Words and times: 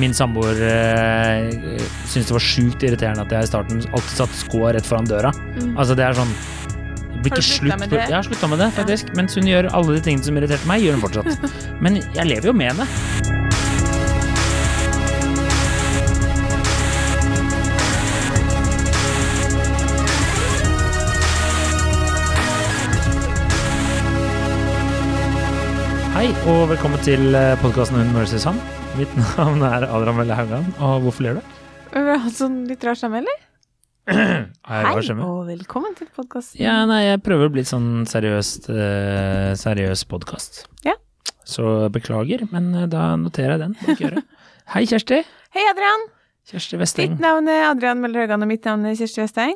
min 0.00 0.14
samboer 0.16 0.60
uh, 0.62 1.48
syntes 2.08 2.30
det 2.30 2.36
var 2.36 2.44
sjukt 2.44 2.86
irriterende 2.86 3.26
at 3.26 3.34
jeg 3.34 3.48
i 3.48 3.50
starten 3.50 3.82
alltid 3.90 4.14
satte 4.22 4.40
skoa 4.44 4.72
rett 4.76 4.88
foran 4.88 5.08
døra. 5.08 5.32
Mm. 5.58 5.74
Altså, 5.76 5.98
det 5.98 6.06
er 6.06 6.18
sånn 6.18 6.32
det 7.18 7.24
blir 7.24 7.34
Har 7.34 7.42
du 7.42 7.46
slutta 7.48 7.78
med 7.80 7.90
det? 7.90 8.02
Jeg 8.04 8.14
har 8.14 8.26
slutta 8.28 8.48
med 8.52 8.60
det, 8.62 8.68
faktisk. 8.76 9.10
Mens 9.18 9.34
hun 9.34 9.48
gjør 9.50 9.72
alle 9.74 9.96
de 9.96 10.04
tingene 10.06 10.28
som 10.28 10.38
irriterte 10.38 10.70
meg, 10.70 10.86
gjør 10.86 11.00
hun 11.00 11.02
fortsatt. 11.08 11.50
Men 11.82 11.98
jeg 11.98 12.30
lever 12.30 12.52
jo 12.52 12.54
med 12.54 12.70
henne. 12.76 13.27
Hei, 26.18 26.32
og 26.50 26.64
velkommen 26.66 26.98
til 27.06 27.30
podkasten 27.60 27.94
Hun 28.00 28.08
Mercy 28.10 28.40
Sand. 28.42 28.58
Mitt 28.98 29.12
navn 29.36 29.60
er 29.62 29.84
Adrian 29.86 30.16
Velle 30.18 30.34
Haugan, 30.34 30.64
og 30.82 31.04
hvorfor 31.04 31.22
ler 31.22 31.36
du? 31.36 31.52
Har 31.92 32.08
du 32.08 32.10
hatt 32.24 32.34
sånn 32.34 32.56
litt 32.66 32.82
rar 32.82 32.98
stemme, 32.98 33.20
eller? 33.20 33.36
Hei, 34.66 34.80
og 35.14 35.44
velkommen 35.46 35.94
til 35.94 36.08
podkasten. 36.10 36.58
Ja, 36.58 36.80
nei, 36.90 37.04
jeg 37.04 37.20
prøver 37.22 37.46
å 37.46 37.54
bli 37.54 37.62
sånn 37.68 38.02
seriøst, 38.10 38.66
eh, 38.74 39.52
seriøs 39.62 40.02
podkast. 40.10 40.64
Ja. 40.82 40.96
Så 41.46 41.86
beklager, 41.94 42.48
men 42.50 42.72
eh, 42.74 42.90
da 42.90 43.12
noterer 43.14 43.54
jeg 43.54 43.62
den. 43.68 43.78
Bak 43.84 44.02
øret. 44.10 44.38
Hei, 44.74 44.88
Kjersti. 44.90 45.22
Hei, 45.54 45.68
Adrian. 45.70 46.08
Kjersti 46.50 46.82
Vesteng. 46.82 47.14
Ditt 47.14 47.22
navn 47.28 47.46
er 47.54 47.68
Adrian 47.68 48.02
Melle 48.02 48.26
Haugan, 48.26 48.42
og 48.42 48.50
mitt 48.50 48.66
navn 48.66 48.90
er 48.90 48.98
Kjersti 48.98 49.22
Vesteng. 49.22 49.54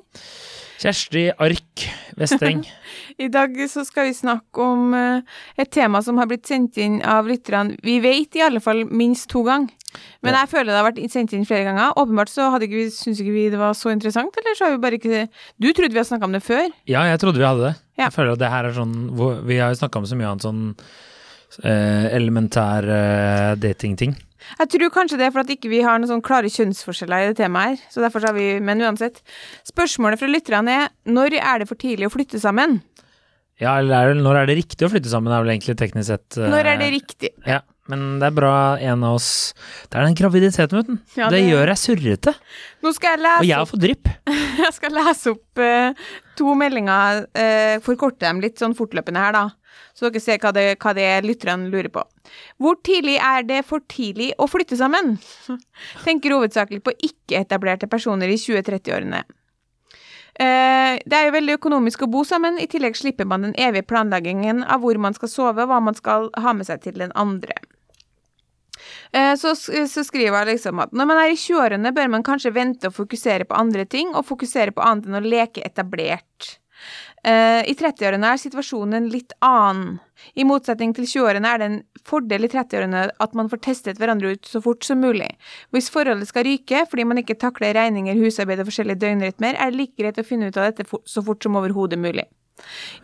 Kjersti 0.79 1.27
Ark 1.43 1.89
Vesteng. 2.23 2.63
I 3.19 3.29
dag 3.33 3.57
så 3.71 3.85
skal 3.85 4.09
vi 4.09 4.15
snakke 4.17 4.65
om 4.65 4.95
eh, 4.97 5.39
et 5.61 5.71
tema 5.73 6.01
som 6.05 6.19
har 6.21 6.29
blitt 6.31 6.49
sendt 6.49 6.79
inn 6.81 7.01
av 7.05 7.29
lytterne. 7.29 7.77
Vi 7.85 7.99
vet 8.05 8.39
i 8.39 8.45
alle 8.45 8.63
fall 8.63 8.85
minst 8.89 9.29
to 9.33 9.45
ganger. 9.47 9.73
Men 10.25 10.37
jeg 10.39 10.49
føler 10.49 10.71
det 10.71 10.79
har 10.79 10.87
vært 10.87 11.13
sendt 11.13 11.35
inn 11.37 11.45
flere 11.45 11.67
ganger. 11.69 11.93
Åpenbart 12.01 12.33
så 12.33 12.49
hadde 12.55 12.65
ikke 12.69 12.79
vi, 12.79 12.89
syns 12.95 13.21
ikke 13.21 13.35
vi 13.35 13.47
det 13.53 13.61
var 13.61 13.77
så 13.77 13.93
interessant, 13.93 14.37
eller 14.41 14.57
så 14.57 14.67
har 14.67 14.75
vi 14.75 14.83
bare 14.83 14.97
ikke 14.97 15.27
Du 15.61 15.69
trodde 15.73 15.93
vi 15.93 16.01
hadde 16.01 16.09
snakka 16.09 16.29
om 16.31 16.37
det 16.37 16.43
før? 16.47 16.69
Ja, 16.89 17.05
jeg 17.11 17.21
trodde 17.21 17.43
vi 17.43 17.49
hadde 17.49 17.67
det. 17.69 17.75
Ja. 17.99 18.07
Jeg 18.07 18.15
føler 18.17 18.35
at 18.35 18.41
det 18.41 18.53
her 18.55 18.69
er 18.69 18.77
sånn 18.77 18.95
Vi 19.45 19.59
har 19.61 19.73
jo 19.75 19.81
snakka 19.83 20.01
om 20.01 20.07
så 20.09 20.17
mye 20.17 20.31
annet 20.31 20.47
sånn 20.47 20.63
eh, 21.61 22.07
elementær 22.17 22.89
eh, 22.89 23.51
datingting. 23.61 24.17
Jeg 24.59 24.71
tror 24.75 24.95
kanskje 24.95 25.19
det 25.21 25.29
er 25.29 25.35
for 25.35 25.45
at 25.45 25.53
ikke 25.55 25.71
vi 25.73 25.83
har 25.85 25.99
noen 26.01 26.11
sånn 26.11 26.25
klare 26.25 26.51
kjønnsforskjeller 26.53 27.27
i 27.27 27.33
det 27.33 27.41
temaet 27.43 27.75
her. 27.75 27.91
Så 27.93 28.05
derfor 28.05 28.25
har 28.27 28.37
vi, 28.37 28.49
Men 28.61 28.83
uansett. 28.85 29.23
Spørsmålet 29.69 30.21
fra 30.21 30.31
lytterne 30.31 30.79
er 30.85 30.89
når 31.09 31.39
er 31.41 31.63
det 31.63 31.69
for 31.71 31.81
tidlig 31.81 32.09
å 32.09 32.15
flytte 32.15 32.41
sammen? 32.43 32.81
Ja, 33.61 33.77
eller 33.79 34.13
er 34.13 34.19
når 34.19 34.41
er 34.41 34.49
det 34.51 34.59
riktig 34.59 34.87
å 34.87 34.91
flytte 34.91 35.11
sammen, 35.13 35.33
er 35.33 35.45
vel 35.45 35.53
egentlig 35.55 35.77
teknisk 35.79 36.09
sett 36.09 36.39
eh, 36.41 36.49
Når 36.51 36.71
er 36.73 36.81
det 36.81 36.89
riktig? 36.95 37.31
Ja, 37.47 37.61
men 37.93 38.19
det 38.23 38.31
er 38.31 38.37
bra 38.37 38.55
en 38.81 39.05
av 39.05 39.19
oss 39.19 39.31
Det 39.91 39.99
er 39.99 40.07
den 40.07 40.17
graviditeten, 40.17 40.81
vet 40.81 40.89
du. 40.89 40.99
Ja, 41.19 41.29
det... 41.29 41.43
det- 41.43 41.51
gjør 41.53 41.73
deg 41.73 41.81
surrete. 41.81 42.35
Nå 42.83 42.93
skal 42.97 43.21
jeg 43.21 43.43
Og 43.43 43.49
jeg 43.49 43.59
har 43.59 43.69
fått 43.69 43.85
drypp. 43.85 44.13
Jeg 44.63 44.73
skal 44.77 44.95
lese 44.97 45.33
opp 45.33 45.61
uh, 45.61 46.09
to 46.39 46.55
meldinger, 46.59 47.25
uh, 47.37 47.77
forkorte 47.85 48.25
dem 48.25 48.41
litt 48.45 48.61
sånn 48.61 48.77
fortløpende 48.79 49.21
her, 49.23 49.37
da. 49.37 49.45
Så 49.97 50.09
dere 50.09 50.23
ser 50.23 50.41
hva 50.41 50.53
det, 50.57 50.65
hva 50.81 50.93
det 50.97 51.05
er 51.09 51.27
lytterne 51.27 51.71
lurer 51.73 51.89
på. 51.93 52.05
Hvor 52.61 52.79
tidlig 52.85 53.19
er 53.21 53.45
det 53.49 53.63
for 53.69 53.85
tidlig 53.89 54.31
å 54.41 54.49
flytte 54.49 54.79
sammen? 54.81 55.17
Tenker 56.07 56.37
hovedsakelig 56.37 56.83
på 56.85 56.95
ikke-etablerte 57.09 57.89
personer 57.93 58.33
i 58.33 58.39
20-30-årene. 58.41 59.23
Eh, 60.41 60.97
det 61.05 61.17
er 61.17 61.27
jo 61.29 61.35
veldig 61.35 61.59
økonomisk 61.59 62.07
å 62.07 62.13
bo 62.13 62.23
sammen, 62.25 62.57
i 62.57 62.69
tillegg 62.71 62.97
slipper 62.97 63.29
man 63.29 63.45
den 63.45 63.57
evige 63.61 63.85
planleggingen 63.91 64.63
av 64.65 64.81
hvor 64.85 64.97
man 65.01 65.17
skal 65.17 65.29
sove, 65.29 65.65
og 65.65 65.69
hva 65.69 65.81
man 65.85 65.97
skal 65.99 66.31
ha 66.41 66.55
med 66.57 66.69
seg 66.69 66.81
til 66.87 66.97
den 67.03 67.13
andre. 67.19 67.57
Eh, 69.13 69.35
Så, 69.37 69.55
så 69.57 70.05
skriver 70.05 70.39
jeg 70.39 70.55
liksom 70.55 70.81
at 70.81 70.93
når 70.97 71.09
man 71.11 71.21
er 71.21 71.35
i 71.35 71.37
20-årene, 71.37 71.93
bør 71.93 72.09
man 72.17 72.25
kanskje 72.27 72.55
vente 72.55 72.89
og 72.89 72.97
fokusere 72.97 73.45
på 73.49 73.59
andre 73.59 73.85
ting, 73.85 74.15
og 74.17 74.27
fokusere 74.29 74.73
på 74.73 74.85
annet 74.85 75.09
enn 75.09 75.21
å 75.21 75.25
leke 75.25 75.65
etablert. 75.67 76.57
Eh, 77.23 77.63
I 77.71 77.75
30-årene 77.79 78.33
er 78.33 78.41
situasjonen 78.41 79.07
litt 79.13 79.35
annen. 79.47 80.01
I 80.35 80.47
motsetning 80.47 80.95
til 80.97 81.07
20-årene 81.07 81.53
er 81.53 81.61
det 81.61 81.69
en 81.69 81.79
fordel 82.09 82.47
i 82.47 82.51
30-årene 82.51 83.05
at 83.23 83.37
man 83.39 83.51
får 83.53 83.63
testet 83.63 84.01
hverandre 84.01 84.33
ut 84.35 84.49
så 84.49 84.63
fort 84.65 84.83
som 84.87 84.99
mulig. 85.03 85.29
Hvis 85.75 85.91
forholdet 85.95 86.31
skal 86.31 86.47
ryke 86.49 86.83
fordi 86.91 87.07
man 87.07 87.23
ikke 87.23 87.39
takler 87.39 87.77
regninger, 87.79 88.19
husarbeid 88.19 88.65
og 88.65 88.71
forskjellige 88.71 89.03
døgnrytmer, 89.05 89.55
er 89.55 89.71
det 89.71 89.79
like 89.79 89.99
greit 89.99 90.19
å 90.19 90.27
finne 90.27 90.51
ut 90.51 90.59
av 90.59 90.71
dette 90.71 90.89
så 90.89 91.23
fort 91.23 91.43
som 91.45 91.59
overhodet 91.61 92.01
mulig. 92.01 92.27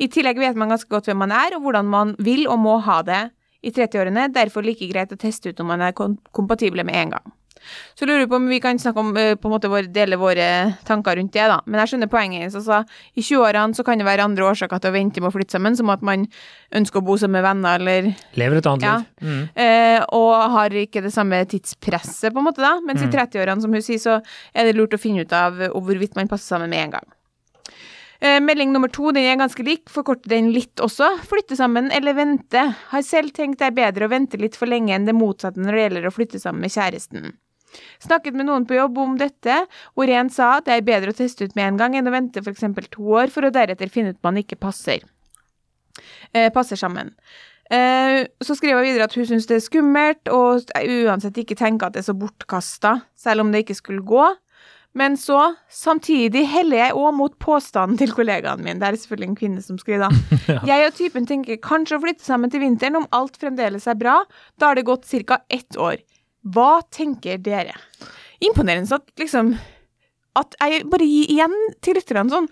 I 0.03 0.11
tillegg 0.11 0.39
vet 0.39 0.59
man 0.59 0.71
ganske 0.75 0.91
godt 0.91 1.09
hvem 1.09 1.23
man 1.23 1.35
er, 1.35 1.55
og 1.57 1.67
hvordan 1.67 1.87
man 1.91 2.15
vil 2.23 2.47
og 2.51 2.59
må 2.63 2.79
ha 2.87 3.01
det 3.07 3.23
i 3.63 3.71
30-årene, 3.75 4.29
derfor 4.33 4.63
like 4.65 4.87
greit 4.91 5.13
å 5.13 5.19
teste 5.19 5.51
ut 5.51 5.61
om 5.61 5.67
man 5.67 5.81
er 5.83 5.93
kom 5.93 6.19
kompatible 6.33 6.85
med 6.87 6.95
en 6.95 7.11
gang. 7.17 7.35
Så 7.99 8.07
lurer 8.07 8.21
jeg 8.23 8.29
på 8.31 8.37
om 8.39 8.47
vi 8.49 8.61
kan 8.63 8.79
snakke 8.79 9.01
om, 9.03 9.09
eh, 9.19 9.35
på 9.35 9.49
en 9.49 9.53
måte 9.57 9.69
dele 9.93 10.17
våre 10.17 10.77
tanker 10.87 11.17
rundt 11.19 11.33
det, 11.33 11.43
da. 11.51 11.61
Men 11.67 11.81
jeg 11.81 11.91
skjønner 11.91 12.09
poenget 12.09 12.41
hennes. 12.41 12.55
Altså, 12.55 12.87
I 13.17 13.21
20-årene 13.21 13.75
så 13.75 13.85
kan 13.85 13.99
det 13.99 14.07
være 14.07 14.23
andre 14.25 14.47
årsaker 14.47 14.79
til 14.81 14.91
å 14.91 14.95
vente 14.95 15.21
med 15.21 15.33
å 15.33 15.35
flytte 15.35 15.57
sammen, 15.59 15.77
som 15.77 15.91
at 15.91 16.01
man 16.01 16.29
ønsker 16.73 17.01
å 17.01 17.05
bo 17.05 17.17
sammen 17.19 17.43
med 17.43 17.43
venner, 17.49 17.81
eller 17.81 18.15
Lever 18.39 18.59
et 18.63 18.71
annet 18.71 18.83
Ja. 18.87 18.97
liv. 18.99 19.29
Mm. 19.29 19.49
eh, 19.57 20.05
Og 20.13 20.51
har 20.55 20.71
ikke 20.71 21.03
det 21.03 21.13
samme 21.13 21.45
tidspresset, 21.51 22.33
på 22.33 22.39
en 22.39 22.45
måte, 22.47 22.63
da. 22.63 22.79
Mens 22.81 23.03
i 23.03 23.07
30-årene, 23.11 23.61
som 23.61 23.73
hun 23.73 23.83
sier, 23.83 23.99
så 23.99 24.23
er 24.55 24.65
det 24.65 24.77
lurt 24.77 24.95
å 24.95 25.01
finne 25.03 25.23
ut 25.27 25.33
av 25.33 25.61
eh, 25.61 25.69
hvorvidt 25.69 26.15
man 26.15 26.29
passer 26.29 26.57
sammen 26.57 26.71
med 26.71 26.85
en 26.85 26.91
gang. 26.93 27.07
Eh, 28.21 28.41
melding 28.43 28.73
nummer 28.75 28.91
to 28.91 29.13
den 29.15 29.29
er 29.31 29.39
ganske 29.39 29.63
lik, 29.63 29.85
forkorter 29.93 30.33
den 30.33 30.51
litt 30.55 30.83
også. 30.83 31.13
Flytte 31.31 31.59
sammen 31.59 31.93
eller 31.95 32.17
vente. 32.19 32.65
Har 32.91 33.05
selv 33.07 33.31
tenkt 33.37 33.61
det 33.61 33.69
er 33.69 33.77
bedre 33.77 34.09
å 34.09 34.11
vente 34.11 34.41
litt 34.41 34.59
for 34.59 34.71
lenge 34.71 34.97
enn 34.97 35.07
det 35.07 35.15
motsatte 35.15 35.63
når 35.63 35.77
det 35.77 35.85
gjelder 35.85 36.09
å 36.09 36.15
flytte 36.17 36.41
sammen 36.43 36.65
med 36.67 36.75
kjæresten. 36.75 37.37
Snakket 38.03 38.35
med 38.35 38.49
noen 38.49 38.67
på 38.67 38.75
jobb 38.79 38.99
om 38.99 39.19
dette, 39.21 39.61
hvor 39.95 40.11
en 40.11 40.31
sa 40.33 40.57
det 40.65 40.75
er 40.75 40.87
bedre 40.87 41.13
å 41.13 41.19
teste 41.19 41.47
ut 41.47 41.55
med 41.59 41.67
en 41.67 41.79
gang 41.79 41.99
enn 41.99 42.11
å 42.11 42.15
vente 42.15 42.43
f.eks. 42.43 42.65
to 42.91 43.13
år 43.21 43.31
for 43.31 43.47
å 43.47 43.53
deretter 43.55 43.93
finne 43.93 44.17
ut 44.17 44.25
man 44.27 44.41
ikke 44.41 44.59
passer. 44.59 45.05
Eh, 46.33 46.51
passer 46.55 46.81
sammen. 46.81 47.15
Eh, 47.71 48.25
så 48.41 48.57
skriver 48.57 48.81
hun 48.81 48.89
videre 48.89 49.07
at 49.07 49.15
hun 49.15 49.29
syns 49.29 49.47
det 49.47 49.59
er 49.59 49.65
skummelt, 49.65 50.31
og 50.33 50.73
uansett 50.75 51.39
ikke 51.39 51.59
tenker 51.59 51.87
at 51.87 51.95
det 51.95 52.03
er 52.03 52.09
så 52.09 52.17
bortkasta, 52.19 52.95
selv 53.19 53.45
om 53.45 53.53
det 53.53 53.67
ikke 53.67 53.79
skulle 53.79 54.07
gå. 54.09 54.27
Men 54.97 55.17
så, 55.21 55.55
samtidig 55.71 56.47
heller 56.49 56.81
jeg 56.81 56.95
òg 56.97 57.13
mot 57.15 57.35
påstanden 57.43 57.99
til 58.01 58.13
kollegaen 58.17 58.63
min. 58.65 58.81
Det 58.81 58.89
er 58.89 58.97
selvfølgelig 58.99 59.29
en 59.29 59.37
kvinne 59.39 59.63
som 59.63 59.79
skriver, 59.79 60.09
da. 60.09 60.39
Jeg 60.71 60.87
og 60.89 60.97
typen 60.97 61.29
tenker 61.29 61.61
kanskje 61.63 61.99
å 61.99 62.03
flytte 62.03 62.25
sammen 62.25 62.51
til 62.51 62.65
vinteren 62.65 62.97
om 63.03 63.07
alt 63.15 63.37
fremdeles 63.39 63.87
er 63.91 63.99
bra. 64.01 64.17
Da 64.59 64.71
har 64.71 64.79
det 64.79 64.87
gått 64.89 65.07
ca. 65.29 65.43
ett 65.53 65.77
år. 65.77 66.01
Hva 66.49 66.81
tenker 66.95 67.39
dere? 67.43 67.77
Imponerende 68.41 68.95
at 68.95 69.09
liksom 69.19 69.57
At 70.39 70.55
jeg 70.63 70.85
bare 70.87 71.07
gir 71.07 71.31
igjen 71.35 71.55
til 71.83 71.97
lytterne 71.99 72.31
sånn 72.31 72.47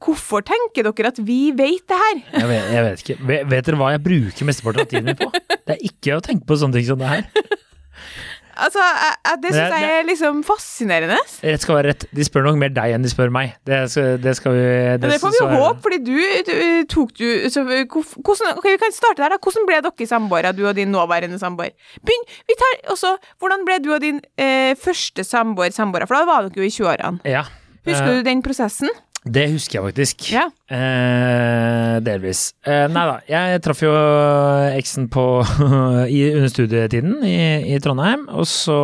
Hvorfor 0.00 0.44
tenker 0.44 0.84
dere 0.84 1.10
at 1.10 1.18
vi 1.24 1.50
vet 1.56 1.84
det 1.88 1.96
her? 2.02 2.20
Jeg, 2.32 2.48
vet, 2.48 2.68
jeg 2.72 2.84
vet 2.84 3.02
ikke. 3.04 3.16
Vet, 3.28 3.48
vet 3.50 3.66
dere 3.66 3.80
hva 3.80 3.90
jeg 3.92 4.02
bruker 4.04 4.48
mesteparten 4.48 4.84
av 4.84 4.88
tiden 4.92 5.10
min 5.10 5.18
på? 5.18 5.28
Det 5.66 5.74
er 5.76 5.82
ikke 5.90 6.16
å 6.16 6.22
tenke 6.24 6.48
på 6.48 6.56
sånne 6.56 6.78
ting 6.78 6.86
som 6.88 7.00
det 7.02 7.10
her. 7.10 7.26
Altså, 8.60 8.82
jeg, 8.84 9.14
jeg, 9.26 9.38
Det 9.42 9.50
syns 9.54 9.74
jeg 9.80 9.90
er 9.98 10.06
liksom 10.08 10.40
fascinerende. 10.46 11.16
Rett 11.44 11.64
skal 11.64 11.78
være 11.78 11.92
rett. 11.94 12.04
De 12.16 12.24
spør 12.26 12.46
nok 12.48 12.58
mer 12.60 12.72
deg 12.76 12.94
enn 12.96 13.04
de 13.06 13.10
spør 13.12 13.32
meg. 13.34 13.54
Det 13.66 13.78
skal, 13.92 14.18
det 14.22 14.34
skal 14.38 14.56
vi 14.56 14.64
Det, 15.00 15.10
det 15.14 15.20
får 15.22 15.34
vi 15.36 15.44
håpe, 15.56 15.80
fordi 15.86 15.98
du, 16.06 16.14
du 16.48 16.54
tok 16.92 17.14
du 17.18 17.26
så, 17.50 17.64
hvordan, 17.64 18.56
ok, 18.60 18.68
Vi 18.70 18.80
kan 18.84 18.92
starte 18.96 19.22
der, 19.24 19.34
da. 19.36 19.40
Hvordan 19.42 19.66
ble 19.70 19.80
dere 19.88 20.10
samboere, 20.10 20.52
du 20.56 20.66
og 20.68 20.74
din 20.76 20.92
nåværende 20.92 21.38
samboer? 21.40 21.72
Begynn, 22.04 22.26
vi 22.50 22.58
tar 22.60 22.78
også, 22.94 23.16
Hvordan 23.40 23.64
ble 23.68 23.78
du 23.84 23.92
og 23.96 24.00
din 24.04 24.20
eh, 24.36 24.74
første 24.78 25.24
samboer 25.24 25.72
samboere? 25.74 26.06
For 26.10 26.20
da 26.20 26.26
var 26.28 26.48
dere 26.48 26.60
jo 26.62 26.68
i 26.68 26.72
20-årene. 26.74 27.24
Ja. 27.24 27.46
Husker 27.86 28.10
Eh, 28.10 28.18
du 28.20 28.26
den 28.26 28.42
prosessen? 28.44 28.90
Det 29.20 29.42
husker 29.52 29.76
jeg 29.78 29.84
faktisk. 29.90 30.22
Ja. 30.32 30.46
Eh, 30.72 31.96
delvis. 32.04 32.54
Eh, 32.64 32.86
nei 32.88 33.02
da, 33.10 33.16
jeg 33.28 33.60
traff 33.64 33.82
jo 33.84 33.90
eksen 34.78 35.10
på 35.12 35.24
i, 36.16 36.22
under 36.32 36.48
studietiden 36.48 37.18
i, 37.28 37.34
i 37.74 37.80
Trondheim, 37.84 38.24
og 38.32 38.48
så 38.48 38.78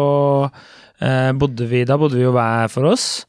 eh, 1.00 1.30
bodde 1.40 1.68
vi 1.70 1.84
Da 1.88 1.96
bodde 2.00 2.18
vi 2.20 2.26
jo 2.26 2.34
hver 2.36 2.68
for 2.72 2.90
oss. 2.92 3.24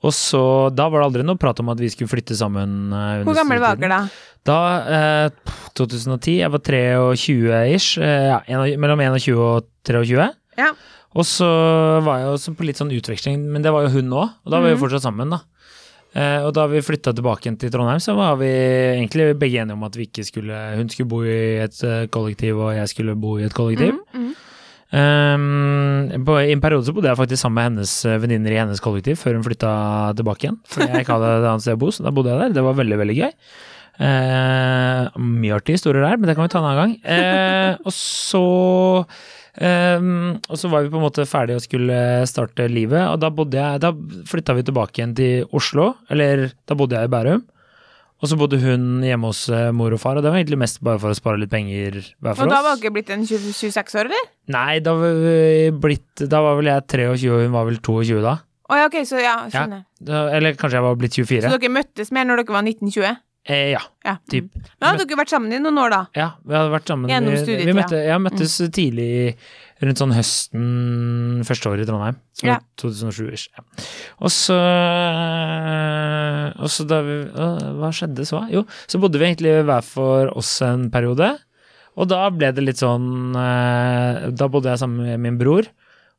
Og 0.00 0.12
så 0.16 0.42
Da 0.72 0.86
var 0.88 1.02
det 1.02 1.08
aldri 1.10 1.24
noe 1.28 1.40
prat 1.40 1.58
om 1.60 1.72
at 1.72 1.80
vi 1.80 1.88
skulle 1.92 2.12
flytte 2.12 2.36
sammen. 2.36 2.92
eh, 2.92 3.24
Hvor 3.24 3.36
gammel 3.40 3.60
var 3.62 3.80
dere 3.80 3.96
da? 3.96 4.26
Da, 4.48 4.58
eh, 4.96 5.54
2010, 5.76 6.38
jeg 6.40 6.52
var 6.52 6.62
23 6.64 7.64
ish. 7.74 7.96
Eh, 8.00 8.30
ja, 8.32 8.60
mellom 8.80 9.00
21 9.00 9.36
og 9.36 9.66
23. 9.84 10.28
Ja. 10.60 10.70
Og 11.16 11.26
så 11.26 11.48
var 12.04 12.20
jeg 12.20 12.30
jo 12.30 12.54
på 12.56 12.64
litt 12.68 12.78
sånn 12.80 12.92
utveksling, 12.94 13.40
men 13.52 13.64
det 13.64 13.72
var 13.74 13.84
jo 13.88 13.96
hun 13.98 14.12
òg, 14.14 14.36
og 14.44 14.52
da 14.52 14.60
var 14.60 14.68
vi 14.68 14.76
jo 14.76 14.80
fortsatt 14.84 15.04
sammen, 15.04 15.32
da. 15.34 15.40
Eh, 16.10 16.42
og 16.42 16.50
da 16.56 16.64
vi 16.66 16.82
flytta 16.82 17.12
tilbake 17.14 17.52
til 17.60 17.70
Trondheim, 17.70 18.00
så 18.02 18.16
var 18.18 18.38
vi 18.40 18.50
egentlig 18.50 19.30
begge 19.38 19.62
enige 19.62 19.78
om 19.78 19.86
at 19.86 19.94
vi 19.94 20.08
ikke 20.08 20.24
skulle 20.26 20.56
Hun 20.74 20.88
skulle 20.90 21.10
bo 21.10 21.22
i 21.22 21.60
et 21.62 21.82
eh, 21.86 22.06
kollektiv, 22.10 22.58
og 22.58 22.74
jeg 22.74 22.90
skulle 22.90 23.14
bo 23.14 23.36
i 23.38 23.46
et 23.46 23.54
kollektiv. 23.54 23.94
Mm, 24.14 24.24
mm. 24.24 24.38
Um, 24.90 26.24
på, 26.26 26.34
I 26.42 26.50
en 26.50 26.62
periode 26.62 26.82
så 26.88 26.92
bodde 26.92 27.06
jeg 27.06 27.18
faktisk 27.20 27.44
sammen 27.44 27.60
med 27.60 27.68
hennes 27.68 27.92
eh, 28.10 28.18
venninner 28.18 28.50
i 28.50 28.58
hennes 28.58 28.82
kollektiv 28.82 29.20
før 29.20 29.36
hun 29.38 29.44
flytta 29.46 29.70
tilbake 30.18 30.48
igjen. 30.48 30.58
For 30.66 30.82
jeg 30.82 31.04
ikke 31.04 31.14
hadde 31.14 31.34
et 31.36 31.50
annet 31.52 31.66
sted 31.66 31.78
å 31.78 31.82
bo, 31.84 31.92
så 31.94 32.06
da 32.06 32.14
bodde 32.14 32.32
jeg 32.32 32.42
der. 32.42 32.56
Det 32.58 32.64
var 32.66 32.80
veldig, 32.80 32.98
veldig 33.04 33.16
gøy. 33.20 33.30
Uh, 34.00 35.20
mye 35.20 35.54
artige 35.54 35.76
historier 35.76 36.02
der, 36.02 36.18
men 36.18 36.26
det 36.26 36.34
kan 36.34 36.46
vi 36.46 36.50
ta 36.50 36.58
en 36.58 36.66
annen 36.72 36.80
gang. 36.80 36.94
Uh, 37.06 37.86
og 37.86 37.94
så 37.94 38.42
Ehm, 39.58 40.36
og 40.46 40.58
så 40.60 40.70
var 40.70 40.84
vi 40.84 40.92
på 40.92 41.00
en 41.00 41.06
måte 41.08 41.26
ferdige 41.26 41.58
og 41.58 41.64
skulle 41.64 42.00
starte 42.30 42.68
livet, 42.70 43.02
og 43.10 43.18
da 43.18 43.32
bodde 43.34 43.58
jeg 43.58 43.80
Da 43.82 43.90
flytta 44.30 44.54
vi 44.54 44.62
tilbake 44.68 45.00
igjen 45.00 45.16
til 45.18 45.56
Oslo, 45.56 45.94
eller 46.10 46.52
da 46.68 46.76
bodde 46.78 46.98
jeg 46.98 47.10
i 47.10 47.12
Bærum. 47.12 47.42
Og 48.20 48.28
så 48.28 48.36
bodde 48.36 48.58
hun 48.60 49.00
hjemme 49.00 49.30
hos 49.30 49.46
eh, 49.48 49.70
mor 49.72 49.94
og 49.96 50.00
far, 50.02 50.18
og 50.18 50.24
det 50.24 50.28
var 50.28 50.42
egentlig 50.42 50.60
mest 50.60 50.82
bare 50.84 51.00
for 51.00 51.12
å 51.12 51.16
spare 51.16 51.40
litt 51.40 51.52
penger 51.52 51.96
hver 52.20 52.36
for 52.36 52.44
oss. 52.44 52.44
Og 52.44 52.52
da 52.52 52.60
var 52.66 52.76
ikke 52.76 52.92
blitt 52.92 53.12
en 53.14 53.24
20, 53.24 53.54
26 53.56 53.96
år, 53.96 54.10
eller? 54.10 54.28
Nei, 54.52 54.76
da 54.84 54.92
var, 54.98 55.16
vi 55.24 55.70
blitt, 55.72 56.26
da 56.28 56.42
var 56.44 56.60
vel 56.60 56.68
jeg 56.68 56.84
23, 56.92 57.30
og 57.32 57.46
hun 57.46 57.56
var 57.56 57.66
vel 57.70 57.80
22 57.80 58.20
da. 58.26 58.36
Å 58.70 58.76
ja, 58.76 58.86
ok, 58.86 59.00
så 59.08 59.18
ja, 59.18 59.34
skjønner. 59.50 59.82
da 60.06 60.20
eller 60.36 60.54
kanskje 60.58 60.78
jeg 60.78 60.84
var 60.84 61.00
blitt 61.00 61.16
24. 61.16 61.48
Så 61.48 61.56
dere 61.56 61.72
møttes 61.74 62.12
mer 62.14 62.28
når 62.28 62.44
dere 62.44 62.54
var 62.54 62.68
1920? 62.68 63.16
Eh, 63.48 63.70
ja, 63.72 63.80
Ja. 64.04 64.18
typ. 64.30 64.50
Mm. 64.52 64.62
Men 64.80 64.88
hadde 64.90 65.06
dere 65.08 65.16
vært 65.22 65.30
sammen 65.32 65.52
i 65.52 65.58
noen 65.58 65.78
år, 65.80 65.90
da? 65.90 66.00
Ja, 66.14 66.26
vi 66.44 66.54
hadde 66.54 66.70
vært 66.74 66.86
sammen. 66.92 67.08
Gjennom 67.10 67.32
vi, 67.32 67.38
studietida. 67.40 67.66
vi 67.70 67.76
møtte, 67.78 68.00
ja, 68.06 68.18
møttes 68.20 68.56
tidlig 68.76 69.36
rundt 69.80 69.96
sånn 70.02 70.12
høsten 70.12 71.42
første 71.48 71.70
år 71.72 71.80
i 71.80 71.86
Trondheim. 71.88 72.18
Ja. 72.44 72.58
2007-ish. 72.76 73.48
Ja. 73.56 73.64
Og 74.20 74.30
så 74.30 74.58
Og 76.60 76.68
så 76.72 76.84
da 76.88 77.00
vi 77.04 77.16
Hva 77.32 77.90
skjedde 77.94 78.26
så? 78.28 78.42
Jo, 78.52 78.64
så 78.90 79.00
bodde 79.00 79.20
vi 79.20 79.28
egentlig 79.30 79.54
hver 79.68 79.84
for 79.86 80.30
oss 80.36 80.52
en 80.66 80.88
periode. 80.92 81.32
Og 81.96 82.08
da 82.08 82.28
ble 82.32 82.52
det 82.54 82.64
litt 82.64 82.80
sånn 82.80 83.34
eh, 83.36 84.28
Da 84.36 84.48
bodde 84.52 84.70
jeg 84.72 84.82
sammen 84.82 85.06
med 85.08 85.20
min 85.24 85.38
bror. 85.40 85.68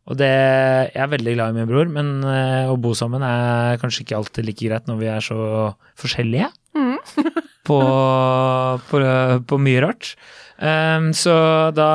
Og 0.09 0.17
det 0.17 0.31
Jeg 0.31 0.97
er 1.05 1.11
veldig 1.13 1.35
glad 1.37 1.53
i 1.53 1.59
min 1.59 1.69
bror, 1.69 1.87
men 1.93 2.23
eh, 2.25 2.65
å 2.71 2.77
bo 2.81 2.93
sammen 2.97 3.21
er 3.25 3.77
kanskje 3.81 4.03
ikke 4.05 4.17
alltid 4.17 4.45
like 4.49 4.65
greit 4.67 4.89
når 4.89 4.97
vi 5.03 5.11
er 5.13 5.21
så 5.21 5.37
forskjellige 6.01 6.49
Mm. 6.51 6.57
På, 7.67 7.79
på, 8.89 9.01
på 9.47 9.59
mye 9.61 9.81
rart. 9.83 10.15
Um, 10.61 11.07
så 11.17 11.33
da 11.73 11.87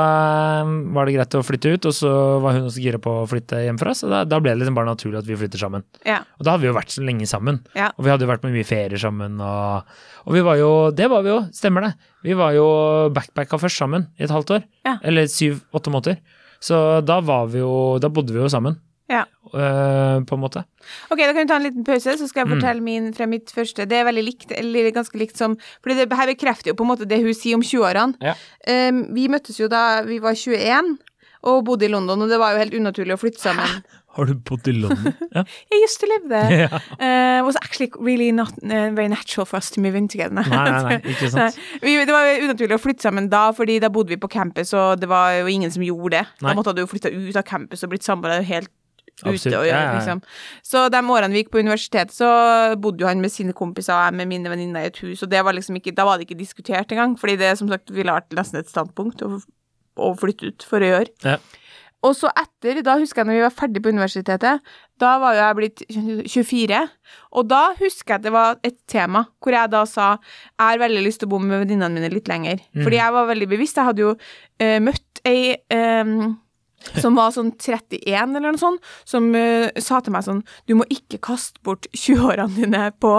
var 0.67 1.07
det 1.07 1.13
greit 1.15 1.35
å 1.39 1.43
flytte 1.47 1.71
ut, 1.77 1.87
og 1.87 1.95
så 1.95 2.11
var 2.43 2.57
hun 2.57 2.65
også 2.67 2.83
gira 2.83 2.99
på 3.03 3.13
å 3.21 3.27
flytte 3.31 3.61
hjemmefra, 3.63 3.93
så 3.95 4.09
da, 4.11 4.25
da 4.27 4.41
ble 4.43 4.57
det 4.57 4.65
liksom 4.65 4.75
bare 4.79 4.91
naturlig 4.91 5.21
at 5.21 5.29
vi 5.29 5.37
flytter 5.39 5.63
sammen. 5.63 5.85
Ja. 6.07 6.17
Og 6.41 6.43
da 6.47 6.57
hadde 6.57 6.65
vi 6.67 6.71
jo 6.73 6.77
vært 6.79 6.91
så 6.97 7.05
lenge 7.07 7.29
sammen, 7.31 7.61
Ja. 7.79 7.93
og 7.95 8.03
vi 8.07 8.11
hadde 8.11 8.27
jo 8.27 8.31
vært 8.33 8.43
med 8.47 8.57
mye 8.57 8.67
ferier 8.67 8.99
sammen, 8.99 9.39
og, 9.39 9.93
og 10.27 10.35
vi 10.35 10.43
var 10.49 10.59
jo 10.59 10.73
Det 10.99 11.07
var 11.13 11.23
vi 11.23 11.31
jo, 11.31 11.39
stemmer 11.55 11.87
det. 11.87 11.93
Vi 12.27 12.35
var 12.39 12.57
jo 12.59 12.67
backpacka 13.15 13.61
først 13.63 13.79
sammen 13.85 14.09
i 14.19 14.27
et 14.27 14.35
halvt 14.35 14.57
år. 14.59 14.67
Ja. 14.89 14.97
Eller 15.07 15.31
syv-åtte 15.31 15.95
måneder. 15.95 16.19
Så 16.59 16.83
da 17.07 17.21
var 17.21 17.47
vi 17.53 17.61
jo 17.61 17.99
Da 18.03 18.09
bodde 18.11 18.33
vi 18.35 18.41
jo 18.41 18.49
sammen, 18.51 18.79
Ja. 19.09 19.25
Uh, 19.55 20.19
på 20.27 20.35
en 20.35 20.43
måte. 20.43 20.65
Ok, 21.11 21.21
da 21.23 21.29
kan 21.33 21.43
vi 21.45 21.49
ta 21.51 21.57
en 21.61 21.67
liten 21.69 21.85
pause, 21.87 22.17
så 22.19 22.27
skal 22.27 22.43
jeg 22.45 22.49
Mm. 22.51 22.55
fortelle 22.57 22.83
min 22.83 23.13
fra 23.15 23.27
mitt 23.31 23.53
første. 23.55 23.87
Det 23.87 24.01
er 24.01 24.05
veldig 24.09 24.25
likt, 24.27 24.51
eller 24.53 24.91
ganske 24.91 25.15
likt 25.21 25.37
som 25.39 25.57
For 25.83 25.91
det 25.95 26.11
her 26.11 26.27
bekrefter 26.35 26.73
jo 26.73 26.75
på 26.75 26.83
en 26.83 26.91
måte 26.91 27.07
det 27.07 27.21
hun 27.23 27.35
sier 27.35 27.55
om 27.55 27.63
20-årene. 27.63 28.17
Ja. 28.21 28.35
Um, 28.67 29.05
vi 29.15 29.29
møttes 29.29 29.61
jo 29.61 29.69
da 29.69 30.03
vi 30.03 30.19
var 30.19 30.35
21 30.35 30.97
og 31.47 31.65
bodde 31.65 31.85
i 31.87 31.89
London, 31.93 32.23
og 32.23 32.29
det 32.29 32.41
var 32.41 32.53
jo 32.57 32.59
helt 32.59 32.75
unaturlig 32.75 33.15
å 33.15 33.21
flytte 33.23 33.39
sammen. 33.39 33.69
Har 34.17 34.25
du 34.27 34.35
bodd 34.35 34.67
i 34.67 34.73
London? 34.73 35.13
ja. 35.37 35.45
I 35.71 35.79
used 35.85 36.01
to 36.01 36.07
live 36.11 36.27
there. 36.29 36.51
yeah. 36.51 36.81
Uh, 36.99 37.45
was 37.47 37.55
actually 37.63 37.93
really 38.01 38.33
not 38.33 38.51
uh, 38.65 38.91
very 38.97 39.07
natural 39.07 39.45
for 39.47 39.59
us 39.59 39.71
to 39.71 39.81
move 39.81 39.95
in 39.95 40.09
together. 40.09 40.33
Nei, 40.35 40.43
nei, 40.49 40.83
nei, 40.83 40.97
ikke 41.13 41.31
sant. 41.31 41.55
Vi, 41.83 41.95
det 42.03 42.11
var 42.11 42.27
unaturlig 42.43 42.75
å 42.75 42.83
flytte 42.83 43.03
sammen 43.07 43.29
da, 43.31 43.53
fordi 43.55 43.79
da 43.79 43.91
bodde 43.93 44.09
vi 44.09 44.17
på 44.19 44.27
campus, 44.33 44.73
og 44.75 44.99
det 44.99 45.07
var 45.13 45.37
jo 45.39 45.47
ingen 45.53 45.71
som 45.71 45.85
gjorde 45.87 46.17
det. 46.17 46.25
Nei. 46.41 46.49
Da 46.51 46.57
måtte 46.59 46.75
du 46.75 46.83
jo 46.83 46.89
flytta 46.91 47.13
ut 47.15 47.37
av 47.39 47.45
campus 47.47 47.85
og 47.87 47.93
blitt 47.95 48.03
samboere 48.09 48.43
helt 48.43 48.73
Absolutt. 49.23 49.47
ute 49.47 49.59
og 49.59 49.67
Ja, 49.67 49.83
liksom. 49.97 50.23
Så 50.67 50.87
de 50.93 51.01
årene 51.01 51.33
vi 51.33 51.43
gikk 51.43 51.53
på 51.55 51.63
universitetet, 51.65 52.13
så 52.13 52.29
bodde 52.81 53.01
jo 53.01 53.09
han 53.09 53.23
med 53.23 53.33
sine 53.33 53.55
kompiser 53.57 53.95
og 53.97 54.05
jeg 54.05 54.19
med 54.21 54.29
mine 54.29 54.53
venninner 54.53 54.85
i 54.85 54.91
et 54.93 54.99
hus, 55.05 55.23
og 55.25 55.31
det 55.33 55.45
var 55.45 55.57
liksom 55.57 55.79
ikke, 55.81 55.95
da 55.97 56.05
var 56.05 56.19
det 56.19 56.29
ikke 56.29 56.41
diskutert 56.41 56.93
engang, 56.93 57.17
fordi 57.21 57.39
det 57.41 57.55
som 57.59 57.71
sagt 57.73 57.93
ville 57.95 58.13
vært 58.13 58.37
nesten 58.37 58.61
et 58.61 58.73
standpunkt 58.73 59.25
å, 59.25 59.39
å 59.97 60.13
flytte 60.21 60.53
ut 60.53 60.67
for 60.69 60.85
å 60.85 60.93
gjøre. 60.93 61.15
Ja. 61.25 61.39
Og 62.05 62.13
så 62.15 62.29
etter, 62.39 62.83
da 62.85 62.99
husker 63.01 63.23
jeg 63.23 63.29
når 63.31 63.39
vi 63.39 63.45
var 63.47 63.55
ferdig 63.57 63.83
på 63.83 63.91
universitetet, 63.95 64.73
da 65.01 65.13
var 65.21 65.35
jo 65.35 65.41
jeg 65.41 65.57
blitt 65.59 65.83
24, 66.29 66.81
og 67.41 67.49
da 67.51 67.63
husker 67.81 68.13
jeg 68.13 68.21
at 68.21 68.27
det 68.27 68.33
var 68.35 68.61
et 68.67 68.77
tema 68.91 69.25
hvor 69.43 69.57
jeg 69.57 69.73
da 69.73 69.83
sa 69.89 70.09
jeg 70.19 70.61
har 70.61 70.83
veldig 70.85 71.03
lyst 71.07 71.23
til 71.23 71.31
å 71.31 71.35
bo 71.35 71.41
med 71.43 71.65
venninnene 71.65 71.97
mine 71.97 72.13
litt 72.13 72.29
lenger. 72.31 72.61
Fordi 72.77 73.01
jeg 73.01 73.17
var 73.17 73.31
veldig 73.33 73.49
bevisst. 73.51 73.81
Jeg 73.81 73.91
hadde 73.91 74.05
jo 74.05 74.13
uh, 74.15 74.79
møtt 74.85 75.23
ei 75.27 75.57
em, 75.73 76.37
som 77.01 77.17
var 77.19 77.33
sånn 77.35 77.53
31 77.59 78.37
eller 78.37 78.53
noe 78.53 78.61
sånt, 78.61 78.81
som 79.09 79.29
uh, 79.35 79.69
sa 79.83 79.99
til 80.05 80.15
meg 80.15 80.25
sånn 80.27 80.43
Du 80.69 80.75
må 80.79 80.87
ikke 80.93 81.19
kaste 81.25 81.61
bort 81.67 81.89
20-årene 81.97 82.55
dine 82.57 82.83
på 83.03 83.13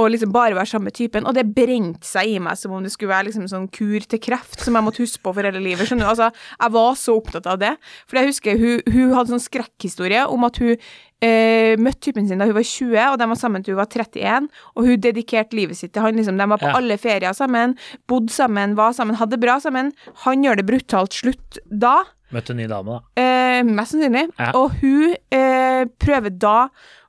å 0.00 0.06
liksom 0.08 0.32
bare 0.32 0.54
være 0.56 0.70
samme 0.70 0.92
typen. 0.94 1.26
Og 1.26 1.34
det 1.36 1.46
brente 1.54 2.06
seg 2.06 2.36
i 2.36 2.38
meg 2.42 2.56
som 2.56 2.72
om 2.76 2.82
det 2.86 2.92
skulle 2.94 3.12
være 3.12 3.28
liksom 3.30 3.48
sånn 3.50 3.68
kur 3.74 4.00
til 4.06 4.22
kreft 4.22 4.62
som 4.64 4.76
jeg 4.78 4.86
måtte 4.86 5.02
huske 5.04 5.22
på 5.24 5.34
for 5.34 5.46
hele 5.48 5.60
livet. 5.62 5.88
Skjønner 5.88 6.06
du? 6.06 6.10
Altså, 6.14 6.30
jeg 6.60 6.74
var 6.78 6.94
så 7.00 7.16
opptatt 7.18 7.46
av 7.50 7.58
det. 7.60 7.74
For 8.08 8.20
jeg 8.20 8.30
husker 8.30 8.58
hun, 8.60 8.80
hun 8.94 9.14
hadde 9.18 9.34
sånn 9.34 9.42
skrekkhistorie 9.44 10.22
om 10.30 10.46
at 10.48 10.60
hun 10.62 10.72
eh, 11.20 11.74
møtte 11.80 12.06
typen 12.06 12.28
sin 12.30 12.40
da 12.40 12.46
hun 12.48 12.56
var 12.56 12.64
20, 12.66 12.94
og 13.12 13.18
de 13.20 13.28
var 13.32 13.40
sammen 13.40 13.64
til 13.66 13.74
hun 13.74 13.80
var 13.82 13.90
31, 13.92 14.48
og 14.76 14.86
hun 14.88 15.02
dedikerte 15.04 15.58
livet 15.58 15.76
sitt 15.80 15.92
til 15.96 16.06
han. 16.06 16.16
Liksom. 16.16 16.38
De 16.40 16.46
var 16.54 16.62
på 16.62 16.70
Ja. 16.70 16.76
alle 16.78 16.96
ferier 17.00 17.36
sammen, 17.36 17.76
bodde 18.08 18.32
sammen, 18.32 18.76
var 18.78 18.94
sammen, 18.96 19.18
hadde 19.20 19.36
det 19.36 19.42
bra 19.44 19.58
sammen. 19.60 19.92
Han 20.24 20.44
gjør 20.46 20.62
det 20.62 20.66
brutalt 20.70 21.12
slutt 21.18 21.58
da. 21.68 21.98
Møtte 22.34 22.54
en 22.54 22.60
ny 22.62 22.66
dame, 22.70 22.98
da. 22.98 23.22
Eh, 23.22 23.60
mest 23.66 23.94
sannsynlig. 23.94 24.26
Ja. 24.38 24.50
Og 24.58 24.76
hun 24.80 25.14
eh, 25.34 25.84
prøver 26.02 26.34
da, 26.34 26.68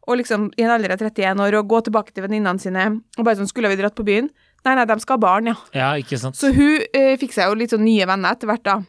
å 0.09 0.17
liksom, 0.17 0.49
i 0.57 0.65
en 0.65 0.73
alder 0.73 0.95
av 0.95 1.03
31 1.03 1.43
år, 1.45 1.59
å 1.59 1.67
gå 1.69 1.83
tilbake 1.85 2.15
til 2.15 2.25
venninnene 2.25 2.61
sine 2.61 2.87
og 3.17 3.25
bare 3.25 3.37
sånn 3.37 3.49
Skulle 3.51 3.69
vi 3.71 3.77
dratt 3.79 3.97
på 3.97 4.05
byen? 4.07 4.31
Nei, 4.65 4.73
nei, 4.77 4.85
de 4.89 4.97
skal 5.01 5.17
ha 5.17 5.21
barn, 5.21 5.49
ja. 5.49 5.57
Ja, 5.77 5.91
ikke 5.97 6.19
sant. 6.21 6.37
Så 6.37 6.51
hun 6.53 6.81
eh, 6.93 7.13
fikk 7.21 7.33
seg 7.33 7.49
jo 7.49 7.57
litt 7.57 7.73
sånn 7.73 7.85
nye 7.85 8.05
venner 8.09 8.35
etter 8.35 8.49
hvert, 8.49 8.65
da. 8.65 8.81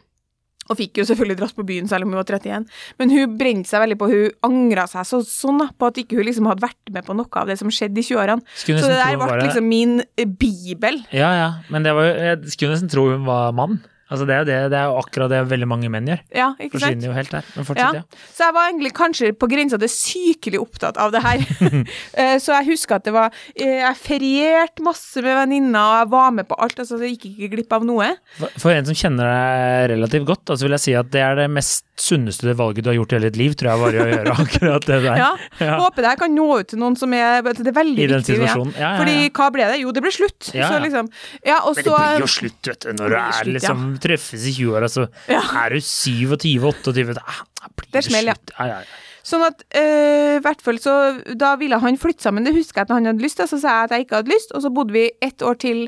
Og 0.71 0.77
fikk 0.79 1.01
jo 1.01 1.05
selvfølgelig 1.09 1.39
dratt 1.41 1.55
på 1.57 1.65
byen 1.67 1.89
selv 1.91 2.05
om 2.05 2.13
hun 2.13 2.21
var 2.21 2.27
31. 2.29 2.67
Men 3.01 3.11
hun 3.11 3.37
brente 3.39 3.67
seg 3.67 3.81
veldig 3.83 3.97
på 3.99 4.07
Hun 4.11 4.45
angra 4.47 4.85
seg 4.87 5.07
så, 5.09 5.19
sånn 5.27 5.59
da, 5.59 5.67
på 5.75 5.89
at 5.89 5.99
ikke 5.99 6.15
hun 6.19 6.27
liksom 6.29 6.47
hadde 6.47 6.63
vært 6.63 6.93
med 6.95 7.03
på 7.07 7.15
noe 7.17 7.41
av 7.41 7.49
det 7.51 7.57
som 7.59 7.71
skjedde 7.73 7.99
i 7.99 8.05
20-årene. 8.07 8.45
Så 8.61 8.77
det 8.79 8.93
der 8.95 9.17
ble 9.19 9.41
liksom 9.41 9.67
min 9.67 9.97
eh, 10.05 10.29
bibel. 10.29 11.01
Ja, 11.11 11.33
ja, 11.35 11.49
men 11.73 11.83
det 11.83 11.95
var 11.97 12.07
jo 12.07 12.13
Jeg 12.29 12.55
skulle 12.55 12.77
nesten 12.77 12.93
tro 12.93 13.09
hun 13.11 13.27
var 13.27 13.51
mann. 13.57 13.81
Altså, 14.13 14.27
det 14.29 14.35
er 14.37 14.47
det, 14.47 14.57
det 14.73 14.77
er 14.77 14.91
jo 14.91 14.97
akkurat 15.01 15.31
det 15.33 15.39
veldig 15.49 15.67
mange 15.71 15.89
menn 15.89 16.09
gjør. 16.11 16.19
Ja, 16.37 16.49
ikke 16.59 16.77
sant? 16.77 16.83
Forsvinner 16.83 17.09
jo 17.09 17.15
helt 17.17 17.31
der. 17.33 17.47
Men 17.57 17.67
fortsett, 17.67 17.97
ja. 17.97 18.25
Så 18.37 18.45
jeg 18.45 18.55
var 18.59 18.69
egentlig 18.69 18.91
kanskje 18.99 19.31
på 19.41 19.49
grensa 19.49 19.79
til 19.81 19.89
sykelig 19.91 20.59
opptatt 20.61 20.99
av 21.01 21.13
det 21.15 21.23
her. 21.25 21.43
Eh, 22.13 22.35
så 22.41 22.53
jeg 22.59 22.67
husker 22.73 22.99
at 22.99 23.05
det 23.07 23.11
var 23.15 23.31
eh, 23.55 23.79
Jeg 23.81 23.97
ferierte 23.97 24.83
masse 24.85 25.21
med 25.23 25.33
venninner, 25.37 25.79
og 25.81 25.95
jeg 26.03 26.09
var 26.13 26.33
med 26.35 26.47
på 26.49 26.57
alt. 26.61 26.77
Altså, 26.83 26.99
jeg 27.01 27.15
gikk 27.15 27.25
ikke 27.31 27.49
glipp 27.55 27.73
av 27.79 27.85
noe. 27.87 28.09
For, 28.37 28.53
for 28.61 28.75
en 28.75 28.85
som 28.85 28.97
kjenner 28.97 29.29
deg 29.29 29.93
relativt 29.95 30.27
godt, 30.29 30.43
altså 30.53 30.63
så 30.63 30.67
vil 30.69 30.75
jeg 30.77 30.83
si 30.85 30.93
at 30.95 31.09
det 31.11 31.23
er 31.25 31.35
det 31.41 31.47
mest 31.51 31.83
sunneste 31.99 32.53
valget 32.57 32.85
du 32.85 32.89
har 32.89 32.95
gjort 32.97 33.11
i 33.13 33.17
hele 33.17 33.29
ditt 33.29 33.39
liv, 33.41 33.55
tror 33.59 33.69
jeg 33.73 33.81
var 33.81 33.97
å 33.97 34.05
gjøre 34.07 34.35
akkurat 34.43 34.87
det 34.87 34.99
der. 35.03 35.17
Ja, 35.19 35.31
Ja. 35.63 35.75
Håper 35.81 36.05
det 36.05 36.11
her 36.13 36.19
kan 36.23 36.33
nå 36.35 36.45
ut 36.61 36.69
til 36.71 36.79
noen 36.81 36.95
som 36.99 37.13
er 37.15 37.41
Det 37.45 37.67
er 37.69 37.75
veldig 37.75 38.03
I 38.03 38.07
den 38.09 38.23
viktig. 38.23 38.37
Ja. 38.39 38.53
Ja, 38.53 38.63
ja, 38.63 38.79
ja. 38.83 38.91
Fordi 39.01 39.17
hva 39.37 39.49
ble 39.53 39.67
det? 39.73 39.79
Jo, 39.83 39.91
det 39.95 40.03
ble 40.05 40.11
slutt. 40.13 40.49
Ja, 40.55 40.69
Så 40.71 40.79
liksom 40.83 41.09
Ja, 41.45 41.59
og 41.67 41.75
Men 41.75 41.83
det 41.83 41.85
så 41.89 41.99
blir 41.99 42.23
jo 42.23 42.29
slutt, 42.33 42.69
vet 42.71 42.87
du, 42.87 42.89
når 42.97 43.13
du 43.13 43.17
er 43.19 43.35
slutt, 43.37 43.47
ja. 43.47 43.53
liksom 43.57 43.83
treffes 44.03 44.43
i 44.49 44.53
20-åra, 44.59 44.89
så 44.91 45.07
Ja. 45.31 45.39
er 45.63 45.75
du 45.77 45.81
27-28 45.81 47.15
Da 47.17 47.23
ah, 47.25 47.41
blir 47.77 47.89
Det 47.95 48.03
smeller, 48.09 48.37
ja. 48.59 48.67
ja, 48.67 48.77
ja. 48.83 49.01
Sånn 49.23 49.43
at 49.47 49.61
øh, 49.79 50.39
hvert 50.43 50.61
fall 50.65 50.79
så 50.83 50.93
Da 51.39 51.53
ville 51.59 51.77
han 51.79 51.95
flytte 51.97 52.25
sammen. 52.25 52.43
Det 52.43 52.51
husker 52.57 52.81
jeg 52.83 52.89
at 52.89 52.95
han 52.97 53.05
hadde 53.07 53.23
lyst 53.23 53.39
til, 53.39 53.47
så 53.47 53.59
sa 53.61 53.77
jeg 53.77 53.83
at 53.87 53.93
jeg 53.95 54.05
ikke 54.07 54.19
hadde 54.19 54.33
lyst, 54.33 54.51
og 54.51 54.65
så 54.65 54.71
bodde 54.75 54.91
vi 54.95 55.05
ett 55.23 55.41
år 55.47 55.55
til 55.63 55.85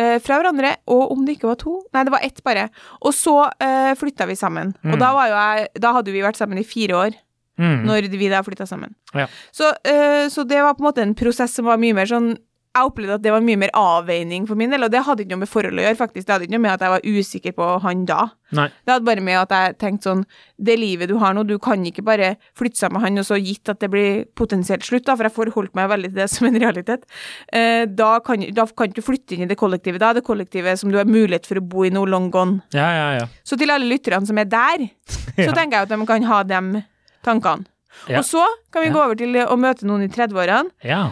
øh, 0.00 0.16
fra 0.24 0.38
hverandre, 0.40 0.76
og 0.88 1.10
om 1.12 1.26
det 1.26 1.36
ikke 1.36 1.50
var 1.50 1.58
to 1.60 1.74
Nei, 1.92 2.04
det 2.08 2.14
var 2.14 2.24
ett 2.24 2.40
bare. 2.46 2.68
Og 3.04 3.12
så 3.12 3.34
øh, 3.52 3.92
flytta 4.00 4.26
vi 4.30 4.34
sammen. 4.40 4.72
Og 4.84 4.94
Mm. 4.96 5.00
da 5.02 5.12
var 5.12 5.28
jo 5.28 5.34
jeg 5.36 5.68
Da 5.82 5.92
hadde 5.92 6.12
vi 6.14 6.22
vært 6.24 6.40
sammen 6.40 6.58
i 6.58 6.64
fire 6.64 6.96
år, 7.04 7.18
Mm. 7.60 7.82
når 7.84 8.06
vi 8.16 8.28
da 8.32 8.40
flytta 8.40 8.64
sammen. 8.64 8.94
Ja. 9.12 9.26
Så, 9.52 9.68
eh, 9.84 10.28
så 10.32 10.46
det 10.48 10.62
var 10.64 10.72
på 10.72 10.80
en 10.80 10.86
måte 10.88 11.02
en 11.02 11.14
prosess 11.14 11.52
som 11.52 11.66
var 11.66 11.76
mye 11.76 11.92
mer 11.92 12.06
sånn 12.08 12.38
jeg 12.70 12.86
opplevde 12.86 13.16
at 13.18 13.22
det 13.24 13.32
var 13.34 13.42
mye 13.42 13.58
mer 13.58 13.70
avveining 13.74 14.44
for 14.46 14.58
min 14.58 14.70
del, 14.70 14.84
og 14.86 14.92
det 14.94 15.00
hadde 15.02 15.24
ikke 15.24 15.34
noe 15.34 15.42
med 15.42 15.50
forhold 15.50 15.80
å 15.80 15.82
gjøre, 15.82 15.98
faktisk. 15.98 16.26
Det 16.26 16.34
hadde 16.34 16.46
ikke 16.46 16.54
noe 16.54 16.62
med 16.62 16.74
at 16.76 16.84
jeg 16.84 16.92
var 16.92 17.06
usikker 17.18 17.54
på 17.56 17.66
han 17.82 18.04
da. 18.06 18.20
Nei. 18.54 18.66
Det 18.86 18.92
hadde 18.94 19.06
bare 19.08 19.24
med 19.26 19.38
at 19.40 19.54
jeg 19.54 19.74
tenkte 19.78 20.08
sånn 20.08 20.22
Det 20.58 20.74
livet 20.74 21.06
du 21.06 21.14
har 21.22 21.34
nå, 21.36 21.44
du 21.46 21.54
kan 21.62 21.82
ikke 21.86 22.02
bare 22.06 22.32
flytte 22.58 22.80
sammen 22.80 22.98
med 22.98 23.04
han, 23.06 23.22
og 23.22 23.26
så 23.26 23.38
gitt 23.42 23.70
at 23.70 23.82
det 23.82 23.90
blir 23.90 24.22
potensielt 24.38 24.86
slutt, 24.86 25.06
da, 25.08 25.16
for 25.18 25.26
jeg 25.26 25.34
forholdt 25.34 25.74
meg 25.78 25.90
veldig 25.90 26.12
til 26.12 26.20
det 26.22 26.28
som 26.34 26.46
en 26.46 26.60
realitet. 26.62 27.08
Eh, 27.52 27.82
da, 27.90 28.12
kan, 28.26 28.46
da 28.54 28.68
kan 28.78 28.94
du 28.94 29.02
flytte 29.02 29.34
inn 29.34 29.48
i 29.48 29.50
det 29.50 29.58
kollektivet. 29.58 30.02
Da 30.02 30.12
er 30.12 30.20
det 30.20 30.26
kollektivet 30.30 30.78
som 30.78 30.94
du 30.94 31.00
har 31.00 31.10
mulighet 31.10 31.50
for 31.50 31.58
å 31.58 31.66
bo 31.74 31.88
i 31.88 31.92
nå 31.94 32.06
long 32.06 32.30
gone. 32.30 32.62
Ja, 32.76 32.86
ja, 32.94 33.10
ja. 33.18 33.26
Så 33.42 33.58
til 33.58 33.74
alle 33.74 33.90
lytterne 33.90 34.30
som 34.30 34.38
er 34.38 34.46
der, 34.50 34.86
så 35.44 35.50
tenker 35.50 35.80
jeg 35.80 35.88
at 35.88 35.90
de 35.90 36.00
kan 36.06 36.30
ha 36.30 36.40
de 36.46 36.86
tankene. 37.26 37.66
Og 38.14 38.22
så 38.24 38.46
kan 38.70 38.86
vi 38.86 38.94
gå 38.94 39.02
over 39.02 39.18
til 39.18 39.34
å 39.42 39.58
møte 39.58 39.86
noen 39.90 40.06
i 40.06 40.12
30-årene. 40.14 40.70
ja. 40.86 41.08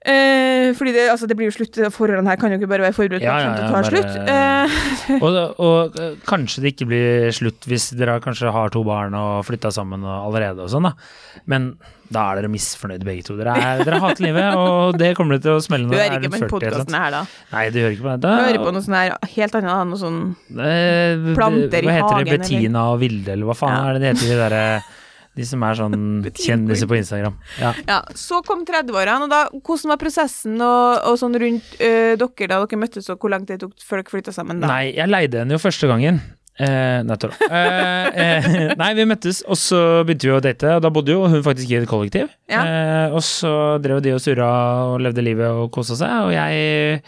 Eh, 0.00 0.70
fordi 0.78 0.94
det, 0.96 1.02
altså, 1.12 1.26
det 1.28 1.36
blir 1.36 1.50
jo 1.50 1.56
slutt. 1.58 1.76
Forholdene 1.92 2.32
her 2.32 2.38
kan 2.40 2.52
jo 2.54 2.56
ikke 2.56 2.70
bare 2.70 2.86
være 2.86 2.96
forberedt 2.96 3.24
Ja, 3.26 3.34
ja, 3.44 3.50
ja, 3.52 3.68
bare- 3.68 3.90
slutt. 3.90 4.16
Eh, 4.16 5.20
Og, 5.26 5.34
og 5.60 5.96
eh, 6.00 6.14
kanskje 6.28 6.62
det 6.64 6.70
ikke 6.74 6.86
blir 6.88 7.32
slutt 7.36 7.66
hvis 7.68 7.90
dere 7.98 8.18
kanskje 8.24 8.52
har 8.54 8.70
to 8.72 8.80
barn 8.86 9.12
og 9.18 9.42
flytta 9.48 9.72
sammen 9.74 10.04
og 10.06 10.30
allerede 10.30 10.62
og 10.64 10.70
sånn, 10.72 10.86
da. 10.88 10.92
Men 11.50 11.74
da 12.10 12.24
er 12.32 12.40
dere 12.40 12.50
misfornøyde 12.50 13.04
begge 13.06 13.24
to. 13.26 13.36
Dere, 13.38 13.52
er, 13.60 13.82
dere 13.86 14.00
hater 14.02 14.24
livet, 14.24 14.56
og 14.58 14.96
det 14.98 15.12
kommer 15.18 15.36
det 15.36 15.44
til 15.44 15.58
å 15.58 15.60
smelle 15.62 15.86
du 15.86 15.92
når 15.92 16.00
hører 16.00 16.16
dere 16.16 16.30
ikke 16.30 16.32
på 16.32 16.40
den 16.40 16.48
40. 16.48 16.48
ikke 16.48 16.78
sant? 16.80 16.88
podkasten 16.88 16.98
her, 17.00 17.10
da. 17.16 17.20
Nei, 17.52 17.64
du 17.70 17.78
hører 17.82 17.96
ikke 17.98 18.06
på 18.08 18.16
Du 18.24 18.28
hører 18.30 18.62
på 18.64 18.72
noe 18.76 18.86
sånn 18.86 18.96
her 18.98 19.14
helt 19.36 19.58
annet, 19.60 19.92
noe 19.92 20.00
sånn 20.00 20.18
Eh, 20.70 21.28
Planter 21.36 21.84
i 21.84 21.86
hagen. 21.86 21.90
hva 21.90 21.98
heter 22.00 22.24
det? 22.24 22.38
Bettina 22.40 22.86
og 22.94 22.98
Vilde, 23.04 23.34
eller 23.36 23.50
hva 23.52 23.58
faen 23.58 23.76
Ja. 23.76 23.84
er 23.90 23.98
det 23.98 24.00
de 24.00 24.10
heter, 24.14 24.32
de 24.32 24.40
derre 24.40 24.64
De 25.38 25.46
som 25.46 25.62
er 25.62 25.78
sånn 25.78 26.00
kjendiser 26.44 26.90
på 26.90 26.98
Instagram. 26.98 27.36
Ja. 27.60 27.70
Ja, 27.86 28.00
så 28.18 28.40
kom 28.46 28.64
30-årene, 28.68 29.28
og 29.28 29.32
da, 29.32 29.44
hvordan 29.54 29.94
var 29.94 30.00
prosessen 30.00 30.58
og, 30.58 31.00
og 31.06 31.20
sånn 31.20 31.38
rundt 31.38 31.76
øh, 31.78 32.16
dere 32.18 32.50
da 32.50 32.60
dere 32.64 32.80
møttes, 32.80 33.10
og 33.12 33.22
hvor 33.22 33.32
lang 33.32 33.46
tid 33.46 33.60
det 33.60 33.68
tok 33.68 33.86
før 33.86 34.02
dere 34.02 34.14
flytta 34.16 34.34
sammen 34.34 34.62
da? 34.62 34.72
Nei, 34.72 34.84
jeg 34.96 35.10
leide 35.10 35.44
henne 35.44 35.56
jo 35.56 35.62
første 35.62 35.90
gangen. 35.90 36.20
Eh, 36.60 37.00
nei. 37.08 37.16
Eh, 37.48 38.06
eh, 38.20 38.74
nei, 38.76 38.88
vi 38.98 39.04
møttes, 39.08 39.38
og 39.48 39.56
så 39.56 39.78
begynte 40.04 40.28
vi 40.28 40.32
å 40.34 40.40
date, 40.44 40.74
og 40.76 40.82
da 40.84 40.90
bodde 40.92 41.14
jo 41.14 41.22
hun 41.32 41.42
faktisk 41.46 41.70
i 41.72 41.78
et 41.78 41.88
kollektiv. 41.88 42.28
Ja. 42.52 42.60
Eh, 42.68 43.14
og 43.16 43.22
så 43.24 43.52
drev 43.80 44.02
de 44.04 44.12
og 44.16 44.20
surra 44.20 44.48
og 44.92 45.00
levde 45.06 45.24
livet 45.24 45.48
og 45.48 45.70
kosa 45.74 45.96
seg, 45.98 46.12
og 46.26 46.32
jeg 46.34 46.60
eh, 46.60 47.00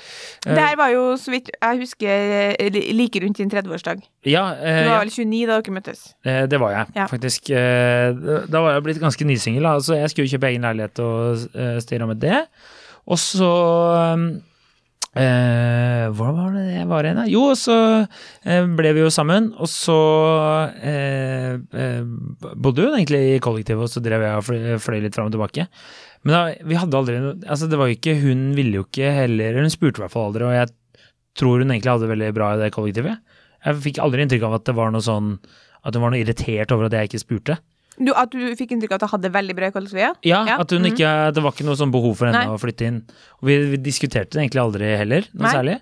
Det 0.46 0.56
her 0.64 0.76
var 0.80 0.92
jo, 0.94 1.02
så 1.20 1.34
vidt 1.34 1.50
jeg 1.52 1.82
husker, 1.82 2.36
eh, 2.56 2.78
like 2.96 3.20
rundt 3.24 3.42
din 3.42 3.52
30-årsdag. 3.52 4.00
Ja, 4.24 4.46
Du 4.56 4.88
var 4.88 5.02
vel 5.04 5.10
29 5.12 5.46
da 5.50 5.60
dere 5.60 5.76
møttes? 5.76 6.04
eh, 6.24 6.44
det 6.48 6.60
var 6.62 6.72
jeg, 6.78 6.86
Ja. 6.96 7.06
faktisk. 7.12 7.50
Eh, 7.50 8.12
da 8.48 8.60
var 8.64 8.78
jeg 8.78 8.86
blitt 8.88 9.02
ganske 9.04 9.26
nysingel, 9.28 9.68
så 9.82 9.92
så 9.92 9.98
jeg 10.00 10.10
skulle 10.14 10.30
kjøpe 10.32 10.48
egen 10.48 10.62
leilighet 10.64 10.98
og 11.04 11.44
eh, 11.54 11.76
styre 11.84 12.06
med 12.08 12.20
det. 12.22 12.46
Og 13.06 13.18
så 13.18 13.50
Eh, 15.12 16.06
hvor 16.16 16.30
var 16.32 16.54
det 16.56 16.62
jeg 16.72 16.86
var 16.88 17.04
igjen? 17.04 17.18
da? 17.20 17.24
Jo, 17.28 17.42
så 17.58 17.74
eh, 18.48 18.68
ble 18.78 18.92
vi 18.96 19.02
jo 19.02 19.10
sammen, 19.12 19.50
og 19.60 19.68
så 19.68 19.96
eh, 20.80 21.58
eh, 21.60 21.98
bodde 22.56 22.86
hun 22.86 22.96
egentlig 22.96 23.20
i 23.34 23.42
kollektivet, 23.44 23.84
og 23.84 23.92
så 23.92 24.00
drev 24.04 24.24
jeg 24.24 24.38
og 24.38 24.46
fløy, 24.46 24.62
fløy 24.80 25.02
litt 25.04 25.18
fram 25.18 25.28
og 25.28 25.34
tilbake. 25.36 25.66
Men 26.24 26.36
da, 26.36 26.40
vi 26.64 26.78
hadde 26.78 26.96
aldri 26.96 27.18
noe 27.18 27.34
Altså, 27.50 27.66
det 27.66 27.78
var 27.80 27.88
jo 27.90 27.96
ikke 27.96 28.12
Hun 28.20 28.42
ville 28.54 28.76
jo 28.78 28.84
ikke 28.84 29.08
heller 29.10 29.56
Hun 29.58 29.72
spurte 29.74 29.98
i 29.98 30.04
hvert 30.04 30.12
fall 30.12 30.28
aldri, 30.28 30.44
og 30.46 30.52
jeg 30.54 30.70
tror 31.34 31.58
hun 31.58 31.72
egentlig 31.72 31.90
hadde 31.90 32.04
det 32.06 32.12
veldig 32.12 32.28
bra 32.36 32.50
i 32.52 32.60
det 32.60 32.68
kollektivet. 32.76 33.40
Jeg 33.66 33.80
fikk 33.88 33.98
aldri 34.04 34.22
inntrykk 34.22 34.46
av 34.46 34.54
at 34.60 34.68
det 34.68 34.76
var 34.78 34.94
noe 34.94 35.02
sånn 35.02 35.32
At 35.82 35.98
hun 35.98 36.04
var 36.04 36.14
noe 36.14 36.22
irritert 36.22 36.70
over 36.76 36.86
at 36.86 36.94
jeg 36.94 37.10
ikke 37.10 37.22
spurte. 37.24 37.58
Du, 37.98 38.12
at 38.16 38.32
du 38.32 38.54
fikk 38.56 38.72
inntrykk 38.72 38.94
av 38.94 39.00
at 39.00 39.04
hun 39.04 39.12
hadde 39.16 39.32
veldig 39.34 39.56
bra 39.58 39.68
i 39.68 39.74
kollektivet? 39.74 40.22
Ja, 40.24 40.44
Ja, 40.48 40.56
at 40.62 40.70
hun 40.72 40.80
mhm. 40.80 40.94
ikke 40.94 41.10
Det 41.36 41.42
var 41.44 41.52
ikke 41.52 41.66
noe 41.68 41.78
sånn 41.80 41.92
behov 41.92 42.16
for 42.20 42.30
henne 42.30 42.46
Nei. 42.46 42.54
å 42.54 42.60
flytte 42.60 42.88
inn. 42.88 43.02
Og 43.40 43.50
vi, 43.50 43.58
vi 43.74 43.82
diskuterte 43.84 44.36
det 44.36 44.46
egentlig 44.46 44.64
aldri 44.64 44.96
heller, 44.96 45.28
noe 45.34 45.48
Nei. 45.48 45.52
særlig. 45.58 45.76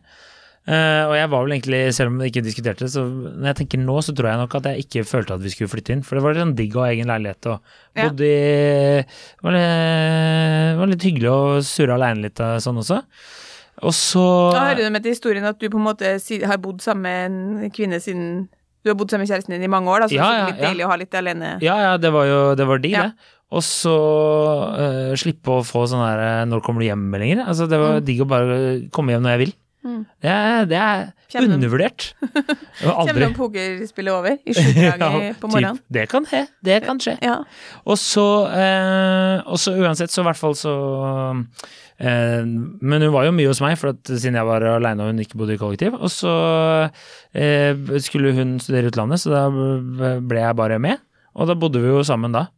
Uh, 0.68 1.08
og 1.08 1.14
jeg 1.16 1.28
var 1.32 1.44
vel 1.46 1.54
egentlig, 1.54 1.78
selv 1.96 2.12
om 2.12 2.18
vi 2.20 2.28
ikke 2.28 2.42
diskuterte 2.44 2.84
det, 2.84 2.90
så 2.92 3.02
når 3.08 3.46
jeg 3.48 3.58
tenker 3.62 3.80
nå, 3.80 3.94
så 4.04 4.12
tror 4.14 4.28
jeg 4.28 4.40
nok 4.42 4.56
at 4.58 4.68
jeg 4.68 4.84
ikke 4.84 5.06
følte 5.08 5.38
at 5.38 5.42
vi 5.42 5.52
skulle 5.54 5.72
flytte 5.72 5.94
inn. 5.96 6.02
For 6.06 6.18
det 6.18 6.24
var 6.24 6.36
litt 6.36 6.44
sånn 6.44 6.56
digg 6.58 6.76
å 6.76 6.84
ha 6.84 6.90
egen 6.92 7.10
leilighet 7.10 7.48
og 7.50 7.72
Ja. 7.96 8.04
bodde 8.04 8.28
i 8.28 9.00
Det 9.00 9.42
var 9.42 9.56
litt, 9.56 9.70
det 10.70 10.78
var 10.78 10.92
litt 10.92 11.06
hyggelig 11.08 11.30
å 11.32 11.40
surre 11.64 11.96
aleine 11.96 12.26
litt 12.26 12.44
og 12.44 12.60
sånn 12.60 12.82
også. 12.84 13.00
Og 13.80 13.94
så 13.96 14.52
Da 14.52 14.68
hører 14.68 14.84
du 14.84 14.90
med 14.90 15.02
til 15.02 15.14
historien 15.14 15.44
at 15.48 15.58
du 15.58 15.68
på 15.70 15.80
en 15.80 15.88
måte 15.88 16.46
har 16.46 16.58
bodd 16.58 16.82
sammen 16.84 17.02
med 17.02 17.64
en 17.64 17.70
kvinne 17.70 17.96
siden 17.96 18.48
Du 18.84 18.90
har 18.90 18.96
bodd 18.96 19.10
sammen 19.12 19.26
med 19.26 19.30
kjæresten 19.32 19.52
din 19.56 19.62
i 19.66 19.68
mange 19.68 19.90
år, 19.92 20.00
da, 20.00 20.08
så 20.08 20.14
Ja, 20.16 20.28
det 20.30 20.40
er 20.40 20.46
litt 20.54 20.62
deilig 20.64 20.84
å 20.86 20.88
ha 20.88 20.96
litt 20.96 21.14
alene. 21.14 21.50
Ja, 21.60 21.76
ja, 21.84 21.96
det 22.00 22.10
var 22.14 22.24
jo 22.24 22.38
det 22.56 22.66
var 22.66 22.78
de, 22.78 22.92
det. 22.96 23.12
Og 23.50 23.62
så 23.66 23.94
uh, 24.78 25.12
slippe 25.18 25.50
å 25.58 25.64
få 25.66 25.82
sånne 25.90 26.06
der 26.12 26.20
eh, 26.26 26.44
'når 26.46 26.62
kommer 26.62 26.80
du 26.80 26.86
hjem'-meldinger. 26.88 27.42
Altså, 27.46 27.66
det 27.68 27.78
var 27.80 27.98
Mm. 28.00 28.04
digg 28.06 28.20
å 28.22 28.28
bare 28.30 28.56
komme 28.94 29.12
hjem 29.12 29.22
når 29.26 29.32
jeg 29.36 29.40
vil. 29.44 29.52
Mm. 29.80 30.02
Det 30.20 30.28
er, 30.30 30.64
det 30.68 30.76
er 30.76 31.46
undervurdert. 31.46 32.10
Kommer 32.82 32.98
aldri 33.00 33.28
pokerspillet 33.36 34.12
over 34.12 34.34
i 34.44 34.52
sjudraget 34.56 34.98
Ja, 35.00 35.32
på 35.40 35.48
morgenen? 35.48 35.78
typ. 35.80 35.86
Det 35.96 36.04
kan 36.12 36.26
skje. 36.28 36.42
Det 36.68 36.76
kan 36.84 37.00
skje. 37.00 37.14
Ja. 37.24 37.38
Og 37.88 37.96
så, 38.00 38.26
eh, 38.52 39.40
og 39.48 39.56
så 39.62 39.72
uansett, 39.80 40.12
så 40.12 40.20
i 40.20 40.28
hvert 40.28 40.40
fall 40.40 40.56
så 40.58 40.74
eh, 41.96 42.44
Men 42.44 43.06
hun 43.06 43.12
var 43.14 43.24
jo 43.28 43.34
mye 43.36 43.48
hos 43.50 43.62
meg, 43.64 43.78
for 43.80 43.94
at 43.94 44.04
siden 44.12 44.36
jeg 44.36 44.48
var 44.48 44.68
aleine 44.76 45.04
og 45.06 45.12
hun 45.14 45.24
ikke 45.24 45.40
bodde 45.40 45.56
i 45.56 45.60
kollektiv. 45.60 45.96
Og 45.96 46.12
så 46.12 46.34
eh, 47.32 47.72
skulle 48.04 48.34
hun 48.36 48.58
studere 48.62 48.92
utlandet, 48.92 49.22
så 49.24 49.32
da 49.32 49.44
ble 50.20 50.44
jeg 50.44 50.58
bare 50.60 50.80
med. 50.82 51.00
Og 51.40 51.48
da 51.48 51.54
bodde 51.56 51.80
vi 51.82 51.88
jo 51.92 52.02
sammen 52.06 52.34
da. 52.36 52.48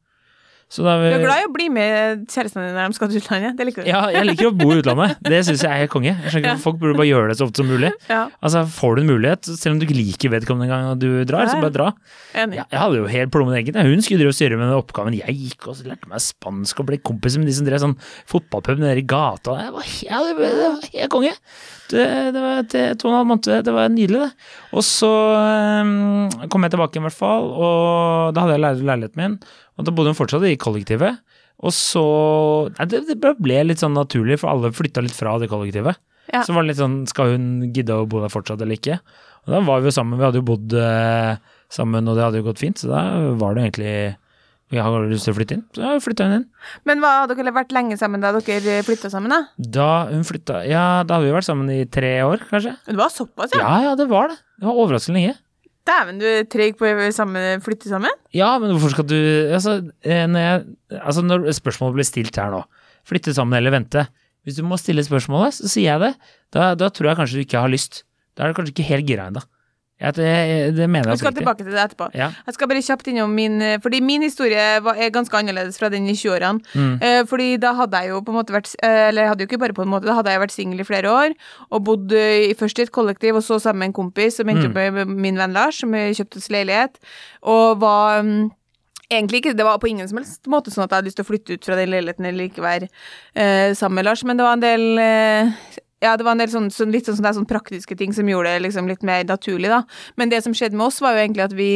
Så 0.73 0.81
da 0.87 0.95
Du 0.97 1.05
er 1.05 1.21
glad 1.21 1.43
i 1.43 1.45
å 1.45 1.53
bli 1.53 1.67
med 1.69 2.23
kjærestene 2.33 2.63
dine 2.71 2.79
når 2.81 2.93
de 2.95 2.97
skal 2.97 3.11
til 3.13 3.21
utlandet? 3.21 3.57
Det 3.59 3.65
liker 3.69 3.85
du? 3.85 3.89
Ja, 3.91 4.07
jeg 4.15 4.25
liker 4.25 4.49
å 4.49 4.53
bo 4.57 4.71
i 4.73 4.79
utlandet. 4.81 5.19
Det 5.21 5.43
syns 5.45 5.61
jeg 5.67 5.69
er 5.69 5.83
helt 5.83 5.93
konge. 5.93 6.15
Jeg 6.15 6.33
skjønner 6.33 6.47
ikke 6.47 6.55
Ja. 6.57 6.63
Folk 6.63 6.79
burde 6.81 6.97
bare 6.97 7.09
gjøre 7.11 7.29
det 7.29 7.37
så 7.37 7.45
ofte 7.45 7.61
som 7.61 7.69
mulig. 7.69 7.91
Ja, 8.09 8.23
Altså, 8.41 8.63
Får 8.73 8.97
du 8.97 9.03
en 9.03 9.11
mulighet, 9.13 9.45
selv 9.45 9.75
om 9.75 9.83
du 9.83 9.85
ikke 9.85 9.99
liker 9.99 10.33
vedkommende 10.33 10.71
en 10.71 10.73
gang 10.73 10.99
du 11.03 11.25
drar, 11.29 11.45
så 11.53 11.61
bare 11.61 11.75
dra. 11.77 11.91
enig. 12.35 12.57
Ja, 12.57 12.65
jeg 12.73 12.81
hadde 12.81 12.97
jo 13.03 13.07
helt 13.13 13.31
plommen 13.37 13.55
egen. 13.61 13.77
Hun 13.77 14.01
skulle 14.01 14.23
drive 14.25 14.33
og 14.33 14.39
styre 14.41 14.57
med 14.63 14.73
oppgaven. 14.79 15.19
Jeg 15.21 15.37
gikk 15.43 15.69
og 15.69 15.77
lærte 15.85 16.09
meg 16.09 16.25
spansk 16.25 16.81
og 16.81 16.87
ble 16.89 16.99
kompis 17.05 17.37
med 17.37 17.47
de 17.47 17.53
som 17.59 17.67
drev 17.69 17.79
sånn 17.85 17.97
fotballpub 18.33 18.81
nede 18.81 18.97
i 18.97 19.05
gata. 19.05 19.59
Jeg 19.61 19.73
var, 19.77 19.85
ja, 20.09 20.23
det, 20.25 20.35
var- 20.41 20.57
det 20.57 20.69
var 20.73 20.89
helt 20.97 21.13
konge. 21.13 21.35
Det, 21.93 22.07
det 22.33 22.41
var 22.41 22.63
det, 22.73 22.85
to 22.97 23.09
og 23.09 23.13
en 23.13 23.19
halv 23.21 23.29
måned. 23.29 23.65
Det 23.69 23.73
var 23.77 23.91
nydelig, 23.93 24.21
det. 24.25 24.33
Og 24.73 24.81
så 24.89 25.11
um, 25.85 26.31
kom 26.49 26.65
jeg 26.65 26.73
tilbake 26.73 26.97
i 26.97 27.05
hvert 27.05 27.17
fall, 27.19 27.51
og 27.53 28.33
da 28.33 28.47
hadde 28.47 28.57
jeg 28.57 28.65
leid 28.65 28.83
leiligheten 28.89 29.21
min. 29.21 29.37
Og 29.83 29.89
da 29.89 29.95
bodde 29.95 30.13
hun 30.15 30.19
fortsatt 30.19 30.47
i 30.47 30.55
kollektivet. 30.61 31.19
Og 31.63 31.75
så 31.75 32.03
Nei, 32.79 32.87
det, 32.91 33.03
det 33.11 33.35
ble 33.43 33.59
litt 33.67 33.83
sånn 33.83 33.97
naturlig, 33.99 34.39
for 34.43 34.53
alle 34.55 34.71
flytta 34.75 35.03
litt 35.03 35.17
fra 35.17 35.35
det 35.43 35.51
kollektivet. 35.51 35.99
Ja. 36.31 36.45
Så 36.47 36.55
var 36.55 36.63
det 36.63 36.71
litt 36.71 36.79
sånn 36.79 37.01
Skal 37.11 37.33
hun 37.35 37.47
gidde 37.75 37.97
å 37.99 38.07
bo 38.07 38.21
der 38.23 38.31
fortsatt 38.31 38.63
eller 38.63 38.79
ikke? 38.79 39.01
Og 39.43 39.51
da 39.51 39.59
var 39.67 39.83
vi 39.83 39.91
jo 39.91 39.95
sammen. 39.97 40.21
Vi 40.21 40.27
hadde 40.29 40.39
jo 40.39 40.47
bodd 40.47 40.75
eh, 40.79 41.33
sammen, 41.73 42.07
og 42.07 42.15
det 42.15 42.23
hadde 42.23 42.39
jo 42.39 42.47
gått 42.47 42.63
fint. 42.63 42.79
Så 42.79 42.91
da 42.93 43.03
var 43.41 43.57
det 43.57 43.65
egentlig 43.67 43.95
Vi 44.73 44.81
har 44.81 45.09
lyst 45.11 45.27
til 45.27 45.35
å 45.35 45.37
flytte 45.37 45.57
inn, 45.59 45.65
så 45.77 45.97
flytta 46.01 46.29
hun 46.29 46.37
inn. 46.39 46.45
Men 46.89 47.03
hva, 47.03 47.11
hadde 47.25 47.35
dere 47.37 47.53
vært 47.53 47.75
lenge 47.75 47.99
sammen 48.01 48.23
da 48.23 48.31
dere 48.39 48.79
flytta 48.87 49.11
sammen, 49.13 49.35
da? 49.35 49.43
Da 49.59 49.91
hun 50.09 50.23
flytta 50.25 50.63
Ja, 50.65 51.03
da 51.05 51.19
hadde 51.19 51.27
vi 51.27 51.35
vært 51.35 51.51
sammen 51.51 51.69
i 51.75 51.83
tre 51.91 52.15
år, 52.25 52.47
kanskje. 52.49 52.79
Det 52.87 52.97
var 52.97 53.13
såpass, 53.13 53.53
ja? 53.59 53.67
Ja, 53.67 53.91
ja, 53.91 53.99
det 53.99 54.07
var 54.15 54.31
det. 54.31 54.39
Det 54.63 54.71
var 54.71 54.79
overraskende 54.87 55.19
lenge. 55.19 55.37
Dæven, 55.89 56.21
du 56.23 56.27
er 56.29 56.45
treg 56.47 56.77
på 56.79 56.87
å 56.87 57.09
sammen, 57.15 57.63
flytte 57.65 57.91
sammen? 57.91 58.13
Ja, 58.37 58.53
men 58.63 58.71
hvorfor 58.71 58.93
skal 58.95 59.07
du 59.11 59.17
Altså, 59.19 59.81
eh, 60.07 60.27
når, 60.31 60.45
jeg, 60.47 60.77
altså 61.01 61.25
når 61.27 61.49
spørsmålet 61.59 61.99
blir 61.99 62.07
stilt 62.07 62.39
her 62.39 62.53
nå, 62.55 62.61
flytte 63.09 63.35
sammen 63.35 63.59
eller 63.59 63.75
vente 63.75 64.05
Hvis 64.47 64.61
du 64.61 64.63
må 64.67 64.79
stille 64.79 65.03
spørsmålet, 65.07 65.59
så 65.59 65.71
sier 65.71 65.89
jeg 65.91 66.03
det. 66.03 66.13
Da, 66.55 66.73
da 66.79 66.91
tror 66.91 67.11
jeg 67.11 67.19
kanskje 67.19 67.39
du 67.41 67.45
ikke 67.45 67.63
har 67.63 67.71
lyst. 67.71 68.05
Da 68.35 68.45
er 68.45 68.51
det 68.51 68.59
kanskje 68.59 68.75
ikke 68.75 68.89
helt 68.89 69.07
gira 69.11 69.27
ennå. 69.31 69.43
Jeg- 70.01 70.17
jeg, 70.17 70.75
det 70.75 70.89
mener 70.91 71.11
Vi 71.13 71.17
skal 71.17 71.33
tilbake 71.33 71.59
til 71.63 71.71
det 71.71 71.79
etterpå. 71.79 72.09
Ja. 72.15 72.33
Jeg 72.47 72.55
skal 72.55 72.67
bare 72.69 72.83
kjapt 72.83 73.07
innom 73.07 73.31
min 73.35 73.61
Fordi 73.81 74.01
min 74.03 74.23
historie 74.23 74.81
var, 74.83 74.95
er 74.97 75.11
ganske 75.11 75.31
annerledes 75.39 75.79
fra 75.79 75.89
den 75.91 76.09
i 76.09 76.13
20-årene. 76.13 76.59
Mm. 76.75 76.99
Eh, 77.03 77.23
fordi 77.25 77.57
da 77.61 77.73
hadde 77.75 77.93
jeg 78.01 78.09
jo 78.11 78.21
på 78.21 78.33
en 78.33 78.39
måte 78.41 78.51
vært 78.53 78.75
eh, 78.83 79.09
Eller 79.09 79.23
jeg 79.23 79.29
hadde 79.31 79.41
jo 79.45 79.47
ikke 79.47 79.61
bare 79.61 79.73
på 79.75 79.83
en 79.83 79.89
måte, 79.93 80.05
da 80.07 80.15
hadde 80.15 80.31
jeg 80.31 80.41
vært 80.41 80.51
singel 80.57 80.81
i 80.81 80.85
flere 80.89 81.07
år. 81.13 81.35
Og 81.71 81.85
bodd 81.85 82.13
eh, 82.13 82.51
i- 82.51 82.55
først 82.55 82.79
i 82.79 82.83
et 82.83 82.91
kollektiv, 82.91 83.37
og 83.37 83.43
så 83.43 83.61
sammen 83.61 83.79
med 83.79 83.87
en 83.93 83.93
kompis 84.01 84.37
som 84.37 84.49
endte 84.49 84.67
Mm. 84.67 84.71
opp 84.75 84.95
med 84.95 85.07
min 85.09 85.37
venn 85.37 85.53
Lars, 85.53 85.79
som 85.79 85.95
eh, 85.95 86.11
kjøpte 86.11 86.37
oss 86.39 86.49
leilighet. 86.51 86.99
Og 87.45 87.79
var 87.81 88.23
mm, 88.23 88.51
Egentlig 89.13 89.43
ikke, 89.45 89.55
Det 89.57 89.65
var 89.65 89.77
på 89.79 89.89
ingen 89.91 90.09
som 90.09 90.17
helst 90.19 90.47
måte 90.49 90.71
sånn 90.73 90.85
at 90.85 90.91
jeg 90.91 90.97
hadde 90.97 91.05
lyst 91.11 91.17
til 91.17 91.25
å 91.27 91.29
flytte 91.29 91.53
ut 91.53 91.65
fra 91.67 91.77
den 91.77 91.91
leiligheten 91.91 92.25
eller 92.25 92.49
ikke 92.49 92.63
være 92.65 92.89
eh, 93.37 93.75
sammen 93.75 93.97
med 93.97 94.05
Lars, 94.07 94.25
men 94.25 94.39
det 94.39 94.43
var 94.47 94.55
en 94.55 94.61
del 94.61 94.99
eh, 94.99 95.53
ja, 96.03 96.17
det 96.19 96.25
var 96.27 96.35
en 96.35 96.43
del 96.43 96.51
sånn, 96.51 96.69
sånn, 96.75 96.91
litt 96.91 97.07
sånn, 97.07 97.23
sånn 97.23 97.47
praktiske 97.49 97.95
ting 97.99 98.11
som 98.15 98.29
gjorde 98.29 98.51
det 98.51 98.65
liksom 98.65 98.89
litt 98.91 99.05
mer 99.07 99.23
naturlig, 99.29 99.71
da. 99.71 99.83
Men 100.19 100.33
det 100.33 100.41
som 100.43 100.55
skjedde 100.57 100.79
med 100.79 100.89
oss, 100.89 100.99
var 101.05 101.15
jo 101.15 101.23
egentlig 101.23 101.45
at 101.45 101.55
vi 101.55 101.71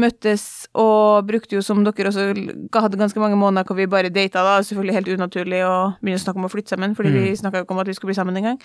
møttes 0.00 0.44
og 0.74 1.28
brukte 1.28 1.54
jo, 1.54 1.62
som 1.62 1.84
dere 1.86 2.10
også 2.10 2.26
hadde 2.74 2.98
ganske 3.00 3.22
mange 3.22 3.38
måneder 3.38 3.68
hvor 3.68 3.78
vi 3.78 3.86
bare 3.90 4.10
data, 4.10 4.42
da. 4.46 4.56
Selvfølgelig 4.66 4.96
helt 4.98 5.12
unaturlig 5.14 5.60
å 5.66 5.74
begynne 6.00 6.18
å 6.18 6.24
snakke 6.24 6.42
om 6.42 6.48
å 6.48 6.52
flytte 6.52 6.74
sammen, 6.74 6.96
fordi 6.98 7.14
vi 7.14 7.36
snakka 7.38 7.60
jo 7.60 7.68
ikke 7.68 7.76
om 7.76 7.82
at 7.84 7.90
vi 7.90 7.94
skulle 7.98 8.10
bli 8.10 8.18
sammen 8.18 8.40
engang. 8.40 8.58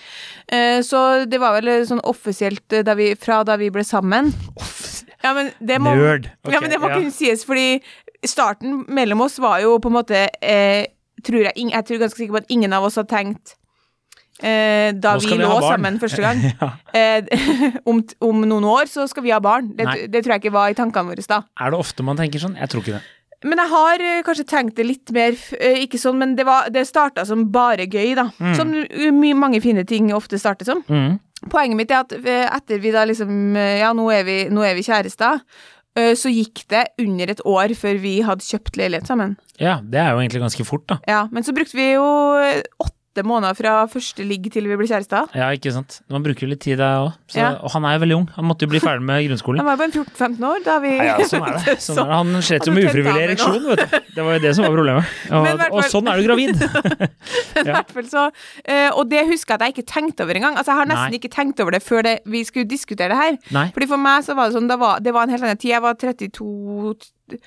Eh, 0.50 0.80
så 0.86 1.02
det 1.30 1.40
var 1.42 1.54
vel 1.60 1.70
sånn 1.86 2.02
offisielt 2.06 2.74
eh, 2.74 2.82
da 2.86 2.96
vi, 2.98 3.12
fra 3.20 3.42
da 3.46 3.58
vi 3.60 3.70
ble 3.74 3.86
sammen. 3.86 4.32
Ja, 5.22 5.32
men 5.36 5.52
det 5.58 5.78
må, 5.82 5.94
Nerd. 5.96 6.28
Okay, 6.42 6.54
ja, 6.54 6.62
men 6.62 6.74
det 6.74 6.80
må 6.82 6.90
ja. 6.90 6.98
kunne 6.98 7.14
sies, 7.14 7.46
fordi 7.46 7.78
starten 8.26 8.82
mellom 8.90 9.22
oss 9.26 9.38
var 9.42 9.62
jo 9.62 9.76
på 9.82 9.90
en 9.90 9.96
måte 9.96 10.26
eh, 10.42 10.90
tror 11.26 11.48
jeg, 11.48 11.70
jeg 11.70 11.86
tror 11.88 12.02
ganske 12.02 12.20
sikker 12.20 12.34
på 12.34 12.42
at 12.42 12.52
ingen 12.52 12.74
av 12.76 12.86
oss 12.86 12.98
har 12.98 13.06
tenkt 13.10 13.54
eh, 14.42 14.92
da 14.92 15.16
vi 15.18 15.30
vi 15.32 15.38
lå 15.42 15.58
sammen 15.64 15.98
første 16.02 16.22
gang. 16.24 16.40
ja. 16.60 16.70
eh, 16.92 17.80
om, 17.86 18.02
om 18.20 18.40
noen 18.48 18.64
år 18.68 18.88
så 18.90 19.06
skal 19.10 19.22
vi 19.26 19.32
ha 19.34 19.40
barn. 19.40 19.72
Det, 19.76 20.08
det 20.12 20.24
tror 20.24 20.36
jeg 20.36 20.44
ikke 20.46 20.56
var 20.56 20.70
i 20.72 20.78
tankene 20.78 21.12
våre 21.14 21.24
da. 21.28 21.42
Er 21.60 21.70
det 21.74 21.78
ofte 21.80 22.02
man 22.06 22.16
tenker 22.20 22.42
sånn? 22.42 22.56
Jeg 22.60 22.68
tror 22.72 22.84
ikke 22.84 22.96
det. 22.98 23.04
Men 23.46 23.60
jeg 23.60 23.68
har 23.70 24.02
eh, 24.02 24.22
kanskje 24.24 24.46
tenkt 24.48 24.78
det 24.78 24.86
litt 24.88 25.10
mer 25.12 25.34
eh, 25.60 25.82
Ikke 25.84 25.98
sånn, 26.00 26.16
men 26.18 26.32
det, 26.38 26.46
var- 26.48 26.70
det 26.72 26.86
starta 26.88 27.22
som 27.28 27.44
bare 27.52 27.84
gøy, 27.86 28.14
da. 28.16 28.30
Som 28.56 28.72
uh, 28.72 29.10
mye, 29.12 29.36
mange 29.36 29.60
fine 29.62 29.84
ting 29.86 30.08
ofte 30.16 30.40
starter 30.40 30.66
som. 30.66 30.80
Mm. 30.88 31.18
Poenget 31.52 31.76
mitt 31.78 31.92
er 31.92 32.00
at 32.06 32.14
eh, 32.16 32.46
etter 32.48 32.80
vi 32.80 32.90
da 32.94 33.04
liksom 33.06 33.56
eh, 33.60 33.76
Ja, 33.82 33.92
nå 33.94 34.08
er 34.10 34.24
vi, 34.26 34.38
nå 34.50 34.64
er 34.64 34.74
vi 34.78 34.82
kjærester. 34.88 35.42
eh, 36.00 36.14
Så 36.16 36.32
gikk 36.32 36.64
det 36.72 36.86
under 37.04 37.34
et 37.36 37.44
år 37.44 37.76
før 37.76 38.00
vi 38.02 38.14
hadde 38.24 38.42
kjøpt 38.48 38.80
leilighet 38.80 39.06
sammen. 39.12 39.36
Ja, 39.60 39.76
det 39.84 40.00
er 40.00 40.16
jo 40.16 40.24
egentlig 40.24 40.40
ganske 40.46 40.64
fort, 40.66 40.86
da. 40.88 40.96
Ja, 41.06 41.26
Men 41.30 41.44
så 41.44 41.52
brukte 41.54 41.76
vi 41.76 41.90
jo 41.92 42.08
eh, 42.40 42.62
åtte 42.80 42.95
åtte 43.16 43.24
måneder 43.26 43.56
fra 43.56 43.74
første 43.88 44.24
ligg 44.26 44.48
til 44.52 44.66
vi 44.68 44.76
blir 44.76 44.88
kjærester. 44.88 45.30
Ja, 45.36 45.48
ikke 45.56 45.72
sant. 45.72 46.00
Man 46.12 46.24
bruker 46.24 46.44
jo 46.44 46.50
litt 46.50 46.60
tid 46.64 46.78
der 46.80 47.06
òg. 47.06 47.14
Ja. 47.34 47.54
Og 47.64 47.72
han 47.72 47.84
er 47.88 47.96
jo 47.96 48.02
veldig 48.04 48.16
ung. 48.18 48.26
Han 48.36 48.46
måtte 48.48 48.66
jo 48.66 48.72
bli 48.72 48.80
ferdig 48.82 49.04
med 49.06 49.24
grunnskolen. 49.28 49.60
han 49.60 49.66
var 49.66 49.76
jo 49.76 49.82
bare 49.84 50.04
14-15 50.04 50.46
år 50.50 50.64
da 50.66 50.76
vi 50.82 50.92
Ja, 50.96 51.16
ja, 51.16 51.28
sånn 51.30 51.46
er 51.46 51.56
det. 51.56 51.76
Sånn 51.86 52.00
er 52.02 52.10
det. 52.10 52.16
Han 52.16 52.42
slet 52.48 52.68
jo 52.68 52.74
med 52.76 52.88
ufrivillig 52.90 53.24
ereksjon, 53.24 53.68
vet 53.70 53.82
du. 53.84 53.98
Det 54.16 54.26
var 54.26 54.36
jo 54.36 54.42
det 54.44 54.54
som 54.56 54.66
var 54.66 54.76
problemet. 54.76 55.14
Og, 55.36 55.64
og 55.78 55.90
sånn 55.92 56.10
er 56.10 56.20
du 56.20 56.26
gravid. 56.26 56.60
Men 57.56 57.70
i 57.70 57.72
hvert 57.72 57.92
fall 57.96 58.08
så 58.10 58.24
eh, 58.28 58.88
Og 58.92 59.08
det 59.10 59.22
husker 59.30 59.54
jeg 59.54 59.58
at 59.58 59.64
jeg 59.66 59.76
ikke 59.76 59.92
tenkte 59.92 60.26
over 60.26 60.38
engang. 60.38 60.58
Altså, 60.58 60.72
jeg 60.74 60.82
har 60.82 60.90
nesten 60.90 61.14
Nei. 61.14 61.20
ikke 61.20 61.32
tenkt 61.32 61.62
over 61.64 61.76
det 61.76 61.82
før 61.84 62.04
det, 62.06 62.16
vi 62.28 62.42
skulle 62.46 62.68
diskutere 62.68 63.12
det 63.14 63.20
her. 63.20 63.38
Nei. 63.56 63.68
Fordi 63.76 63.88
for 63.90 64.02
meg 64.02 64.26
så 64.26 64.36
var 64.36 64.50
det 64.50 64.58
sånn, 64.58 64.68
det 64.70 64.78
var, 64.80 65.00
det 65.04 65.14
var 65.16 65.26
en 65.26 65.34
helt 65.34 65.46
annen 65.46 65.60
tid. 65.60 65.72
Jeg 65.76 65.84
var 65.84 65.96
32 66.00 67.38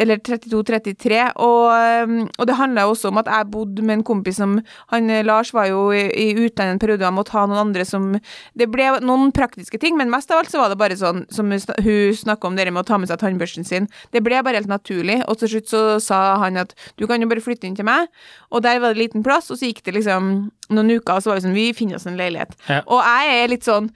eller 0.00 0.20
32-33, 0.24 1.20
og, 1.44 1.66
um, 2.08 2.16
og 2.38 2.48
det 2.48 2.56
handla 2.58 2.86
også 2.88 3.10
om 3.10 3.20
at 3.20 3.30
jeg 3.30 3.50
bodde 3.52 3.84
med 3.84 3.98
en 3.98 4.06
kompis 4.06 4.40
som 4.40 4.58
han 4.92 5.10
eh, 5.12 5.24
Lars 5.26 5.52
var 5.54 5.68
jo 5.70 5.88
i, 5.92 6.06
i 6.08 6.28
utlandet 6.34 6.76
en 6.76 6.82
periode, 6.82 7.02
og 7.04 7.10
han 7.10 7.18
måtte 7.18 7.36
ha 7.36 7.46
noen 7.48 7.60
andre 7.66 7.84
som 7.86 8.12
Det 8.56 8.66
ble 8.70 8.88
noen 9.04 9.30
praktiske 9.34 9.78
ting, 9.80 9.96
men 9.98 10.10
mest 10.12 10.30
av 10.32 10.40
alt 10.40 10.52
så 10.52 10.60
var 10.62 10.72
det 10.72 10.78
bare 10.80 10.98
sånn 10.98 11.24
som 11.32 11.50
hun 11.50 11.60
hun 11.80 12.16
snakka 12.16 12.48
om 12.48 12.56
det 12.56 12.68
med 12.70 12.82
å 12.82 12.86
ta 12.86 12.98
med 13.00 13.10
seg 13.10 13.20
tannbørsten 13.20 13.66
sin. 13.66 13.88
Det 14.14 14.22
ble 14.24 14.40
bare 14.44 14.60
helt 14.60 14.70
naturlig, 14.70 15.20
og 15.28 15.40
til 15.40 15.54
slutt 15.54 15.70
så 15.70 15.82
sa 16.02 16.20
han 16.42 16.58
at 16.60 16.74
du 17.00 17.06
kan 17.10 17.22
jo 17.22 17.28
bare 17.30 17.44
flytte 17.44 17.68
inn 17.68 17.76
til 17.78 17.88
meg, 17.88 18.08
og 18.50 18.64
der 18.66 18.80
var 18.82 18.94
det 18.94 19.04
liten 19.04 19.24
plass, 19.26 19.50
og 19.50 19.60
så 19.60 19.70
gikk 19.70 19.84
det 19.86 19.96
liksom 19.98 20.30
noen 20.70 20.94
uker, 20.96 21.16
og 21.16 21.22
så 21.22 21.32
var 21.32 21.40
vi 21.40 21.46
sånn 21.48 21.58
Vi 21.58 21.68
finner 21.76 21.98
oss 21.98 22.06
en 22.06 22.18
leilighet. 22.20 22.54
Ja. 22.68 22.82
Og 22.86 23.02
jeg 23.02 23.42
er 23.42 23.52
litt 23.52 23.66
sånn 23.66 23.90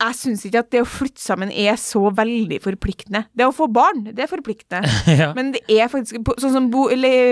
jeg 0.00 0.16
syns 0.16 0.44
ikke 0.48 0.62
at 0.62 0.70
det 0.72 0.80
å 0.80 0.88
flytte 0.88 1.20
sammen 1.20 1.50
er 1.52 1.76
så 1.80 2.00
veldig 2.16 2.60
forpliktende. 2.64 3.24
Det 3.36 3.44
å 3.46 3.52
få 3.54 3.68
barn, 3.72 4.06
det 4.08 4.24
er 4.24 4.30
forpliktende. 4.30 4.88
ja. 5.20 5.30
Men 5.36 5.52
det 5.56 5.62
er 5.68 5.90
faktisk 5.92 6.18
Sånn 6.40 6.54
som 6.54 6.68
bo, 6.72 6.86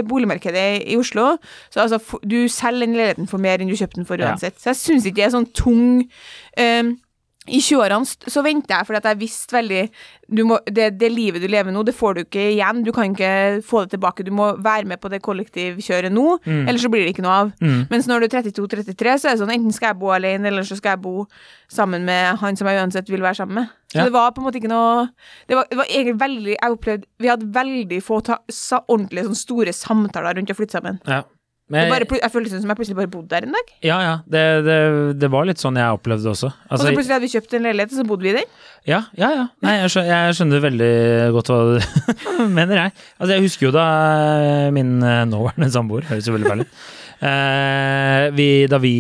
boligmarkedet 0.08 0.66
i 0.90 0.96
Oslo, 1.00 1.30
så 1.72 1.84
altså 1.86 2.20
du 2.28 2.40
selger 2.52 2.84
den 2.86 2.96
leiligheten 2.98 3.28
for 3.30 3.40
mer 3.40 3.62
enn 3.62 3.70
du 3.70 3.76
kjøpte 3.78 4.02
den 4.02 4.08
for 4.08 4.20
Ja. 4.20 4.32
uansett. 4.32 4.58
Så 4.60 4.72
jeg 4.72 4.80
syns 4.82 5.06
ikke 5.08 5.22
det 5.22 5.28
er 5.28 5.36
sånn 5.36 5.52
tung 5.56 5.84
ehm, 6.60 6.96
I 7.48 7.58
20-årene 7.64 8.06
så 8.30 8.42
venta 8.44 8.76
jeg 8.78 8.86
fordi 8.88 8.98
at 9.00 9.08
jeg 9.10 9.18
visste 9.22 9.56
veldig 9.56 9.82
du 10.28 10.42
må, 10.44 10.58
det, 10.68 10.90
det 11.00 11.08
livet 11.10 11.40
du 11.40 11.48
lever 11.48 11.72
nå, 11.72 11.80
det 11.88 11.94
får 11.96 12.14
du 12.14 12.20
ikke 12.20 12.42
igjen. 12.52 12.82
Du 12.84 12.90
kan 12.92 13.14
ikke 13.14 13.62
få 13.64 13.86
det 13.86 13.94
tilbake. 13.96 14.24
Du 14.26 14.30
må 14.36 14.50
være 14.60 14.84
med 14.84 15.00
på 15.00 15.08
det 15.08 15.22
kollektivkjøret 15.24 16.12
nå, 16.12 16.38
Mm. 16.44 16.68
eller 16.68 16.78
så 16.78 16.90
blir 16.92 17.04
det 17.06 17.14
ikke 17.14 17.24
noe 17.24 17.36
av. 17.46 17.52
Mm. 17.64 17.86
Mens 17.90 18.06
når 18.06 18.20
du 18.20 18.26
er 18.28 18.42
32-33, 18.42 19.14
så 19.18 19.28
er 19.30 19.36
det 19.36 19.40
sånn 19.40 19.54
enten 19.54 19.72
skal 19.72 19.94
jeg 19.94 19.98
bo 20.02 20.10
alene, 20.12 20.46
eller 20.50 20.62
så 20.68 20.76
skal 20.76 20.96
jeg 20.96 21.00
bo 21.02 21.24
sammen 21.72 22.04
med 22.04 22.36
han 22.42 22.56
som 22.56 22.68
jeg 22.68 22.76
uansett 22.82 23.08
vil 23.08 23.24
være 23.24 23.40
sammen 23.40 23.54
med. 23.62 23.68
Så 23.88 23.98
Ja. 23.98 24.04
det 24.04 24.12
var 24.12 24.30
på 24.32 24.42
en 24.42 24.44
måte 24.44 24.60
ikke 24.60 24.68
noe 24.68 25.08
Det 25.48 25.56
var, 25.56 25.64
det 25.70 25.76
var 25.78 25.86
egentlig 25.88 26.18
veldig 26.20 26.56
Jeg 26.60 26.70
opplevde 26.74 27.04
Vi 27.18 27.28
hadde 27.28 27.46
veldig 27.54 28.02
få 28.04 28.18
ta, 28.22 28.36
sa, 28.52 28.82
ordentlige 28.86 29.24
sånn 29.24 29.34
store 29.34 29.72
samtaler 29.72 30.36
rundt 30.36 30.50
å 30.52 30.56
flytte 30.58 30.76
sammen. 30.76 31.00
ja. 31.08 31.22
Det 31.68 31.76
Men, 31.76 31.90
bare, 31.92 32.06
jeg 32.08 32.32
jeg 32.32 32.44
det 32.48 32.60
som 32.62 32.70
jeg 32.72 32.78
plutselig 32.78 32.96
bare 32.96 33.10
bodde 33.12 33.28
der 33.28 33.44
en 33.44 33.52
dag. 33.52 33.72
ja, 33.84 33.96
ja. 34.00 34.12
Det, 34.24 34.44
det, 34.64 34.76
det 35.20 35.28
var 35.28 35.44
litt 35.44 35.60
sånn 35.60 35.76
jeg 35.76 35.98
opplevde 35.98 36.24
det 36.24 36.30
også. 36.32 36.48
Og 36.48 36.70
Altså, 36.72 36.86
så 36.86 36.92
plutselig 36.96 37.12
hadde 37.12 37.26
vi 37.26 37.32
kjøpt 37.34 37.56
en 37.58 37.66
leilighet, 37.68 37.92
og 37.92 37.98
så 38.00 38.06
bodde 38.08 38.24
vi 38.24 38.30
i 38.30 38.36
den. 38.38 38.54
Ja, 38.88 39.00
ja, 39.20 39.28
ja. 39.36 39.44
Nei, 39.66 39.74
jeg 39.82 39.90
skjønner, 39.92 40.08
jeg 40.14 40.38
skjønner 40.38 40.64
veldig 40.64 40.92
godt 41.36 41.50
hva 41.52 41.58
du 41.68 41.74
mener, 42.58 42.80
jeg. 42.86 42.94
Altså, 43.18 43.32
jeg 43.34 43.44
husker 43.44 43.68
jo 43.68 43.74
da 43.76 43.84
eh, 44.46 44.70
min 44.78 44.96
eh, 45.04 45.26
nåværende 45.28 45.68
samboer 45.74 46.08
Høres 46.08 46.30
jo 46.30 46.38
veldig 46.38 46.54
feil 46.54 46.64
ut. 46.64 46.72
Eh, 47.18 48.28
vi, 48.30 48.44
da, 48.70 48.78
vi, 48.78 48.92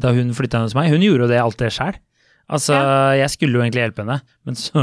da 0.00 0.08
hun 0.16 0.30
flytta 0.32 0.62
hos 0.62 0.72
meg, 0.72 0.88
hun 0.88 1.02
gjorde 1.04 1.26
jo 1.26 1.28
det 1.28 1.36
alt 1.36 1.58
det 1.60 1.68
sjæl. 1.76 1.98
Altså, 2.46 2.76
jeg 3.18 3.26
skulle 3.32 3.58
jo 3.58 3.62
egentlig 3.64 3.82
hjelpe 3.82 4.04
henne, 4.04 4.20
men 4.46 4.58
så 4.58 4.82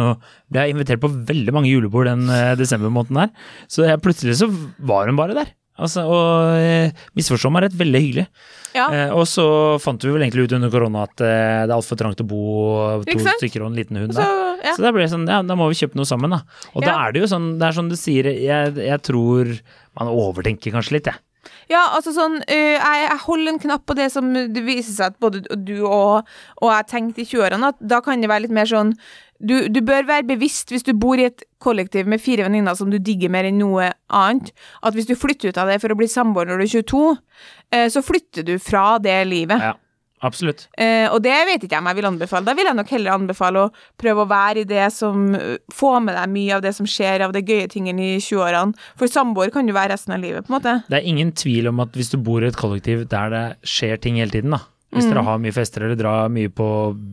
ble 0.51 0.65
jeg 0.65 0.75
invitert 0.75 1.01
på 1.03 1.09
veldig 1.31 1.53
mange 1.55 1.71
julebord 1.71 2.09
den 2.09 2.25
eh, 2.27 2.53
desembermåneden 2.59 3.21
der. 3.21 3.31
Så 3.71 3.85
jeg, 3.87 4.01
plutselig 4.03 4.35
så 4.41 4.49
var 4.83 5.07
hun 5.07 5.19
bare 5.19 5.37
der. 5.37 5.53
Altså, 5.81 6.03
og 6.05 6.59
eh, 6.61 7.05
misforstå 7.17 7.49
meg 7.53 7.65
rett, 7.65 7.77
veldig 7.79 8.01
hyggelig. 8.03 8.27
Ja. 8.73 8.87
Eh, 8.93 9.11
og 9.13 9.25
så 9.29 9.45
fant 9.81 10.01
vi 10.05 10.13
vel 10.13 10.25
egentlig 10.25 10.47
ut 10.47 10.55
under 10.57 10.71
korona 10.73 11.05
at 11.07 11.23
eh, 11.25 11.63
det 11.65 11.71
er 11.71 11.75
altfor 11.75 11.97
trangt 11.97 12.21
å 12.21 12.27
bo 12.29 12.43
to 13.05 13.17
stykker 13.25 13.65
og 13.65 13.71
en 13.71 13.77
liten 13.77 13.99
hund 14.01 14.13
der. 14.13 14.21
så, 14.21 14.55
ja. 14.61 14.75
Så 14.77 14.85
da 14.85 14.93
ble 14.93 15.05
det 15.05 15.11
sånn, 15.13 15.27
ja, 15.29 15.41
da 15.45 15.57
må 15.57 15.69
vi 15.71 15.79
kjøpe 15.81 15.97
noe 15.99 16.09
sammen, 16.09 16.33
da. 16.33 16.43
Og 16.73 16.85
da 16.85 16.95
er 17.01 17.13
det 17.13 17.23
jo 17.23 17.29
sånn, 17.33 17.53
det 17.61 17.69
er 17.69 17.77
sånn 17.77 17.91
du 17.91 17.97
sier, 17.99 18.29
jeg, 18.29 18.73
jeg 18.85 19.05
tror 19.05 19.53
man 19.99 20.13
overtenker 20.13 20.73
kanskje 20.73 20.99
litt, 20.99 21.09
jeg. 21.09 21.21
Ja, 21.71 21.81
altså 21.95 22.13
sånn 22.15 22.37
uh, 22.39 22.53
jeg, 22.53 23.01
jeg 23.03 23.19
holder 23.25 23.51
en 23.51 23.59
knapp 23.59 23.83
på 23.87 23.95
det 23.97 24.05
som 24.13 24.29
det 24.31 24.63
viser 24.63 24.93
seg 24.95 25.11
at 25.11 25.19
både 25.23 25.41
du 25.59 25.75
og, 25.81 26.29
og 26.61 26.69
jeg 26.71 26.87
tenkte 26.91 27.23
i 27.23 27.27
20-årene, 27.27 27.71
at 27.73 27.81
da 27.83 27.99
kan 28.03 28.23
det 28.23 28.31
være 28.31 28.45
litt 28.45 28.55
mer 28.55 28.69
sånn 28.69 28.93
du, 29.43 29.55
du 29.67 29.81
bør 29.85 30.07
være 30.07 30.27
bevisst 30.33 30.71
hvis 30.73 30.85
du 30.87 30.93
bor 30.97 31.19
i 31.19 31.27
et 31.29 31.43
kollektiv 31.63 32.09
med 32.09 32.21
fire 32.23 32.47
venninner 32.47 32.75
som 32.79 32.91
du 32.91 32.99
digger 32.99 33.31
mer 33.33 33.47
enn 33.47 33.59
noe 33.61 33.91
annet, 34.13 34.51
at 34.83 34.95
hvis 34.95 35.09
du 35.09 35.15
flytter 35.19 35.51
ut 35.51 35.61
av 35.61 35.71
det 35.71 35.79
for 35.83 35.93
å 35.93 35.99
bli 35.99 36.09
samboer 36.11 36.49
når 36.49 36.61
du 36.61 36.65
er 36.65 36.75
22, 36.75 37.05
eh, 37.75 37.87
så 37.91 38.03
flytter 38.03 38.47
du 38.47 38.57
fra 38.63 38.97
det 39.03 39.15
livet. 39.29 39.63
Ja, 39.63 39.73
absolutt. 40.23 40.65
Eh, 40.79 41.05
og 41.09 41.21
det 41.25 41.35
vet 41.49 41.65
ikke 41.65 41.77
jeg 41.77 41.83
om 41.83 41.89
jeg 41.91 41.99
vil 41.99 42.09
anbefale. 42.11 42.47
Da 42.47 42.55
vil 42.57 42.69
jeg 42.69 42.79
nok 42.79 42.93
heller 42.95 43.15
anbefale 43.17 43.65
å 43.65 43.71
prøve 43.99 44.25
å 44.25 44.31
være 44.31 44.63
i 44.63 44.69
det 44.69 44.89
som 44.95 45.31
får 45.35 45.61
Få 45.73 45.95
med 46.05 46.15
deg 46.15 46.29
mye 46.31 46.57
av 46.57 46.61
det 46.63 46.71
som 46.77 46.87
skjer 46.87 47.25
av 47.25 47.33
de 47.35 47.41
gøye 47.43 47.67
tingene 47.71 48.13
i 48.13 48.19
20-årene. 48.23 48.77
For 48.99 49.11
samboer 49.11 49.51
kan 49.53 49.67
du 49.67 49.73
være 49.75 49.95
resten 49.95 50.15
av 50.15 50.21
livet, 50.23 50.45
på 50.47 50.53
en 50.53 50.59
måte. 50.59 50.77
Det 50.87 50.99
er 50.99 51.09
ingen 51.09 51.33
tvil 51.35 51.71
om 51.71 51.81
at 51.83 51.97
hvis 51.97 52.13
du 52.13 52.19
bor 52.23 52.43
i 52.43 52.51
et 52.51 52.59
kollektiv 52.59 53.07
der 53.11 53.33
det 53.33 53.47
skjer 53.67 53.99
ting 53.99 54.21
hele 54.21 54.31
tiden, 54.31 54.55
da. 54.55 54.63
Hvis 54.93 55.05
Mm. 55.07 55.09
dere 55.13 55.23
har 55.25 55.39
mye 55.41 55.51
fester 55.55 55.83
eller 55.83 55.95
drar 55.99 56.29
mye 56.29 56.49
på 56.53 56.67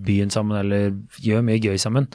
byen 0.05 0.31
sammen 0.31 0.59
eller 0.61 0.91
gjør 1.21 1.43
mye 1.47 1.61
gøy 1.63 1.79
sammen, 1.81 2.07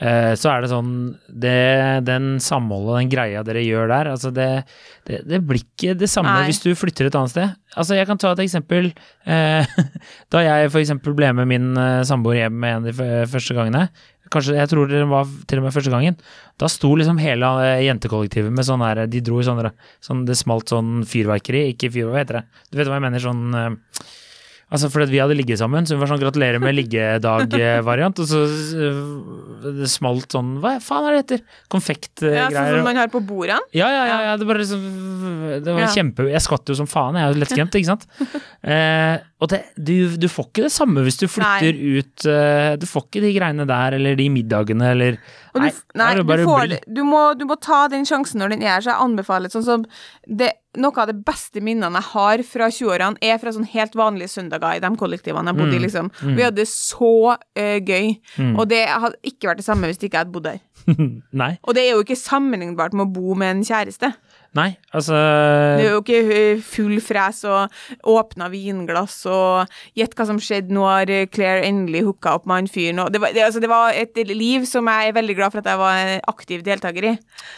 eh, 0.00 0.32
så 0.34 0.50
er 0.50 0.60
det 0.64 0.70
sånn 0.70 1.16
det, 1.30 2.04
Den 2.04 2.38
samholdet, 2.42 2.98
den 2.98 3.10
greia 3.12 3.44
dere 3.46 3.62
gjør 3.62 3.88
der, 3.88 4.10
altså 4.10 4.32
det, 4.34 4.64
det, 5.06 5.20
det 5.28 5.40
blir 5.46 5.62
ikke 5.62 5.94
det 5.96 6.08
samme 6.10 6.32
Nei. 6.34 6.48
hvis 6.48 6.62
du 6.64 6.74
flytter 6.74 7.06
et 7.06 7.14
annet 7.14 7.30
sted. 7.30 7.54
Altså 7.76 7.94
Jeg 7.94 8.06
kan 8.10 8.18
ta 8.18 8.32
et 8.32 8.42
eksempel. 8.42 8.90
Eh, 9.26 9.66
da 10.34 10.42
jeg 10.42 10.72
eksempel 10.82 11.14
ble 11.14 11.30
med 11.32 11.46
min 11.46 11.76
eh, 11.78 12.02
samboer 12.02 12.42
hjem 12.42 12.58
med 12.58 12.74
en 12.74 12.88
av 12.88 12.90
de 12.90 13.30
første 13.30 13.54
gangene, 13.54 13.88
kanskje 14.34 14.56
jeg 14.56 14.68
tror 14.72 14.88
det 14.90 15.04
var 15.06 15.28
til 15.46 15.60
og 15.60 15.64
med 15.68 15.74
første 15.76 15.92
gangen, 15.92 16.16
da 16.58 16.66
sto 16.66 16.90
liksom 16.96 17.20
hele 17.22 17.46
jentekollektivet 17.84 18.50
med 18.50 18.66
sånn 18.66 18.82
her 18.82 19.04
De 19.06 19.20
dro 19.22 19.38
i 19.38 19.44
sånne 19.46 19.70
sånn, 20.02 20.24
Det 20.26 20.34
smalt 20.34 20.72
sånn 20.72 21.04
fyrverkeri, 21.06 21.68
ikke 21.74 21.92
fyrverkeri, 21.92 22.10
hva 22.10 22.22
heter 22.24 22.38
det? 22.40 22.44
Du 22.72 22.78
vet 22.80 22.88
hva 22.90 22.98
jeg 22.98 23.04
mener? 23.04 23.22
Sånn 23.22 23.78
Altså 24.74 24.88
fordi 24.90 25.12
vi 25.14 25.20
hadde 25.22 25.36
ligget 25.38 25.60
sammen, 25.60 25.86
så 25.86 25.94
hun 25.94 26.00
var 26.02 26.10
sånn 26.10 26.20
gratulerer 26.22 26.58
med 26.62 26.74
liggedag-variant, 26.74 28.18
og 28.24 28.26
så 28.26 28.40
eh, 28.44 29.00
det 29.78 29.88
smalt 29.92 30.34
sånn 30.34 30.56
Hva 30.62 30.74
faen 30.82 31.06
er 31.08 31.14
det 31.14 31.20
heter? 31.22 31.44
Ja, 31.44 31.68
Konfektgreier. 31.72 32.50
sånn 32.50 32.80
som 32.80 32.88
man 32.88 32.98
har 32.98 33.12
på 33.12 33.20
bordene. 33.24 33.60
Ja, 33.76 33.86
ja, 33.94 34.02
ja, 34.10 34.18
ja, 34.28 34.32
det 34.40 34.48
bare 34.48 34.60
liksom 34.64 34.82
Det 35.64 35.70
var 35.72 35.84
Ja. 35.84 35.92
kjempe 35.94 36.26
Jeg 36.30 36.42
skvatt 36.44 36.68
jo 36.68 36.76
som 36.78 36.88
faen, 36.90 37.14
jeg 37.16 37.24
er 37.28 37.32
jo 37.32 37.40
lettskremt, 37.44 37.78
ikke 37.80 37.92
sant. 37.94 38.08
Eh, 38.64 39.18
og 39.44 39.50
det, 39.52 39.58
du, 39.76 40.16
du 40.16 40.24
får 40.32 40.46
ikke 40.48 40.62
det 40.64 40.70
samme 40.72 41.02
hvis 41.04 41.18
du 41.20 41.26
flytter 41.28 41.76
ut 41.76 42.24
eh, 42.32 42.70
Du 42.80 42.86
får 42.88 43.02
ikke 43.10 43.20
de 43.26 43.32
greiene 43.36 43.66
der, 43.68 43.96
eller 43.98 44.16
de 44.16 44.28
middagene, 44.32 44.86
eller 44.94 45.18
Og 45.54 45.62
du, 45.62 45.68
nei, 45.94 46.08
er 46.10 46.20
du, 46.26 46.32
får, 46.48 46.72
du, 46.90 47.00
må, 47.06 47.18
du 47.38 47.44
må 47.46 47.54
ta 47.62 47.84
den 47.88 48.02
sjansen 48.08 48.40
når 48.42 48.56
den 48.56 48.62
er 48.66 48.72
her, 48.72 48.80
så 48.82 48.90
jeg 48.90 49.04
anbefaler 49.04 49.52
sånn 49.52 49.64
som 49.66 49.84
det, 50.26 50.52
Noe 50.74 50.90
av 50.98 51.06
det 51.06 51.20
beste 51.22 51.60
minnene 51.62 52.00
jeg 52.00 52.08
har 52.10 52.40
fra 52.42 52.66
20-årene, 52.66 53.20
er 53.22 53.36
fra 53.38 53.52
sånn 53.54 53.68
helt 53.70 53.92
vanlige 53.94 54.32
søndager 54.32 54.74
i 54.74 54.80
de 54.82 54.90
kollektivene 54.98 55.52
jeg 55.52 55.58
bodde 55.60 55.76
i, 55.76 55.78
Mm, 55.78 55.84
liksom. 55.86 56.08
mm. 56.18 56.32
Vi 56.34 56.42
hadde 56.42 56.56
det 56.58 56.66
så 56.72 57.12
uh, 57.38 57.78
gøy, 57.78 58.16
Mm. 58.42 58.56
og 58.58 58.66
det 58.72 58.80
hadde 58.88 59.14
ikke 59.22 59.52
vært 59.52 59.62
det 59.62 59.66
samme 59.68 59.86
hvis 59.86 60.00
ikke 60.02 60.10
jeg 60.18 60.24
hadde 60.24 60.34
bodd 60.34 60.48
der. 60.48 60.58
Nei. 61.44 61.52
Og 61.62 61.74
det 61.78 61.84
er 61.86 61.92
jo 61.94 62.02
ikke 62.02 62.18
sammenlignbart 62.18 62.92
med 62.98 63.06
å 63.06 63.12
bo 63.14 63.34
med 63.38 63.54
en 63.54 63.62
kjæreste. 63.64 64.10
Nei, 64.54 64.68
altså 64.94 65.16
Det 65.18 65.86
er 65.86 65.94
jo 65.96 66.02
ikke 66.02 66.18
eh, 66.34 66.60
full 66.62 66.98
fres 67.02 67.40
og 67.50 67.72
åpna 68.14 68.46
vinglass 68.52 69.16
og 69.26 69.72
gjett 69.98 70.14
hva 70.14 70.26
som 70.28 70.38
skjedde, 70.42 70.74
nå 70.74 70.84
har 70.86 71.10
eh, 71.10 71.26
Claire 71.26 71.64
endelig 71.66 72.04
hooka 72.06 72.36
opp 72.38 72.46
med 72.46 72.62
han 72.62 72.70
fyren 72.70 73.02
og 73.02 73.10
det 73.14 73.22
var, 73.24 73.34
det, 73.34 73.42
altså, 73.48 73.62
det 73.64 73.70
var 73.72 73.96
et 73.98 74.20
liv 74.30 74.66
som 74.70 74.86
jeg 74.90 75.10
er 75.10 75.16
veldig 75.16 75.36
glad 75.40 75.54
for 75.54 75.64
at 75.64 75.72
jeg 75.72 75.80
var 75.80 76.02
en 76.04 76.28
aktiv 76.30 76.62
deltaker 76.66 77.08
i. 77.10 77.14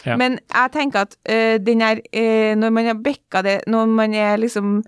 Ja. 0.07 0.17
Men 0.17 0.39
jeg 0.41 0.73
tenker 0.73 1.05
at 1.05 1.19
uh, 1.29 1.57
den 1.63 1.83
her 1.85 2.01
uh, 2.01 2.55
Når 2.57 2.73
man 2.73 2.89
har 2.89 2.99
bekka 3.03 3.43
det, 3.45 3.57
når 3.67 3.87
man 3.91 4.15
er 4.15 4.41
liksom 4.41 4.79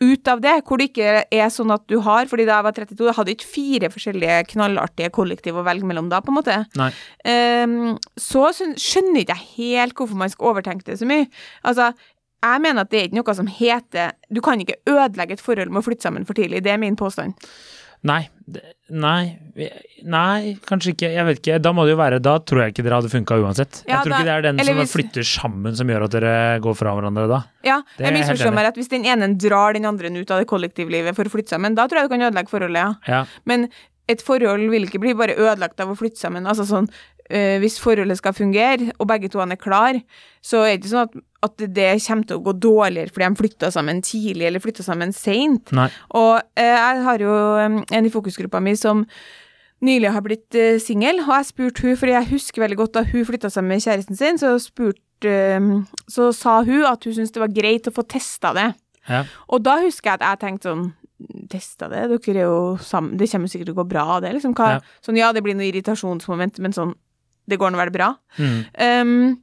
ut 0.00 0.28
av 0.28 0.40
det, 0.44 0.52
hvor 0.68 0.76
det 0.80 0.90
ikke 0.90 1.12
er 1.32 1.48
sånn 1.52 1.70
at 1.72 1.86
du 1.88 1.96
har 2.04 2.26
fordi 2.28 2.44
da 2.44 2.58
jeg 2.58 2.66
var 2.66 2.74
32, 2.76 3.06
jeg 3.08 3.16
hadde 3.16 3.32
ikke 3.32 3.48
fire 3.48 3.90
forskjellige 3.94 4.40
knallartige 4.50 5.12
kollektiv 5.14 5.56
å 5.56 5.64
velge 5.64 5.88
mellom 5.88 6.10
da, 6.12 6.20
på 6.20 6.32
en 6.34 6.36
måte. 6.36 6.58
Nei. 6.76 6.90
Ehm, 7.24 7.96
så 8.20 8.50
skjøn- 8.52 8.76
skjønner 8.76 9.22
ikke 9.24 9.38
jeg 9.38 9.48
helt 9.56 9.96
hvorfor 9.96 10.20
man 10.20 10.28
skal 10.32 10.52
overtenke 10.52 10.84
det 10.84 10.98
så 11.00 11.08
mye. 11.08 11.28
Altså, 11.64 11.94
jeg 12.44 12.60
mener 12.60 12.84
at 12.84 12.90
det 12.92 12.98
er 13.00 13.08
ikke 13.08 13.16
noe 13.22 13.34
som 13.34 13.46
heter 13.48 14.12
Du 14.30 14.42
kan 14.44 14.60
ikke 14.60 14.76
ødelegge 14.86 15.32
et 15.38 15.40
forhold 15.40 15.70
med 15.72 15.80
å 15.80 15.86
flytte 15.86 16.04
sammen 16.04 16.26
for 16.28 16.36
tidlig. 16.36 16.62
Det 16.62 16.70
er 16.74 16.78
min 16.78 16.94
påstand. 16.96 17.32
Nei, 18.06 18.22
nei, 18.94 19.36
nei, 20.06 20.52
kanskje 20.68 20.92
ikke. 20.94 21.08
Jeg 21.10 21.26
vet 21.26 21.40
ikke. 21.40 21.56
Da 21.64 21.72
må 21.74 21.86
det 21.86 21.94
jo 21.96 21.98
være 21.98 22.20
Da 22.22 22.36
tror 22.38 22.62
jeg 22.62 22.74
ikke 22.74 22.84
dere 22.86 23.00
hadde 23.00 23.10
funka 23.10 23.38
uansett. 23.42 23.80
Ja, 23.86 23.96
jeg 23.96 24.04
tror 24.06 24.12
da- 24.12 24.18
ikke 24.20 24.28
det 24.28 24.34
er 24.36 24.42
den 24.46 24.64
som 24.64 24.76
hvis- 24.78 24.94
flytter 24.94 25.26
sammen 25.26 25.76
som 25.76 25.88
gjør 25.90 26.04
at 26.04 26.10
dere 26.14 26.60
går 26.60 26.76
fra 26.76 26.94
hverandre 26.94 27.26
da. 27.28 27.40
Ja, 27.64 27.80
jeg 27.98 28.12
misforstår 28.14 28.54
meg 28.54 28.66
rett. 28.68 28.76
Hvis 28.76 28.88
den 28.92 29.04
ene 29.04 29.34
drar 29.36 29.72
den 29.74 29.84
andre 29.84 30.10
ut 30.14 30.30
av 30.30 30.38
det 30.38 30.46
kollektivlivet 30.46 31.14
for 31.16 31.24
å 31.24 31.30
flytte 31.34 31.48
sammen, 31.56 31.74
da 31.74 31.86
tror 31.88 32.00
jeg 32.02 32.08
du 32.10 32.14
kan 32.16 32.32
ødelegge 32.32 32.48
forholdet, 32.48 32.74
ja. 32.76 32.94
Ja. 33.08 33.24
Men 33.44 33.68
et 34.08 34.22
forhold 34.22 34.70
vil 34.70 34.86
ikke 34.86 35.00
bli 35.00 35.14
bare 35.14 35.34
ødelagt 35.34 35.80
av 35.80 35.88
å 35.88 35.96
flytte 35.98 36.18
sammen. 36.18 36.46
Altså 36.46 36.62
sånn 36.64 36.88
eh, 37.30 37.56
hvis 37.62 37.78
forholdet 37.82 38.18
skal 38.20 38.34
fungere, 38.36 38.92
og 38.98 39.08
begge 39.10 39.30
to 39.32 39.40
er 39.42 39.56
klar, 39.60 39.98
så 40.42 40.64
er 40.64 40.76
det 40.76 40.80
ikke 40.80 40.92
sånn 40.92 41.08
at, 41.08 41.16
at 41.48 41.64
det 41.76 41.88
kommer 42.06 42.28
til 42.28 42.38
å 42.38 42.44
gå 42.46 42.54
dårligere 42.66 43.12
fordi 43.14 43.28
de 43.28 43.40
flytta 43.42 43.70
sammen 43.74 44.02
tidlig 44.02 44.46
eller 44.48 44.62
flytta 44.62 44.86
sammen 44.86 45.12
seint. 45.16 45.72
Og 46.18 46.38
eh, 46.58 46.74
jeg 46.76 47.02
har 47.08 47.24
jo 47.24 47.34
en 47.66 48.06
i 48.06 48.12
fokusgruppa 48.14 48.60
mi 48.62 48.76
som 48.78 49.04
nylig 49.84 50.12
har 50.14 50.24
blitt 50.24 50.56
eh, 50.56 50.78
singel, 50.82 51.20
og 51.26 51.34
jeg 51.34 51.50
spurte 51.50 51.84
hun, 51.84 51.96
fordi 52.00 52.16
jeg 52.16 52.30
husker 52.32 52.64
veldig 52.64 52.80
godt 52.82 52.94
da 52.96 53.06
hun 53.10 53.26
flytta 53.28 53.50
sammen 53.52 53.74
med 53.74 53.84
kjæresten 53.84 54.16
sin, 54.16 54.38
så 54.42 54.56
spurt, 54.62 55.02
Så 56.12 56.26
sa 56.36 56.58
hun 56.60 56.84
at 56.84 57.04
hun 57.04 57.14
syntes 57.16 57.32
det 57.32 57.40
var 57.40 57.48
greit 57.48 57.86
å 57.88 57.92
få 57.94 58.02
testa 58.04 58.50
det. 58.52 58.66
Ja. 59.08 59.22
Og 59.48 59.62
da 59.64 59.78
husker 59.80 60.10
jeg 60.10 60.20
at 60.20 60.26
jeg 60.26 60.42
tenkte 60.42 60.72
sånn 60.72 60.86
Testa 61.48 61.86
det, 61.88 62.02
dere 62.10 62.40
er 62.42 62.44
jo 62.44 62.76
sammen, 62.84 63.16
det 63.16 63.30
kommer 63.30 63.48
sikkert 63.48 63.70
til 63.70 63.76
å 63.76 63.78
gå 63.78 63.86
bra, 63.88 64.18
det, 64.20 64.34
liksom. 64.36 64.52
Hva, 64.52 64.66
Ja. 64.74 64.80
Sånn, 65.00 65.16
ja, 65.16 65.30
det 65.32 65.40
blir 65.46 65.56
noe 65.56 65.64
irritasjonsmoment, 65.70 66.58
men 66.60 66.74
sånn, 66.76 66.92
det 67.46 67.58
går 67.60 67.72
nå 67.74 67.78
vel 67.84 67.90
bra. 67.94 68.12
Mm. 68.38 68.62
Um, 68.82 69.42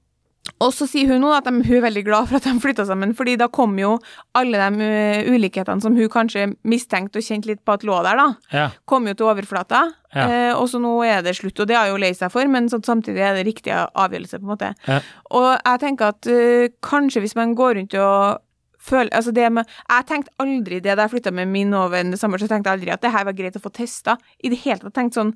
og 0.59 0.73
så 0.75 0.83
sier 0.91 1.07
hun 1.07 1.21
nå 1.23 1.29
at 1.31 1.45
de, 1.47 1.53
hun 1.63 1.77
er 1.77 1.83
veldig 1.85 2.01
glad 2.03 2.27
for 2.27 2.35
at 2.35 2.43
de 2.43 2.51
flytta 2.65 2.83
sammen, 2.87 3.13
fordi 3.15 3.37
da 3.39 3.47
kom 3.47 3.77
jo 3.79 3.93
alle 4.35 4.59
de 4.59 4.87
uh, 5.23 5.31
ulikhetene 5.33 5.83
som 5.83 5.95
hun 5.95 6.09
kanskje 6.11 6.49
mistenkte 6.67 7.21
og 7.21 7.25
kjente 7.27 7.47
litt 7.53 7.61
på 7.63 7.75
at 7.77 7.85
lå 7.87 8.01
der, 8.03 8.19
da, 8.19 8.27
Ja. 8.51 8.65
kom 8.89 9.07
jo 9.07 9.15
til 9.15 9.29
overflata. 9.31 9.85
Ja. 10.13 10.27
Eh, 10.29 10.51
og 10.53 10.67
så 10.69 10.77
nå 10.83 10.91
er 11.07 11.23
det 11.25 11.31
slutt, 11.39 11.57
og 11.63 11.65
det 11.71 11.73
har 11.79 11.89
hun 11.89 12.03
lei 12.03 12.11
seg 12.13 12.29
for, 12.29 12.45
men 12.51 12.67
samtidig 12.69 13.23
er 13.23 13.33
det 13.39 13.47
riktig 13.47 13.71
avgjørelse, 13.73 14.37
på 14.37 14.45
en 14.45 14.51
måte. 14.51 14.73
Ja. 14.85 14.99
Og 15.33 15.47
jeg 15.55 15.79
tenker 15.81 16.11
at 16.11 16.27
uh, 16.29 16.67
kanskje 16.85 17.23
hvis 17.23 17.33
man 17.39 17.55
går 17.57 17.79
rundt 17.79 17.95
og 17.97 18.43
føler 18.83 19.13
Altså 19.15 19.31
det 19.35 19.47
med 19.53 19.69
Jeg 19.89 20.07
tenkte 20.09 20.33
aldri 20.43 20.79
det 20.83 20.97
da 20.97 21.05
jeg 21.05 21.13
flytta 21.15 21.31
med 21.35 21.51
min 21.51 21.71
nåværende 21.73 22.19
samboer, 22.19 22.43
så 22.43 22.49
tenkte 22.51 22.71
jeg 22.71 22.79
aldri 22.79 22.93
at 22.95 23.03
det 23.03 23.13
her 23.13 23.27
var 23.27 23.37
greit 23.37 23.57
å 23.59 23.63
få 23.63 23.71
testa. 23.73 24.17
I 24.43 24.51
det 24.53 24.59
hele 24.65 24.81
tatt 24.83 24.97
tenkt 24.97 25.17
sånn 25.19 25.33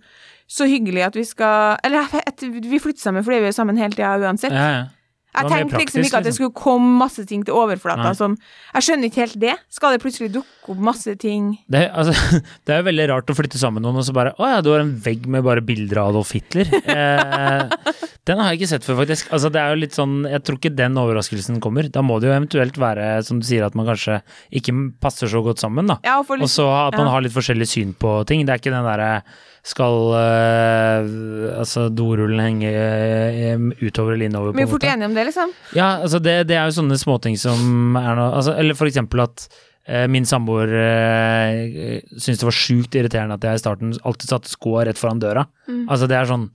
Så 0.47 0.67
hyggelig 0.69 1.07
at 1.07 1.17
vi 1.19 1.25
skal 1.27 1.79
Eller 1.87 2.07
at 2.31 2.43
vi 2.43 2.83
flytter 2.83 3.09
sammen 3.09 3.25
fordi 3.25 3.41
vi 3.45 3.51
er 3.51 3.57
sammen 3.57 3.79
hele 3.79 3.95
tida 3.95 4.15
uansett. 4.21 4.55
Ja, 4.55 4.69
ja. 4.75 4.85
Jeg 5.35 5.51
tenkte 5.51 5.79
liksom 5.81 6.01
ikke 6.01 6.17
at 6.17 6.25
det 6.25 6.31
liksom. 6.31 6.47
skulle 6.49 6.57
komme 6.57 6.93
masse 6.97 7.23
ting 7.29 7.43
til 7.45 7.57
overflata 7.57 8.13
som 8.17 8.37
Jeg 8.73 8.85
skjønner 8.87 9.11
ikke 9.11 9.21
helt 9.25 9.37
det. 9.41 9.55
Skal 9.73 9.93
det 9.93 10.01
plutselig 10.01 10.31
dukke 10.33 10.71
opp 10.73 10.79
masse 10.89 11.13
ting 11.21 11.51
Det, 11.71 11.83
altså, 11.91 12.39
det 12.65 12.73
er 12.73 12.81
jo 12.81 12.87
veldig 12.87 13.07
rart 13.11 13.31
å 13.31 13.35
flytte 13.37 13.59
sammen 13.61 13.81
med 13.81 13.87
noen, 13.87 14.01
og 14.01 14.07
så 14.07 14.15
bare 14.17 14.33
Å 14.39 14.51
ja, 14.55 14.61
du 14.65 14.71
har 14.73 14.83
en 14.83 14.95
vegg 15.03 15.27
med 15.29 15.45
bare 15.45 15.63
bilder 15.65 16.01
av 16.01 16.13
Adolf 16.13 16.33
Hitler. 16.37 16.71
Eh, 16.97 17.93
den 18.27 18.39
har 18.39 18.51
jeg 18.51 18.61
ikke 18.61 18.69
sett 18.69 18.85
før, 18.85 18.97
faktisk. 19.01 19.27
Altså, 19.35 19.49
det 19.53 19.59
er 19.59 19.73
jo 19.73 19.79
litt 19.81 19.95
sånn 19.95 20.13
Jeg 20.27 20.41
tror 20.45 20.57
ikke 20.57 20.71
den 20.73 20.97
overraskelsen 20.99 21.59
kommer. 21.63 21.89
Da 21.93 22.01
må 22.05 22.17
det 22.19 22.29
jo 22.29 22.33
eventuelt 22.33 22.79
være, 22.79 23.09
som 23.27 23.41
du 23.41 23.45
sier, 23.47 23.65
at 23.67 23.75
man 23.77 23.87
kanskje 23.89 24.19
ikke 24.55 24.73
passer 25.03 25.29
så 25.31 25.43
godt 25.45 25.61
sammen, 25.61 25.89
da. 25.91 25.99
Ja, 26.07 26.17
og 26.21 26.31
litt, 26.33 26.47
Og 26.47 26.51
så 26.51 26.65
at 26.71 26.97
man 26.97 27.07
ja. 27.07 27.13
har 27.13 27.25
litt 27.25 27.35
forskjellig 27.35 27.67
syn 27.69 27.93
på 27.99 28.17
ting. 28.29 28.45
Det 28.47 28.55
er 28.55 28.63
ikke 28.63 28.73
den 28.73 28.87
derre 28.87 29.11
skal 29.67 30.11
uh, 30.15 31.57
altså 31.59 31.87
dorullen 31.91 32.39
henge 32.39 32.69
eh, 32.71 33.63
utover 33.81 34.15
eller 34.15 34.29
innover, 34.29 34.55
Vi 34.55 34.63
er 34.63 34.69
fort 34.71 34.85
enige 34.87 35.09
om 35.09 35.17
det, 35.17 35.25
liksom. 35.29 35.51
Ja, 35.75 35.89
altså 36.05 36.21
det, 36.23 36.37
det 36.47 36.55
er 36.55 36.69
jo 36.69 36.77
sånne 36.77 36.99
småting 36.99 37.35
som 37.39 37.97
er 37.99 38.13
noe 38.15 38.29
altså, 38.37 38.55
Eller 38.55 38.77
for 38.79 38.87
eksempel 38.87 39.25
at 39.25 39.47
uh, 39.89 40.05
min 40.11 40.27
samboer 40.29 40.71
uh, 40.71 41.51
syntes 42.15 42.39
det 42.39 42.47
var 42.47 42.57
sjukt 42.61 42.95
irriterende 42.95 43.35
at 43.35 43.49
jeg 43.49 43.59
i 43.59 43.63
starten 43.65 43.93
alltid 44.07 44.31
satte 44.31 44.53
skoa 44.53 44.87
rett 44.87 45.01
foran 45.01 45.21
døra. 45.23 45.47
Altså 45.87 46.07
det 46.09 46.19
er 46.19 46.31
sånn 46.31 46.49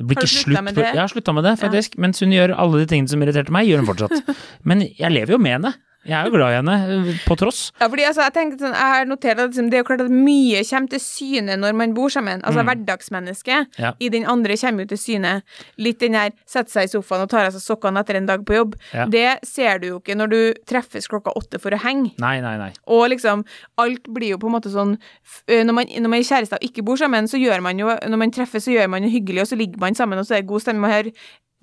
det 0.00 0.06
blir 0.08 0.16
Har 0.16 0.24
du 0.24 0.32
slutta 0.32 0.62
med 0.64 0.74
det? 0.76 0.80
det? 0.80 0.90
Jeg 0.96 1.02
har 1.02 1.12
slutta 1.12 1.32
med 1.36 1.44
det, 1.44 1.54
faktisk. 1.60 1.96
Mens 2.00 2.22
hun 2.24 2.32
gjør 2.32 2.54
alle 2.56 2.80
de 2.80 2.88
tingene 2.88 3.10
som 3.10 3.20
irriterte 3.20 3.52
meg, 3.52 3.68
gjør 3.68 3.82
hun 3.82 3.88
fortsatt. 3.90 4.30
Men 4.68 4.84
jeg 4.86 5.12
lever 5.12 5.36
jo 5.36 5.40
med 5.42 5.58
henne. 5.58 5.72
Jeg 6.08 6.16
er 6.16 6.24
jo 6.30 6.32
glad 6.32 6.52
i 6.54 6.56
henne, 6.56 7.14
på 7.28 7.36
tross. 7.36 7.72
Ja, 7.80 7.86
fordi 7.92 8.04
altså, 8.08 8.22
jeg 8.24 8.32
tenkte 8.32 8.62
sånn, 8.64 8.72
jeg 8.72 8.92
har 8.94 9.04
notert 9.10 9.38
at 9.42 9.50
liksom, 9.50 9.66
det 9.68 9.76
er 9.76 9.82
jo 9.82 9.88
klart 9.90 10.00
at 10.06 10.12
mye 10.14 10.62
kommer 10.64 10.88
til 10.94 11.02
syne 11.04 11.56
når 11.60 11.74
man 11.76 11.92
bor 11.96 12.08
sammen. 12.08 12.40
Altså 12.44 12.64
hverdagsmennesket 12.64 13.66
Mm. 13.70 13.82
Ja. 13.82 13.90
i 14.00 14.08
den 14.08 14.24
andre 14.26 14.56
kommer 14.56 14.84
jo 14.84 14.90
til 14.94 14.98
syne. 14.98 15.32
Litt 15.78 15.98
den 16.00 16.14
her 16.16 16.30
sette 16.48 16.70
seg 16.72 16.84
i 16.88 16.92
sofaen 16.92 17.22
og 17.26 17.30
tar 17.32 17.46
av 17.48 17.52
seg 17.52 17.60
sokkene 17.64 18.00
etter 18.00 18.16
en 18.16 18.26
dag 18.26 18.44
på 18.46 18.54
jobb. 18.56 18.74
Ja. 18.94 19.04
Det 19.06 19.38
ser 19.46 19.78
du 19.82 19.86
jo 19.90 19.98
ikke 20.00 20.16
når 20.16 20.30
du 20.32 20.38
treffes 20.66 21.08
klokka 21.10 21.34
åtte 21.36 21.60
for 21.60 21.70
å 21.76 21.80
henge. 21.84 22.14
Nei, 22.22 22.40
nei, 22.40 22.56
nei. 22.60 22.70
Og 22.88 23.08
liksom, 23.12 23.44
alt 23.80 24.08
blir 24.08 24.34
jo 24.34 24.38
på 24.40 24.48
en 24.48 24.56
måte 24.56 24.72
sånn 24.72 24.96
Når 25.50 25.72
man, 25.74 25.84
når 26.00 26.08
man 26.10 26.18
er 26.20 26.26
kjærester 26.30 26.56
og 26.60 26.64
ikke 26.66 26.84
bor 26.86 26.96
sammen, 26.96 27.28
så 27.28 27.36
gjør 27.40 27.60
man 27.64 27.78
jo 27.78 27.86
Når 27.92 28.18
man 28.18 28.30
treffes, 28.34 28.64
så 28.64 28.72
gjør 28.74 28.88
man 28.88 29.04
jo 29.04 29.10
hyggelig, 29.12 29.42
og 29.44 29.48
så 29.52 29.56
ligger 29.60 29.78
man 29.80 29.94
sammen, 29.94 30.18
og 30.18 30.26
så 30.26 30.34
er 30.38 30.42
det 30.42 30.48
god 30.48 30.60
stemning. 30.64 30.80
Man 30.82 30.90
har 30.96 31.12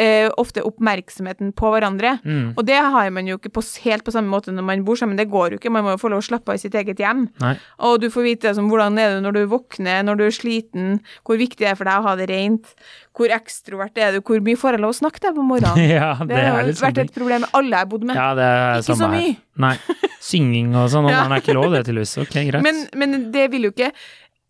eh, 0.01 0.27
ofte 0.38 0.62
oppmerksomheten 0.65 1.51
på 1.57 1.71
hverandre. 1.73 2.17
Mm. 2.23 2.53
Og 2.55 2.65
det 2.67 2.77
har 2.77 3.10
man 3.13 3.27
jo 3.29 3.38
ikke 3.39 3.51
på, 3.57 3.63
helt 3.86 4.05
på 4.05 4.13
samme 4.13 4.29
måte 4.31 4.53
når 4.53 4.65
man 4.67 4.83
bor 4.88 4.99
sammen. 4.99 5.17
Det 5.19 5.27
går 5.31 5.55
jo 5.55 5.62
ikke. 5.62 5.71
Man 5.73 5.86
må 5.88 5.95
jo 5.95 6.01
få 6.01 6.12
lov 6.13 6.21
å 6.23 6.27
slappe 6.27 6.53
av 6.53 6.60
i 6.60 6.63
sitt 6.63 6.77
eget 6.77 7.01
hjem. 7.01 7.27
nei. 7.43 7.55
Og 7.88 7.97
du 8.01 8.10
får 8.13 8.27
vite 8.27 8.51
altså, 8.51 8.65
hvordan 8.69 8.97
er 9.01 9.15
det 9.17 9.25
når 9.25 9.38
du 9.39 9.41
våkner, 9.51 10.03
når 10.05 10.19
du 10.21 10.23
er 10.27 10.36
sliten, 10.38 10.99
hvor 11.27 11.39
viktig 11.41 11.65
det 11.65 11.71
er 11.73 11.79
for 11.79 11.89
deg 11.89 11.99
å 12.01 12.07
ha 12.07 12.15
det 12.19 12.29
rent, 12.29 12.73
hvor 13.17 13.33
ekstrovert 13.33 13.97
er 13.97 14.13
du, 14.13 14.21
hvor 14.21 14.43
mye 14.45 14.60
får 14.60 14.77
jeg 14.77 14.83
lov 14.83 14.93
å 14.93 14.99
snakke 14.99 15.21
til 15.21 15.31
deg 15.31 15.39
på 15.39 15.47
morgenen? 15.49 15.89
Ja, 15.97 16.13
det, 16.21 16.29
Det 16.36 16.45
har 16.45 16.69
sånn 16.69 16.86
vært 16.86 17.03
et 17.07 17.15
problem 17.15 17.45
med 17.47 17.57
alle 17.57 17.73
jeg 17.73 17.81
har 17.81 17.89
bodd 17.89 18.05
med. 18.05 18.19
Ja, 18.19 18.29
det 18.38 18.47
er 18.53 18.83
Ikke 18.83 18.99
så 19.01 19.10
mye. 19.10 19.33
Nei. 19.57 19.73
Synging 20.21 20.75
og 20.77 20.91
sånn, 20.93 21.07
og 21.10 21.12
Ja. 21.15 21.23
er 21.25 21.41
ikke 21.41 21.57
lov, 21.57 21.71
det 21.73 21.86
tydeligvis. 21.88 22.13
Ok, 22.21 22.36
greit. 22.51 22.62
Men, 22.65 22.83
men 22.93 23.31
det 23.33 23.47
vil 23.53 23.69
jo 23.69 23.73
ikke 23.73 23.91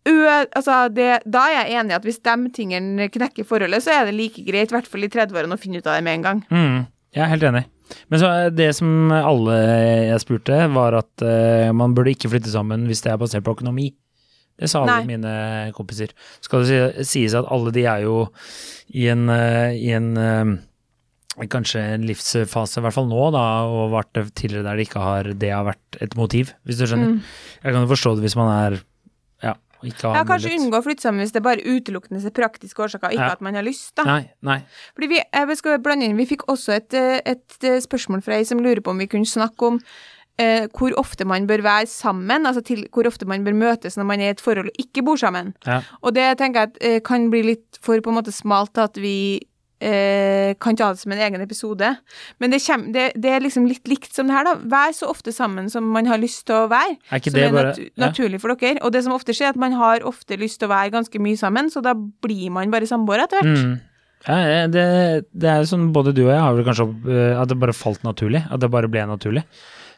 altså 0.06 0.76
det, 0.94 1.08
da 1.28 1.46
er 1.48 1.56
jeg 1.56 1.80
enig 1.80 1.92
i 1.92 1.96
at 1.98 2.06
hvis 2.06 2.22
de 2.24 2.36
tingene 2.54 3.08
knekker 3.12 3.46
forholdet, 3.48 3.84
så 3.84 3.96
er 3.96 4.08
det 4.08 4.16
like 4.16 4.44
greit, 4.46 4.70
i 4.70 4.76
hvert 4.76 4.88
fall 4.88 5.04
i 5.04 5.10
30-årene, 5.12 5.58
å 5.58 5.60
finne 5.60 5.82
ut 5.82 5.88
av 5.88 5.98
det 5.98 6.06
med 6.06 6.20
en 6.20 6.26
gang. 6.28 6.44
Mm, 6.52 6.86
jeg 7.16 7.24
er 7.24 7.32
helt 7.34 7.48
enig. 7.50 7.64
Men 8.12 8.20
så 8.20 8.30
er 8.30 8.52
det 8.52 8.68
som 8.76 9.12
alle 9.14 9.56
jeg 10.10 10.24
spurte, 10.24 10.60
var 10.74 10.98
at 10.98 11.24
uh, 11.24 11.70
man 11.76 11.96
burde 11.96 12.12
ikke 12.14 12.30
flytte 12.32 12.52
sammen 12.52 12.86
hvis 12.88 13.02
det 13.04 13.14
er 13.14 13.20
basert 13.20 13.46
på 13.46 13.56
økonomi. 13.56 13.90
Det 14.58 14.68
sa 14.70 14.82
alle 14.82 15.04
Nei. 15.04 15.14
mine 15.14 15.34
kompiser. 15.76 16.12
Skal 16.44 16.66
det 16.66 17.06
sies 17.06 17.36
at 17.38 17.46
alle 17.52 17.72
de 17.74 17.84
er 17.86 18.02
jo 18.04 18.24
i 18.96 19.06
en, 19.12 19.28
uh, 19.30 19.70
i 19.72 19.92
en 19.96 20.10
uh, 20.18 20.56
Kanskje 21.38 21.78
en 21.94 22.02
livsfase, 22.02 22.80
i 22.80 22.82
hvert 22.82 22.96
fall 22.96 23.06
nå, 23.06 23.28
da, 23.30 23.42
og 23.70 23.92
vært 23.92 24.18
tidligere 24.34 24.64
der 24.66 24.80
det 24.80 24.88
ikke 24.88 25.02
har 25.04 25.28
det 25.38 25.52
har 25.54 25.68
vært 25.68 25.98
et 26.02 26.16
motiv, 26.18 26.50
hvis 26.66 26.80
du 26.80 26.82
skjønner. 26.82 27.20
Jeg 27.62 27.76
kan 27.76 27.84
jo 27.84 27.90
forstå 27.92 28.16
det 28.16 28.24
hvis 28.24 28.34
man 28.34 28.50
er 28.50 28.80
ja, 29.82 30.24
kanskje 30.26 30.56
unngå 30.58 30.80
å 30.80 30.84
flytte 30.84 31.02
sammen 31.06 31.22
hvis 31.22 31.32
det 31.32 31.42
bare 31.44 31.62
utelukkende 31.62 32.24
er 32.24 32.34
praktiske 32.34 32.82
årsaker, 32.82 33.14
ikke 33.14 33.28
Ja. 33.28 33.32
at 33.32 33.40
man 33.40 33.54
har 33.54 33.62
lyst, 33.62 33.94
da. 33.96 34.04
Nei, 34.04 34.30
nei. 34.42 34.60
Fordi 34.94 35.08
vi, 35.08 35.22
jeg 35.22 35.56
skal 35.56 35.78
blande 35.78 36.04
inn, 36.04 36.16
vi 36.16 36.26
fikk 36.26 36.46
også 36.48 36.74
et, 36.76 36.94
eh, 36.94 37.20
et 37.24 37.58
eh, 37.64 37.80
spørsmål 37.80 38.22
fra 38.22 38.34
ei 38.38 38.44
som 38.44 38.58
lurer 38.58 38.80
på 38.80 38.90
om 38.90 38.98
vi 38.98 39.06
kunne 39.06 39.26
snakke 39.26 39.62
om 39.66 39.80
eh, 40.38 40.66
hvor 40.76 40.94
ofte 40.98 41.26
man 41.26 41.46
bør 41.46 41.62
være 41.62 41.86
sammen, 41.90 42.46
altså 42.46 42.62
til 42.64 42.86
hvor 42.94 43.06
ofte 43.10 43.26
man 43.26 43.44
bør 43.44 43.56
møtes 43.58 43.96
når 43.98 44.06
man 44.06 44.20
er 44.20 44.32
i 44.32 44.36
et 44.36 44.40
forhold 44.42 44.70
og 44.70 44.78
ikke 44.78 45.04
bor 45.04 45.16
sammen. 45.16 45.54
Ja. 45.66 45.80
Og 46.02 46.14
det 46.14 46.38
tenker 46.38 46.60
jeg 46.60 46.70
at, 46.70 46.78
eh, 46.82 47.00
kan 47.00 47.30
bli 47.30 47.42
litt 47.42 47.78
for 47.82 47.98
på 48.00 48.10
en 48.12 48.18
måte 48.20 48.34
smalt 48.34 48.78
at 48.78 48.94
vi 48.96 49.40
eh, 49.80 50.54
kan 50.60 50.76
ta 50.78 50.90
det 50.92 51.00
som 51.02 51.12
en 51.14 51.22
egen 51.26 51.42
episode. 51.44 51.90
Men 52.38 52.54
det, 52.54 52.60
kommer, 52.66 52.92
det, 52.94 53.06
det 53.16 53.32
er 53.34 53.44
liksom 53.44 53.66
litt 53.70 53.88
likt 53.90 54.14
som 54.14 54.30
det 54.30 54.36
her, 54.36 54.48
da. 54.48 54.54
Vær 54.70 54.94
så 54.96 55.10
ofte 55.10 55.34
sammen 55.34 55.70
som 55.72 55.86
man 55.94 56.08
har 56.10 56.20
lyst 56.22 56.46
til 56.48 56.56
å 56.64 56.70
være. 56.70 56.96
Er 57.10 57.22
ikke 57.22 57.32
som 57.32 57.38
det 57.38 57.46
er 57.46 57.54
bare 57.56 57.74
nat 57.74 57.82
ja. 57.84 57.92
naturlig 58.06 58.42
for 58.42 58.54
dere. 58.54 58.82
Og 58.82 58.94
det 58.94 59.04
som 59.06 59.14
ofte 59.16 59.36
skjer, 59.36 59.50
er 59.52 59.56
at 59.56 59.60
man 59.60 59.76
har 59.78 60.06
ofte 60.08 60.38
lyst 60.40 60.60
til 60.62 60.70
å 60.70 60.74
være 60.74 60.94
ganske 60.96 61.22
mye 61.22 61.38
sammen, 61.40 61.70
så 61.72 61.84
da 61.84 61.94
blir 61.94 62.48
man 62.54 62.74
bare 62.74 62.88
samboere 62.90 63.28
etter 63.28 63.42
hvert. 63.42 63.64
Mm. 63.64 63.76
Ja, 64.26 64.66
det, 64.66 64.84
det 65.30 65.50
er 65.50 65.66
sånn 65.68 65.92
både 65.94 66.12
du 66.16 66.24
og 66.26 66.32
jeg 66.32 66.42
har 66.42 66.56
vel 66.56 66.66
kanskje 66.66 66.88
eh, 67.06 67.34
at 67.38 67.50
det 67.50 67.58
bare 67.62 67.76
falt 67.76 68.02
naturlig. 68.06 68.42
At 68.50 68.62
det 68.64 68.70
bare 68.72 68.90
ble 68.90 69.04
naturlig. 69.08 69.44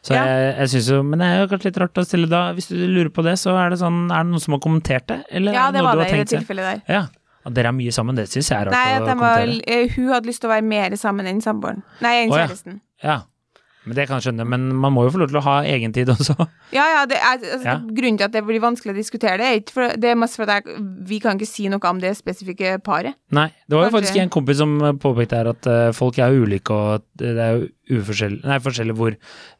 Så 0.01 0.15
Ja. 0.15 0.25
jeg, 0.25 0.53
jeg 0.57 0.69
synes 0.69 0.87
jo, 0.89 0.99
Men 1.05 1.21
det 1.21 1.27
er 1.27 1.39
jo 1.41 1.49
kanskje 1.51 1.69
litt 1.69 1.79
rart 1.83 1.99
å 2.01 2.05
stille 2.05 2.29
da, 2.29 2.41
hvis 2.57 2.71
du 2.71 2.77
lurer 2.77 3.11
på 3.13 3.21
det, 3.25 3.35
så 3.37 3.53
er 3.61 3.69
det 3.69 3.77
sånn 3.83 4.07
Er 4.09 4.23
det 4.25 4.31
noen 4.31 4.41
som 4.41 4.55
har 4.55 4.61
kommentert 4.63 5.05
det? 5.11 5.19
Eller 5.29 5.53
Ja, 5.53 5.67
det 5.69 5.77
det 5.77 5.83
var 5.85 5.99
det 5.99 6.07
i 6.09 6.21
det 6.23 6.29
tilfellet 6.31 6.69
der. 6.69 6.81
Ja. 6.89 7.03
At 7.45 7.55
dere 7.57 7.71
er 7.71 7.77
mye 7.77 7.91
sammen, 7.95 8.15
det 8.19 8.27
syns 8.29 8.51
jeg 8.51 8.59
er 8.59 8.69
rart 8.69 8.75
Nei, 8.77 8.93
å 8.99 9.07
kommentere. 9.09 9.59
Nei, 9.65 9.81
hun 9.95 10.13
hadde 10.13 10.29
lyst 10.29 10.43
til 10.43 10.51
å 10.51 10.53
være 10.53 10.67
mer 10.67 10.95
sammen 11.01 11.29
enn 11.29 11.41
samboeren. 11.41 11.83
Nei, 12.03 12.15
enn 12.25 12.33
Å, 12.33 12.41
ja. 12.43 12.79
Ja. 13.01 13.19
Men 13.81 13.97
det 13.97 14.03
kan 14.05 14.19
jeg 14.19 14.27
skjønne. 14.27 14.45
Men 14.45 14.67
man 14.77 14.93
må 14.93 15.07
jo 15.07 15.11
få 15.15 15.23
lov 15.23 15.31
til 15.31 15.39
å 15.39 15.41
ha 15.47 15.55
egentid 15.65 16.11
også. 16.13 16.35
Ja, 16.71 16.85
ja, 16.87 16.99
det 17.09 17.17
er, 17.17 17.39
altså, 17.41 17.65
Ja. 17.67 17.73
Grunnen 17.83 18.19
til 18.19 18.27
at 18.29 18.31
det 18.31 18.43
blir 18.47 18.61
vanskelig 18.63 18.93
å 18.93 18.95
diskutere 18.95 19.41
det, 19.41 19.47
er 19.49 19.57
ikke 19.59 19.73
for, 19.75 19.95
det 19.99 20.11
er 20.11 20.19
mest 20.21 20.37
for 20.39 20.47
at 20.47 20.61
jeg, 20.61 20.77
vi 21.09 21.17
kan 21.19 21.35
ikke 21.35 21.49
si 21.49 21.65
noe 21.67 21.89
om 21.89 21.97
det 21.99 22.13
spesifikke 22.15 22.77
paret. 22.85 23.17
Nei, 23.35 23.49
det 23.67 23.75
var 23.75 23.89
jo 23.89 23.89
Kanskje. 23.89 23.97
faktisk 23.97 24.21
en 24.21 24.31
kompis 24.37 24.61
som 24.61 24.77
påpekte 25.01 25.41
her 25.41 25.49
at 25.51 25.67
eh, 25.67 25.89
folk 25.97 26.21
er 26.21 26.37
ulike, 26.37 26.77
og 26.77 27.03
det 27.19 27.33
er 27.35 27.57
jo 27.57 27.67
uforskjellig, 27.91 28.41
nei, 28.47 28.57
forskjellig 28.63 28.95
hvor 28.97 29.15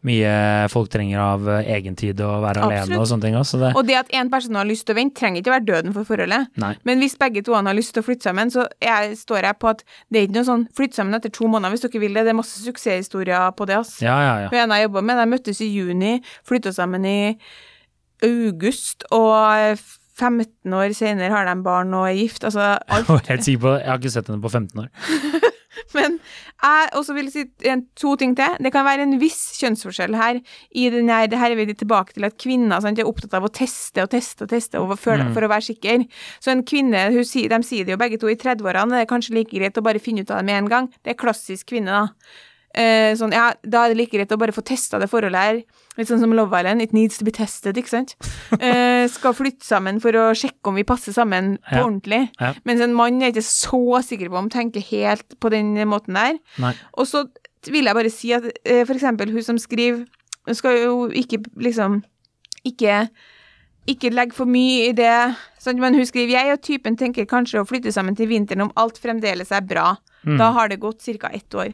mye 0.07 0.33
folk 0.71 0.91
trenger 0.93 1.21
av 1.23 1.49
eh, 1.51 1.71
egentid 1.77 2.21
og 2.25 2.41
være 2.45 2.65
alene 2.67 2.99
og 2.99 3.07
sånne 3.09 3.27
ting 3.27 3.37
også. 3.39 3.59
Det, 3.61 3.71
Og 3.79 3.87
det 3.87 3.97
at 3.99 4.13
en 4.21 4.31
person 4.31 4.59
har 4.59 4.69
lyst 4.69 4.87
til 4.87 4.95
å 4.95 4.99
vente, 5.01 5.17
trenger 5.19 5.43
ikke 5.43 5.53
være 5.55 5.67
døden 5.67 5.95
for 5.97 6.07
forholdet. 6.07 6.49
nei. 6.61 6.73
Men 6.87 7.03
hvis 7.03 7.17
begge 7.19 7.43
to 7.45 7.55
har 7.57 7.77
lyst 7.77 7.93
til 7.95 8.03
å 8.03 8.07
flytte 8.07 8.29
sammen, 8.29 8.51
så 8.53 8.65
jeg, 8.81 9.15
står 9.19 9.49
jeg 9.49 9.59
på 9.61 9.71
at 9.73 9.85
det 10.09 10.19
er 10.21 10.27
ikke 10.27 10.39
noe 10.39 10.49
sånn 10.49 10.67
flytt 10.77 10.97
sammen 10.97 11.17
etter 11.17 11.33
to 11.33 11.49
måneder 11.51 11.75
hvis 11.75 11.85
dere 11.85 12.03
vil 12.03 12.17
det. 12.17 12.25
Det 12.27 12.33
er 12.35 12.39
masse 12.41 12.65
suksesshistorier 12.65 13.51
på 13.57 13.69
det, 13.69 13.79
ass. 13.83 13.97
Ja, 14.03 14.17
ja, 14.25 14.35
ja. 14.45 14.51
Hun 14.53 14.63
ene 14.63 14.81
jeg 14.81 14.89
jobba 14.89 15.05
med, 15.05 15.21
de 15.21 15.31
møttes 15.35 15.63
i 15.63 15.71
juni, 15.71 16.17
flytta 16.47 16.73
sammen 16.75 17.07
i 17.07 17.19
august, 18.25 19.05
og 19.11 19.79
15 20.21 20.73
år 20.77 20.93
senere 20.93 21.33
har 21.33 21.47
de 21.49 21.55
barn 21.65 21.93
og 21.97 22.09
er 22.09 22.19
gift. 22.19 22.43
Altså, 22.47 22.75
alt 22.91 23.09
Jeg 23.29 23.59
på 23.61 23.73
Jeg 23.77 23.89
har 23.89 24.01
ikke 24.01 24.13
sett 24.13 24.29
henne 24.29 24.43
på 24.43 24.51
15 24.51 24.83
år. 24.83 24.91
Men 25.97 26.19
jeg 26.61 26.89
også 26.97 27.15
vil 27.17 27.31
si 27.33 27.45
to 27.97 28.15
ting 28.19 28.35
til. 28.37 28.57
Det 28.61 28.71
kan 28.73 28.85
være 28.85 29.05
en 29.07 29.17
viss 29.21 29.57
kjønnsforskjell 29.59 30.15
her. 30.15 30.41
I 30.77 30.89
denne, 30.93 31.17
det 31.31 31.39
her 31.41 31.51
er 31.51 31.59
vi 31.59 31.73
tilbake 31.73 32.13
til 32.15 32.27
at 32.27 32.37
kvinner 32.41 32.81
sant, 32.83 32.99
er 33.01 33.09
opptatt 33.09 33.33
av 33.37 33.47
å 33.47 33.51
teste 33.53 34.03
og 34.05 34.11
teste 34.13 34.45
og 34.45 34.51
teste 34.53 34.79
og 34.81 34.93
for, 34.99 35.17
Mm. 35.21 35.33
for 35.33 35.41
å 35.41 35.49
være 35.51 35.67
sikker. 35.71 36.05
Så 36.39 36.51
en 36.51 36.63
kvinne, 36.63 37.07
hun, 37.11 37.23
de 37.23 37.63
sier 37.63 37.85
det 37.85 37.91
jo 37.95 37.97
begge 37.97 38.19
to 38.21 38.29
i 38.31 38.35
30-årene, 38.35 38.89
det 38.95 39.01
er 39.05 39.11
kanskje 39.11 39.35
like 39.35 39.51
greit 39.51 39.77
å 39.77 39.83
bare 39.83 39.99
finne 39.99 40.21
ut 40.21 40.31
av 40.31 40.39
det 40.41 40.45
med 40.45 40.57
en 40.63 40.69
gang. 40.69 40.87
Det 41.03 41.11
er 41.13 41.19
klassisk 41.19 41.67
kvinne, 41.73 41.91
da. 41.91 42.07
Eh, 42.73 43.11
sånn, 43.19 43.33
ja, 43.35 43.49
da 43.67 43.83
er 43.85 43.91
det 43.91 43.97
like 43.99 44.15
greit 44.15 44.31
å 44.31 44.37
bare 44.39 44.53
få 44.55 44.63
testa 44.63 44.99
det 45.01 45.09
forholdet 45.11 45.41
her. 45.41 45.57
Litt 45.97 46.07
sånn 46.07 46.21
som 46.21 46.31
Love 46.31 46.55
Island, 46.55 46.81
it 46.81 46.93
needs 46.95 47.17
to 47.19 47.25
be 47.27 47.33
tested, 47.35 47.75
ikke 47.77 47.91
sant. 47.91 48.15
Eh, 48.61 49.07
skal 49.11 49.33
flytte 49.35 49.65
sammen 49.65 49.99
for 50.03 50.15
å 50.15 50.29
sjekke 50.37 50.69
om 50.71 50.75
vi 50.79 50.83
passer 50.87 51.15
sammen 51.15 51.57
på 51.67 51.75
Ja. 51.79 51.83
ordentlig. 51.87 52.21
Ja. 52.39 52.53
Mens 52.67 52.81
en 52.83 52.93
mann 52.95 53.21
er 53.21 53.31
ikke 53.33 53.43
så 53.43 54.01
sikker 54.05 54.29
på 54.31 54.37
om 54.39 54.49
tenker 54.49 54.83
helt 54.91 55.39
på 55.39 55.49
den 55.51 55.73
måten 55.89 56.13
der. 56.15 56.37
Nei. 56.61 56.73
Og 56.95 57.07
så 57.07 57.25
vil 57.67 57.85
jeg 57.85 57.97
bare 57.97 58.11
si 58.13 58.31
at 58.33 58.47
eh, 58.65 58.83
for 58.85 58.93
eksempel 58.95 59.31
hun 59.31 59.43
som 59.43 59.57
skriver, 59.59 60.05
hun 60.47 60.55
skal 60.57 60.77
jo 60.79 60.95
ikke 61.09 61.43
liksom 61.61 62.01
ikke 62.65 63.07
ikke 63.89 64.11
legge 64.13 64.35
for 64.37 64.45
mye 64.45 64.91
i 64.91 64.93
det, 64.93 65.35
sånn, 65.59 65.79
men 65.81 65.95
hun 65.97 66.05
skriver 66.05 66.35
jeg 66.35 66.53
og 66.53 66.61
typen 66.61 66.97
tenker 66.99 67.25
kanskje 67.25 67.63
å 67.63 67.65
flytte 67.67 67.91
sammen 67.93 68.13
til 68.15 68.29
vinteren 68.29 68.67
om 68.67 68.73
alt 68.77 68.99
fremdeles 69.01 69.49
er 69.51 69.63
bra. 69.65 69.95
Mm. 70.21 70.35
Da 70.37 70.51
har 70.53 70.69
det 70.69 70.77
gått 70.83 71.01
ca. 71.17 71.31
ett 71.33 71.49
år. 71.57 71.73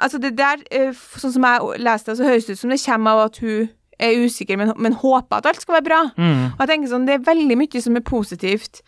Altså 0.00 0.18
det 0.18 0.32
der, 0.38 0.62
eh, 0.72 0.96
sånn 1.20 1.34
som 1.34 1.44
jeg 1.44 1.84
leste 1.84 2.10
det, 2.10 2.18
så 2.18 2.28
høres 2.28 2.48
det 2.48 2.56
ut 2.56 2.62
som 2.62 2.72
det 2.72 2.80
kommer 2.84 3.10
av 3.10 3.30
at 3.30 3.38
hun 3.42 3.68
er 4.00 4.24
usikker, 4.24 4.56
men, 4.56 4.72
men 4.80 4.96
håper 4.96 5.36
at 5.36 5.46
alt 5.50 5.60
skal 5.60 5.76
være 5.76 5.88
bra. 5.88 6.00
Mm. 6.16 6.44
Og 6.54 6.62
jeg 6.62 6.70
tenker 6.72 6.92
sånn, 6.92 7.06
Det 7.06 7.18
er 7.18 7.26
veldig 7.26 7.58
mye 7.60 7.82
som 7.84 7.98
er 7.98 8.06
positivt, 8.06 8.80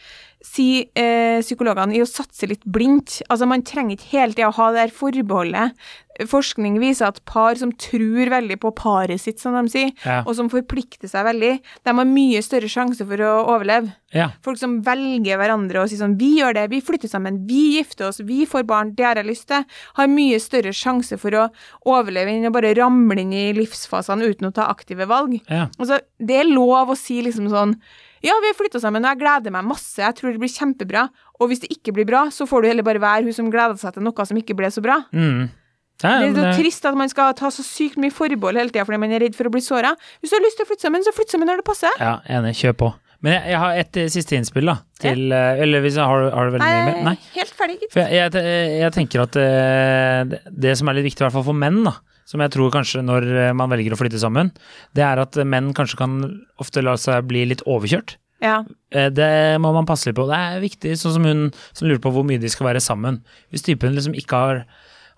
sier 0.42 0.88
eh, 0.98 1.40
psykologene, 1.42 1.94
i 1.96 2.02
å 2.02 2.09
satse 2.09 2.48
litt 2.50 2.64
blindt. 2.66 3.20
Altså 3.31 3.46
Man 3.48 3.62
trenger 3.62 3.94
ikke 3.96 4.16
hele 4.18 4.35
tida 4.35 4.48
å 4.50 4.57
ha 4.57 4.70
det 4.74 4.81
der 4.88 4.94
forbeholdet. 4.96 5.76
Forskning 6.28 6.74
viser 6.83 7.07
at 7.09 7.22
par 7.24 7.57
som 7.57 7.70
tror 7.81 8.28
veldig 8.28 8.59
på 8.61 8.72
paret 8.76 9.20
sitt, 9.22 9.38
som 9.40 9.55
de 9.57 9.70
sier, 9.72 9.92
Ja. 10.05 10.18
og 10.26 10.35
som 10.37 10.50
forplikter 10.52 11.09
seg 11.09 11.24
veldig, 11.24 11.52
de 11.85 11.94
har 11.96 12.05
mye 12.11 12.42
større 12.44 12.68
sjanse 12.68 13.07
for 13.09 13.16
å 13.16 13.31
overleve. 13.55 13.94
Ja. 14.12 14.28
Folk 14.44 14.59
som 14.61 14.83
velger 14.85 15.38
hverandre 15.40 15.81
og 15.81 15.88
sier 15.88 16.02
sånn 16.02 16.18
Vi 16.20 16.35
gjør 16.40 16.52
det, 16.59 16.66
vi 16.70 16.83
flytter 16.85 17.09
sammen, 17.09 17.46
vi 17.48 17.78
gifter 17.78 18.09
oss, 18.11 18.20
vi 18.20 18.44
får 18.44 18.66
barn, 18.68 18.92
det 18.94 19.07
har 19.07 19.14
jeg 19.22 19.31
lyst 19.31 19.48
til, 19.48 19.64
har 19.96 20.07
mye 20.12 20.38
større 20.38 20.74
sjanse 20.76 21.16
for 21.18 21.31
å 21.33 21.48
overleve 21.88 22.28
enn 22.28 22.50
å 22.50 22.52
bare 22.52 22.74
ramle 22.76 23.20
inn 23.24 23.33
i 23.33 23.52
livsfasene 23.57 24.28
uten 24.28 24.50
å 24.50 24.55
ta 24.55 24.68
aktive 24.68 25.07
valg. 25.09 25.40
ja. 25.48 25.68
Altså, 25.78 25.98
det 26.20 26.42
er 26.42 26.44
lov 26.52 26.90
å 26.92 26.96
si 26.98 27.22
liksom 27.22 27.48
sånn 27.48 27.78
Ja, 28.22 28.37
vi 28.42 28.50
har 28.52 28.54
flytta 28.58 28.78
sammen, 28.82 29.02
og 29.04 29.11
jeg 29.12 29.20
gleder 29.22 29.50
meg 29.54 29.66
masse, 29.66 29.98
jeg 30.02 30.14
tror 30.18 30.32
det 30.35 30.40
blir 30.42 30.52
kjempebra. 30.52 31.08
Og 31.42 31.50
hvis 31.50 31.64
det 31.64 31.72
ikke 31.74 31.94
blir 31.96 32.06
bra, 32.06 32.26
så 32.30 32.46
får 32.46 32.62
du 32.62 32.68
heller 32.70 32.87
bare 32.87 33.02
være 33.02 33.26
hun 33.26 33.35
som 33.35 33.50
gleder 33.50 33.78
seg 33.80 33.96
til 33.96 34.06
noe 34.06 34.26
som 34.28 34.38
ikke 34.38 34.54
ble 34.58 34.70
så 34.70 34.82
bra. 34.85 35.00
Mm. 35.11 35.50
Ja, 36.02 36.18
Det 36.18 36.28
er 36.30 36.35
så 36.35 36.42
det- 36.42 36.56
trist 36.58 36.87
at 36.87 36.96
man 36.98 37.08
skal 37.11 37.35
ta 37.38 37.46
så 37.54 37.62
sykt 37.62 37.96
mye 37.98 38.11
forbehold 38.11 38.58
hele 38.58 38.70
tida 38.70 38.85
fordi 38.85 38.98
man 38.98 39.12
er 39.12 39.20
redd 39.22 39.35
for 39.38 39.46
å 39.46 39.52
bli 39.54 39.61
såra. 39.62 39.94
Hvis 40.20 40.30
du 40.30 40.37
har 40.38 40.42
lyst 40.42 40.56
til 40.58 40.66
å 40.66 40.70
flytte 40.70 40.87
sammen, 40.87 41.02
så 41.06 41.12
flytt 41.14 41.30
sammen 41.30 41.46
når 41.46 41.62
det 41.62 41.64
passer. 41.68 41.90
Ja, 42.00 42.20
enig. 42.28 42.54
Kjør 42.58 42.74
på. 42.78 42.94
Men 43.22 43.37
jeg, 43.37 43.52
jeg 43.52 43.58
har 43.62 43.76
et 43.78 43.96
eh, 44.02 44.08
siste 44.11 44.35
innspill, 44.35 44.66
da. 44.66 44.78
Til 44.98 45.30
eh, 45.30 45.61
Eller 45.62 45.80
hvis 45.85 45.94
jeg 45.94 46.02
har, 46.11 46.24
har 46.35 46.48
du 46.48 46.56
veldig 46.56 46.66
mye 46.66 46.87
mer? 46.88 47.04
Nei. 47.06 47.18
helt 47.37 47.54
ferdig, 47.54 47.76
gitt. 47.85 47.92
For 47.94 48.02
jeg, 48.02 48.32
jeg, 48.35 48.80
jeg 48.82 48.92
tenker 48.96 49.22
at 49.22 49.37
eh, 49.38 50.24
det, 50.32 50.40
det 50.66 50.72
som 50.80 50.90
er 50.90 50.98
litt 50.98 51.06
viktig, 51.06 51.22
i 51.22 51.26
hvert 51.28 51.37
fall 51.37 51.46
for 51.46 51.54
menn, 51.54 51.85
da, 51.87 51.92
som 52.28 52.40
jeg 52.44 52.52
tror 52.54 52.70
kanskje 52.74 53.02
når 53.04 53.26
eh, 53.48 53.52
man 53.56 53.70
velger 53.72 53.94
å 53.94 53.98
flytte 54.00 54.20
sammen, 54.22 54.52
det 54.96 55.04
er 55.06 55.22
at 55.22 55.37
menn 55.48 55.72
kanskje 55.76 55.98
kan 56.00 56.18
ofte 56.62 56.85
la 56.85 56.96
seg 57.00 57.26
bli 57.30 57.44
litt 57.50 57.64
overkjørt. 57.66 58.16
Ja. 58.42 58.64
Eh, 58.90 59.11
Det 59.14 59.58
må 59.62 59.70
man 59.74 59.87
passe 59.87 60.08
litt 60.11 60.18
på. 60.18 60.26
Det 60.30 60.38
er 60.38 60.62
viktig, 60.62 60.96
sånn 60.98 61.14
som 61.18 61.26
hun 61.28 61.42
som 61.72 61.87
lurer 61.88 62.02
på 62.02 62.11
hvor 62.14 62.26
mye 62.26 62.40
de 62.42 62.50
skal 62.50 62.66
være 62.72 62.82
sammen. 62.82 63.20
Hvis 63.54 63.62
typen 63.66 63.94
liksom 63.98 64.14
ikke 64.18 64.46
har 64.46 64.64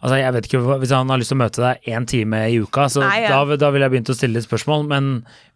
Altså, 0.05 0.19
jeg 0.21 0.33
vet 0.35 0.47
ikke, 0.51 0.59
Hvis 0.83 0.91
han 0.93 1.09
har 1.09 1.17
lyst 1.17 1.31
til 1.33 1.39
å 1.39 1.41
møte 1.41 1.63
deg 1.63 1.87
én 1.89 2.05
time 2.05 2.41
i 2.51 2.59
uka, 2.61 2.91
så 2.93 3.01
Nei, 3.01 3.23
ja. 3.25 3.39
da, 3.41 3.57
da 3.57 3.71
ville 3.73 3.87
jeg 3.87 3.93
begynt 3.95 4.11
å 4.13 4.17
stille 4.19 4.37
litt 4.37 4.45
spørsmål. 4.45 4.83
Men 4.91 5.07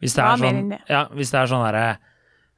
hvis 0.00 0.14
det 0.16 0.22
er 0.24 0.38
sånn, 0.40 0.70
ja, 0.88 1.02
hvis 1.12 1.32
det 1.34 1.40
er 1.42 1.50
sånn 1.50 1.64
derre 1.66 1.82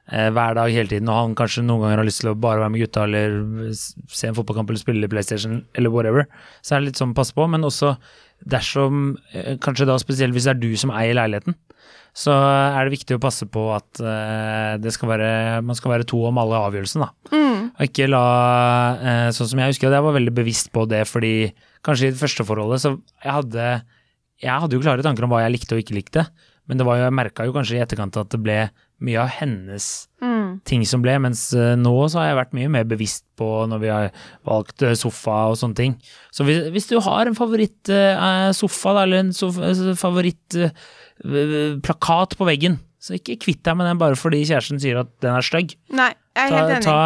eh, 0.07 0.29
hver 0.31 0.55
dag 0.55 0.71
hele 0.71 0.87
tiden, 0.87 1.09
og 1.11 1.17
han 1.19 1.35
kanskje 1.35 1.65
noen 1.67 1.83
ganger 1.83 1.99
har 1.99 2.07
lyst 2.07 2.23
til 2.23 2.31
å 2.31 2.37
bare 2.39 2.63
være 2.63 2.71
med 2.77 2.85
gutta 2.85 3.03
eller 3.09 3.35
se 3.75 4.29
en 4.29 4.37
fotballkamp 4.37 4.71
eller 4.71 4.79
spille 4.85 5.11
PlayStation 5.11 5.65
eller 5.75 5.91
whatever, 5.91 6.29
så 6.63 6.77
er 6.77 6.79
det 6.85 6.93
litt 6.93 7.01
sånn 7.01 7.17
passe 7.17 7.35
på. 7.35 7.49
Men 7.51 7.67
også 7.67 7.97
dersom, 8.49 9.17
eh, 9.33 9.57
kanskje 9.61 9.87
da 9.89 9.97
spesielt 10.01 10.33
hvis 10.35 10.47
det 10.49 10.55
er 10.55 10.61
du 10.61 10.71
som 10.79 10.93
eier 10.95 11.17
leiligheten, 11.17 11.55
så 12.11 12.33
er 12.35 12.83
det 12.85 12.97
viktig 12.97 13.15
å 13.15 13.21
passe 13.23 13.45
på 13.47 13.61
at 13.71 14.01
eh, 14.03 14.75
det 14.83 14.91
skal 14.91 15.13
være, 15.13 15.29
man 15.63 15.77
skal 15.79 15.93
være 15.93 16.07
to 16.09 16.19
om 16.27 16.39
alle 16.41 16.59
avgjørelsene. 16.67 17.07
da. 17.07 17.31
Mm. 17.31 17.69
Og 17.71 17.85
ikke 17.87 18.09
la 18.11 18.25
eh, 18.99 19.29
Sånn 19.35 19.51
som 19.53 19.61
jeg 19.61 19.71
husker 19.71 19.87
at 19.87 19.95
jeg 19.95 20.05
var 20.07 20.17
veldig 20.17 20.33
bevisst 20.35 20.71
på 20.75 20.83
det, 20.91 21.05
fordi 21.07 21.33
kanskje 21.87 22.09
i 22.09 22.13
det 22.15 22.19
første 22.19 22.45
forholdet 22.47 22.83
så 22.83 22.91
jeg 23.23 23.31
hadde 23.31 23.67
Jeg 24.41 24.63
hadde 24.63 24.75
jo 24.75 24.83
klare 24.83 25.05
tanker 25.05 25.25
om 25.25 25.31
hva 25.33 25.43
jeg 25.45 25.53
likte 25.55 25.77
og 25.77 25.83
ikke 25.83 25.95
likte, 25.95 26.25
men 26.67 26.79
det 26.79 26.85
var 26.87 26.97
jo, 26.97 27.05
jeg 27.07 27.17
merka 27.21 27.45
jo 27.47 27.53
kanskje 27.55 27.77
i 27.77 27.83
etterkant 27.85 28.17
at 28.17 28.33
det 28.33 28.41
ble 28.41 28.59
mye 29.05 29.21
av 29.21 29.31
hennes 29.39 29.91
Mm. 30.21 30.40
Ting 30.67 30.83
som 30.87 31.01
ble, 31.03 31.13
mens 31.23 31.41
eh, 31.57 31.75
nå 31.79 31.95
så 32.11 32.17
har 32.21 32.27
jeg 32.29 32.39
vært 32.41 32.55
mye 32.57 32.73
mer 32.77 32.85
bevisst 32.89 33.25
på 33.39 33.47
når 33.71 33.79
vi 33.83 33.89
har 33.91 34.05
valgt 34.47 34.77
eh, 34.85 34.97
sofa 34.99 35.37
og 35.51 35.55
sånne 35.59 35.77
ting. 35.77 35.93
Så 36.33 36.41
hvis, 36.47 36.59
hvis 36.73 36.89
du 36.91 36.97
har 37.03 37.23
en 37.27 37.37
favorittsofa, 37.37 38.91
eller 39.03 39.17
en 39.23 39.33
favorittplakat 40.05 42.31
på 42.37 42.43
veggen, 42.49 42.75
så 43.01 43.09
ikke 43.17 43.39
kvitt 43.41 43.63
deg 43.65 43.73
med 43.79 43.85
den 43.89 43.97
bare 43.97 44.13
fordi 44.19 44.43
kjæresten 44.45 44.77
sier 44.81 44.97
at 45.01 45.09
den 45.25 45.33
er 45.33 45.41
stygg. 45.45 45.69
Nei, 45.97 46.11
jeg 46.37 46.45
er 46.45 46.51
helt 46.53 46.73
enig. 46.75 46.85
ta 46.85 46.99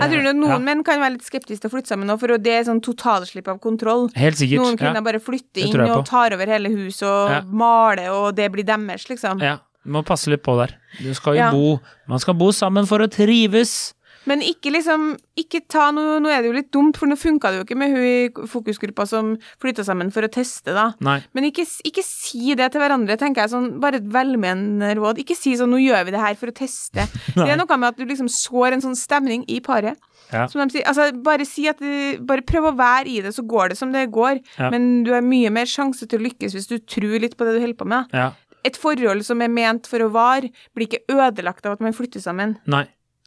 jeg 0.00 0.08
tror 0.14 0.22
noen 0.32 0.54
ja, 0.54 0.58
menn 0.64 0.80
kan 0.86 1.02
være 1.02 1.14
litt 1.18 1.28
skeptiske 1.28 1.60
til 1.60 1.68
å 1.68 1.72
flytte 1.74 1.90
sammen 1.92 2.08
nå, 2.08 2.14
for 2.20 2.26
det 2.40 2.52
er 2.54 2.64
sånn 2.64 2.80
totalslipp 2.84 3.48
av 3.52 3.58
kontroll. 3.60 4.04
Helt 4.16 4.38
sikkert. 4.40 4.60
Noen 4.64 4.78
kvinner 4.80 5.00
ja. 5.02 5.04
bare 5.04 5.20
flytter 5.20 5.60
inn 5.66 5.76
og 5.92 6.08
tar 6.08 6.32
over 6.38 6.46
hele 6.54 6.68
huset 6.72 7.04
og 7.04 7.28
Ja. 7.34 7.40
maler, 7.44 8.08
og 8.16 8.32
det 8.38 8.48
blir 8.54 8.64
deres, 8.64 9.04
liksom. 9.12 9.36
ja. 9.44 9.56
Du 9.84 9.92
må 9.94 10.04
passe 10.06 10.30
litt 10.30 10.42
på 10.44 10.56
der. 10.58 10.74
Du 11.02 11.12
skal 11.14 11.34
jo 11.34 11.40
Ja. 11.40 11.50
bo 11.52 11.80
Man 12.08 12.18
skal 12.18 12.34
bo 12.34 12.50
sammen 12.52 12.86
for 12.86 12.98
å 12.98 13.08
trives. 13.08 13.94
Men 14.28 14.42
ikke 14.44 14.72
liksom 14.74 15.12
Ikke 15.38 15.60
ta 15.70 15.90
noe 15.94 16.18
Nå 16.20 16.30
er 16.32 16.42
det 16.42 16.50
jo 16.50 16.56
litt 16.56 16.70
dumt, 16.74 16.98
for 17.00 17.06
nå 17.10 17.16
funka 17.18 17.50
det 17.52 17.60
jo 17.60 17.64
ikke 17.66 17.78
med 17.78 17.94
hun 17.94 18.02
i 18.02 18.48
fokusgruppa 18.50 19.06
som 19.08 19.36
flytta 19.62 19.84
sammen 19.86 20.10
for 20.14 20.26
å 20.26 20.30
teste, 20.32 20.74
da. 20.74 20.90
Nei. 21.04 21.20
Men 21.36 21.46
ikke, 21.50 21.64
ikke 21.86 22.02
si 22.04 22.56
det 22.58 22.72
til 22.72 22.82
hverandre, 22.82 23.16
tenker 23.20 23.44
jeg 23.44 23.52
sånn, 23.54 23.68
bare 23.80 24.00
et 24.02 24.08
velmenende 24.12 24.90
råd. 24.98 25.22
Ikke 25.22 25.36
si 25.38 25.54
sånn 25.56 25.70
'nå 25.70 25.78
gjør 25.78 26.04
vi 26.08 26.10
det 26.16 26.20
her 26.20 26.34
for 26.34 26.50
å 26.50 26.56
teste'. 26.58 27.06
det 27.38 27.48
er 27.48 27.56
noe 27.56 27.78
med 27.78 27.88
at 27.94 27.96
du 27.96 28.04
liksom 28.04 28.28
sår 28.28 28.74
en 28.74 28.84
sånn 28.84 28.98
stemning 28.98 29.44
i 29.48 29.60
paret. 29.60 29.96
Ja. 30.32 30.46
Som 30.50 30.66
de 30.66 30.74
sier, 30.74 30.84
altså 30.84 31.08
bare 31.22 31.46
si 31.46 31.68
at 31.70 31.78
Bare 31.78 32.42
prøv 32.42 32.68
å 32.68 32.76
være 32.76 33.06
i 33.06 33.20
det, 33.22 33.32
så 33.32 33.46
går 33.46 33.70
det 33.70 33.78
som 33.78 33.92
det 33.92 34.10
går. 34.10 34.42
Ja. 34.58 34.68
Men 34.70 35.04
du 35.04 35.12
har 35.14 35.22
mye 35.22 35.50
mer 35.50 35.64
sjanse 35.64 36.04
til 36.08 36.18
å 36.18 36.26
lykkes 36.26 36.52
hvis 36.52 36.68
du 36.68 36.78
tror 36.78 37.20
litt 37.22 37.36
på 37.38 37.46
det 37.46 37.54
du 37.56 37.60
holder 37.62 37.78
på 37.78 37.86
med. 37.86 38.10
Ja. 38.12 38.32
Et 38.68 38.78
forhold 38.78 39.24
som 39.26 39.40
er 39.44 39.52
ment 39.52 39.88
for 39.88 40.04
å 40.04 40.10
vare, 40.12 40.52
blir 40.76 40.88
ikke 40.88 41.04
ødelagt 41.14 41.66
av 41.66 41.78
at 41.78 41.84
man 41.84 41.96
flytter 41.96 42.24
sammen. 42.24 42.58
Nei. 42.68 42.86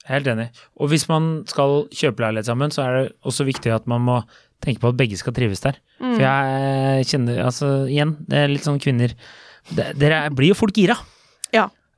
Helt 0.09 0.25
enig. 0.25 0.47
Og 0.81 0.89
hvis 0.89 1.05
man 1.09 1.43
skal 1.49 1.83
kjøpe 1.93 2.23
leilighet 2.23 2.49
sammen, 2.49 2.71
så 2.73 2.85
er 2.87 2.95
det 2.95 3.03
også 3.27 3.45
viktig 3.45 3.73
at 3.75 3.85
man 3.89 4.01
må 4.01 4.15
tenke 4.61 4.81
på 4.81 4.89
at 4.89 4.97
begge 4.97 5.17
skal 5.19 5.35
trives 5.37 5.61
der. 5.61 5.77
Mm. 6.01 6.15
For 6.15 6.23
jeg 6.25 7.07
kjenner 7.11 7.41
Altså, 7.45 7.69
igjen, 7.89 8.15
det 8.29 8.39
er 8.39 8.49
litt 8.49 8.65
sånn 8.65 8.81
kvinner 8.81 9.13
Dere 9.77 10.23
blir 10.33 10.51
jo 10.51 10.57
fort 10.57 10.73
gira. 10.73 10.95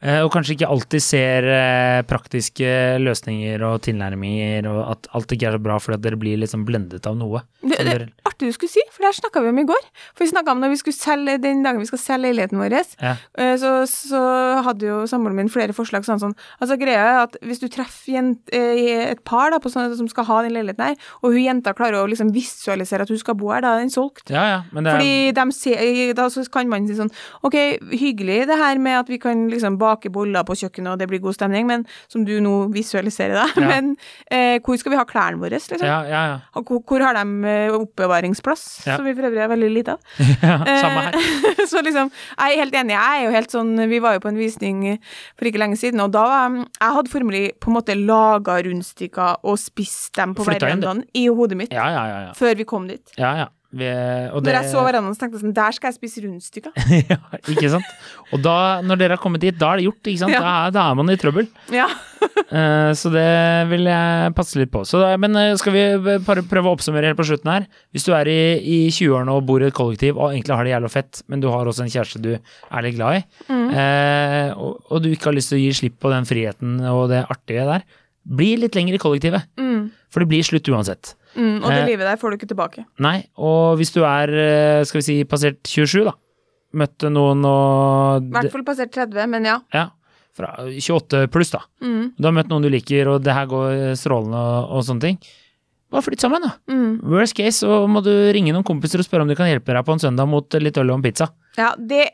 Eh, 0.03 0.19
Og 0.25 0.31
kanskje 0.33 0.57
ikke 0.57 0.67
alltid 0.67 1.03
ser 1.03 1.45
eh, 1.47 2.01
praktiske 2.07 2.69
løsninger 2.99 3.61
og 3.63 3.81
tilnærminger, 3.85 4.67
og 4.67 4.81
at 4.91 5.07
alt 5.15 5.31
ikke 5.31 5.47
er 5.47 5.55
så 5.57 5.61
bra 5.63 5.77
fordi 5.79 5.95
at 5.99 6.03
dere 6.03 6.19
blir 6.19 6.41
liksom 6.41 6.65
blendet 6.67 7.07
av 7.07 7.15
noe. 7.19 7.43
Det, 7.63 7.77
det 7.79 7.93
er 7.93 8.05
artig 8.27 8.49
du 8.51 8.55
skulle 8.57 8.73
si, 8.73 8.83
for 8.91 9.03
det 9.03 9.11
her 9.13 9.19
snakka 9.21 9.43
vi 9.45 9.53
om 9.53 9.61
i 9.63 9.65
går. 9.69 9.85
For 10.11 10.25
vi 10.25 10.31
snakka 10.33 10.51
om 10.51 10.59
når 10.63 10.73
vi 10.73 10.79
skulle 10.81 10.97
selge, 10.97 11.37
den 11.43 11.63
dagen 11.63 11.79
vi 11.79 11.87
skal 11.89 12.01
selge 12.03 12.27
leiligheten 12.27 12.59
vår, 12.59 12.75
Ja. 12.99 13.15
eh, 13.37 13.53
så, 13.61 13.71
så 13.89 14.19
hadde 14.65 14.87
jo 14.89 14.99
samboeren 15.07 15.37
min 15.37 15.51
flere 15.51 15.75
forslag 15.75 16.03
sånn 16.07 16.19
sånn 16.21 16.33
Altså 16.59 16.75
greia 16.81 17.03
er 17.03 17.19
at 17.27 17.35
hvis 17.45 17.61
du 17.61 17.67
treffer 17.71 18.15
jent, 18.15 18.41
et 18.53 19.21
par 19.27 19.51
da 19.53 19.59
på 19.61 19.69
sånne, 19.71 19.95
som 19.97 20.07
skal 20.11 20.25
ha 20.27 20.41
den 20.43 20.55
leiligheten 20.57 20.83
her, 20.91 20.97
og 21.21 21.31
hun 21.35 21.43
jenta 21.43 21.73
klarer 21.77 22.01
å 22.01 22.09
liksom 22.09 22.31
visualisere 22.35 23.05
at 23.05 23.11
hun 23.13 23.19
skal 23.21 23.37
bo 23.39 23.51
her, 23.53 23.61
da 23.63 23.75
er 23.77 23.83
den 23.85 23.93
solgt. 23.93 24.27
ja, 24.33 24.43
ja, 24.49 24.59
er 24.73 24.89
Fordi 24.89 25.31
de 25.37 25.45
ser, 25.55 26.13
da 26.17 26.27
så 26.33 26.43
kan 26.51 26.67
man 26.71 26.87
si 26.89 26.97
sånn 26.97 27.11
Ok, 27.45 27.55
hyggelig 27.93 28.43
det 28.49 28.57
her 28.59 28.79
med 28.81 28.99
at 29.03 29.09
vi 29.11 29.19
kan 29.21 29.47
liksom 29.51 29.77
bake 29.93 30.11
boller 30.13 30.43
på 30.47 30.57
kjøkkenet 30.59 30.93
og 30.95 30.99
det 31.01 31.07
blir 31.11 31.21
god 31.23 31.37
stemning, 31.37 31.67
men 31.69 31.85
som 32.11 32.25
du 32.27 32.33
nå 32.43 32.55
visualiserer, 32.73 33.37
da. 33.37 33.47
Ja. 33.63 33.69
Men 33.69 33.93
eh, 34.33 34.57
hvor 34.65 34.75
skal 34.81 34.91
vi 34.93 34.97
ha 34.99 35.05
klærne 35.07 35.39
våre, 35.39 35.55
liksom? 35.61 35.79
ja, 35.85 36.01
ja, 36.09 36.21
ja. 36.33 36.61
Hvor, 36.61 36.81
hvor 36.89 37.03
har 37.05 37.15
de 37.19 37.47
eh, 37.47 37.75
oppbevaringsplass, 37.77 38.63
Ja. 38.87 38.97
som 38.97 39.05
vi 39.07 39.13
for 39.15 39.29
øvrig 39.29 39.43
er 39.45 39.51
veldig 39.53 39.69
lite 39.71 39.95
av? 39.95 40.01
ja 40.43 40.57
samme 40.83 41.05
her. 41.07 41.17
Eh, 41.19 41.63
så 41.71 41.81
liksom, 41.85 42.11
jeg 42.37 42.57
er 42.57 42.61
helt 42.63 42.75
enig. 42.81 42.95
Jeg 42.97 43.21
er 43.21 43.25
jo 43.27 43.33
helt 43.37 43.53
sånn 43.53 43.71
Vi 43.89 43.99
var 44.03 44.17
jo 44.17 44.23
på 44.23 44.31
en 44.31 44.37
visning 44.39 44.83
for 45.39 45.47
ikke 45.49 45.61
lenge 45.61 45.77
siden, 45.79 46.01
og 46.03 46.11
da 46.15 46.23
var 46.27 46.57
Jeg 46.59 46.95
hadde 46.97 47.11
formelig 47.13 47.43
på 47.63 47.71
en 47.71 47.77
måte 47.77 47.95
laga 47.99 48.57
rundstykker 48.65 49.43
og 49.43 49.59
spist 49.61 50.13
dem 50.17 50.33
på 50.37 50.45
hver 50.47 50.59
verandaen 50.59 51.03
i 51.17 51.27
hodet 51.29 51.57
mitt 51.59 51.73
Ja, 51.75 51.87
ja, 51.93 52.03
ja. 52.09 52.19
ja. 52.27 52.31
før 52.37 52.55
vi 52.59 52.67
kom 52.69 52.87
dit. 52.89 53.13
ja, 53.19 53.35
ja. 53.43 53.49
Vi, 53.73 53.87
og 54.29 54.45
Når 54.45 54.53
jeg 54.59 54.69
så 54.69 54.81
hverandre, 54.85 55.11
så 55.15 55.23
tenkte 55.23 55.39
jeg 55.39 55.43
sånn 55.47 55.53
Der 55.57 55.73
skal 55.73 55.89
jeg 55.89 55.95
spise 55.97 56.21
rundstykker. 56.21 56.73
ja, 57.11 57.17
ikke 57.41 57.71
sant? 57.73 57.87
Og 58.35 58.43
da, 58.45 58.55
når 58.85 58.99
dere 59.01 59.17
har 59.17 59.21
kommet 59.23 59.41
dit, 59.41 59.55
da 59.57 59.71
er 59.73 59.81
det 59.81 59.87
gjort, 59.87 60.01
ikke 60.11 60.21
sant? 60.21 60.35
Ja. 60.35 60.41
Da, 60.43 60.53
da 60.75 60.83
er 60.91 60.99
man 60.99 61.09
i 61.09 61.17
trøbbel. 61.17 61.47
Ja. 61.73 61.87
uh, 62.21 62.91
så 62.99 63.09
det 63.13 63.25
vil 63.71 63.89
jeg 63.89 64.35
passe 64.37 64.61
litt 64.61 64.73
på. 64.73 64.83
Så 64.85 65.01
da, 65.01 65.09
men 65.21 65.39
eh, 65.39 65.55
skal 65.57 65.73
vi 65.73 65.85
bare 66.27 66.45
prøve 66.45 66.69
å 66.69 66.77
oppsummere 66.77 67.09
helt 67.09 67.17
på 67.17 67.25
slutten 67.31 67.49
her? 67.49 67.65
Hvis 67.95 68.05
du 68.05 68.13
er 68.13 68.29
i, 68.29 68.37
i 68.61 68.77
20-årene 68.93 69.39
og 69.39 69.49
bor 69.49 69.65
i 69.65 69.71
et 69.71 69.77
kollektiv 69.77 70.21
og 70.21 70.35
egentlig 70.35 70.59
har 70.59 70.69
det 70.69 70.75
jævla 70.75 70.93
fett, 70.93 71.23
men 71.33 71.41
du 71.41 71.49
har 71.49 71.69
også 71.69 71.87
en 71.87 71.93
kjæreste 71.95 72.21
du 72.23 72.31
er 72.35 72.85
litt 72.85 72.99
glad 72.99 73.23
i, 73.23 73.25
eh, 73.49 74.53
og, 74.53 74.85
og 74.93 75.01
du 75.01 75.09
ikke 75.09 75.31
har 75.31 75.37
lyst 75.39 75.53
til 75.53 75.57
å 75.57 75.63
gi 75.65 75.73
slipp 75.81 75.97
på 76.03 76.13
den 76.13 76.29
friheten 76.29 76.77
og 76.93 77.07
det 77.11 77.25
artige 77.25 77.65
der, 77.73 77.89
bli 78.23 78.53
litt 78.61 78.77
lenger 78.77 78.95
i 78.95 79.01
kollektivet. 79.01 79.49
Mm. 79.59 79.72
For 80.13 80.21
det 80.21 80.29
blir 80.29 80.45
slutt 80.45 80.69
uansett. 80.69 81.15
Mm, 81.33 81.63
og 81.63 81.67
det 81.71 81.79
Eh, 81.81 81.87
livet 81.89 82.05
der 82.05 82.19
får 82.21 82.29
du 82.29 82.37
ikke 82.37 82.49
tilbake. 82.53 82.85
Nei, 83.01 83.25
og 83.41 83.79
hvis 83.79 83.89
du 83.95 84.03
er, 84.05 84.29
eh, 84.29 84.83
skal 84.85 85.01
vi 85.01 85.05
si, 85.07 85.15
passert 85.25 85.63
27, 85.65 86.03
da, 86.05 86.13
møtte 86.77 87.09
noen 87.09 87.41
og 87.49 88.21
I 88.29 88.33
hvert 88.37 88.53
fall 88.53 88.65
passert 88.67 88.93
30, 88.93 89.25
men 89.33 89.45
ja. 89.49 89.59
Ja, 89.73 89.87
fra 90.37 90.51
28 90.69 91.27
pluss, 91.33 91.51
da. 91.53 91.63
Mm. 91.81 92.13
Du 92.17 92.27
har 92.29 92.35
møtt 92.37 92.49
noen 92.53 92.61
du 92.65 92.69
liker, 92.69 93.09
og 93.15 93.23
det 93.25 93.33
her 93.33 93.49
går 93.49 93.97
strålende 93.97 94.37
og, 94.37 94.77
og 94.77 94.85
sånne 94.85 95.01
ting. 95.09 95.17
Bare 95.93 96.01
flytt 96.05 96.21
sammen, 96.25 96.41
da. 96.41 96.55
Mm. 96.69 97.01
Worst 97.05 97.35
case, 97.37 97.59
så 97.65 97.83
må 97.89 98.01
du 98.05 98.09
ringe 98.33 98.53
noen 98.53 98.65
kompiser 98.65 99.01
og 99.01 99.05
spørre 99.05 99.25
om 99.25 99.29
de 99.29 99.37
kan 99.37 99.49
hjelpe 99.49 99.73
deg 99.73 99.85
på 99.85 99.93
en 99.93 100.01
søndag 100.01 100.29
mot 100.29 100.57
litt 100.61 100.77
øl 100.81 100.89
og 100.89 100.97
en 100.99 101.05
pizza. 101.05 101.29
Ja, 101.57 101.73
det 101.77 102.07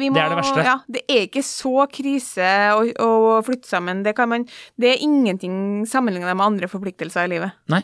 vi 0.00 0.10
må, 0.10 0.18
Det 0.18 0.24
er 0.24 0.34
det 0.34 0.40
verste. 0.40 0.66
Ja, 0.66 0.76
det 0.90 1.04
er 1.08 1.24
ikke 1.28 1.44
så 1.46 1.86
krise 1.92 2.50
å, 2.74 2.84
å 3.04 3.40
flytte 3.46 3.70
sammen. 3.70 4.04
Det, 4.06 4.14
kan 4.18 4.30
man, 4.30 4.46
det 4.80 4.92
er 4.92 5.02
ingenting 5.04 5.56
sammenlignet 5.90 6.34
med 6.34 6.46
andre 6.46 6.70
forpliktelser 6.70 7.28
i 7.28 7.34
livet. 7.36 7.56
Nei, 7.72 7.82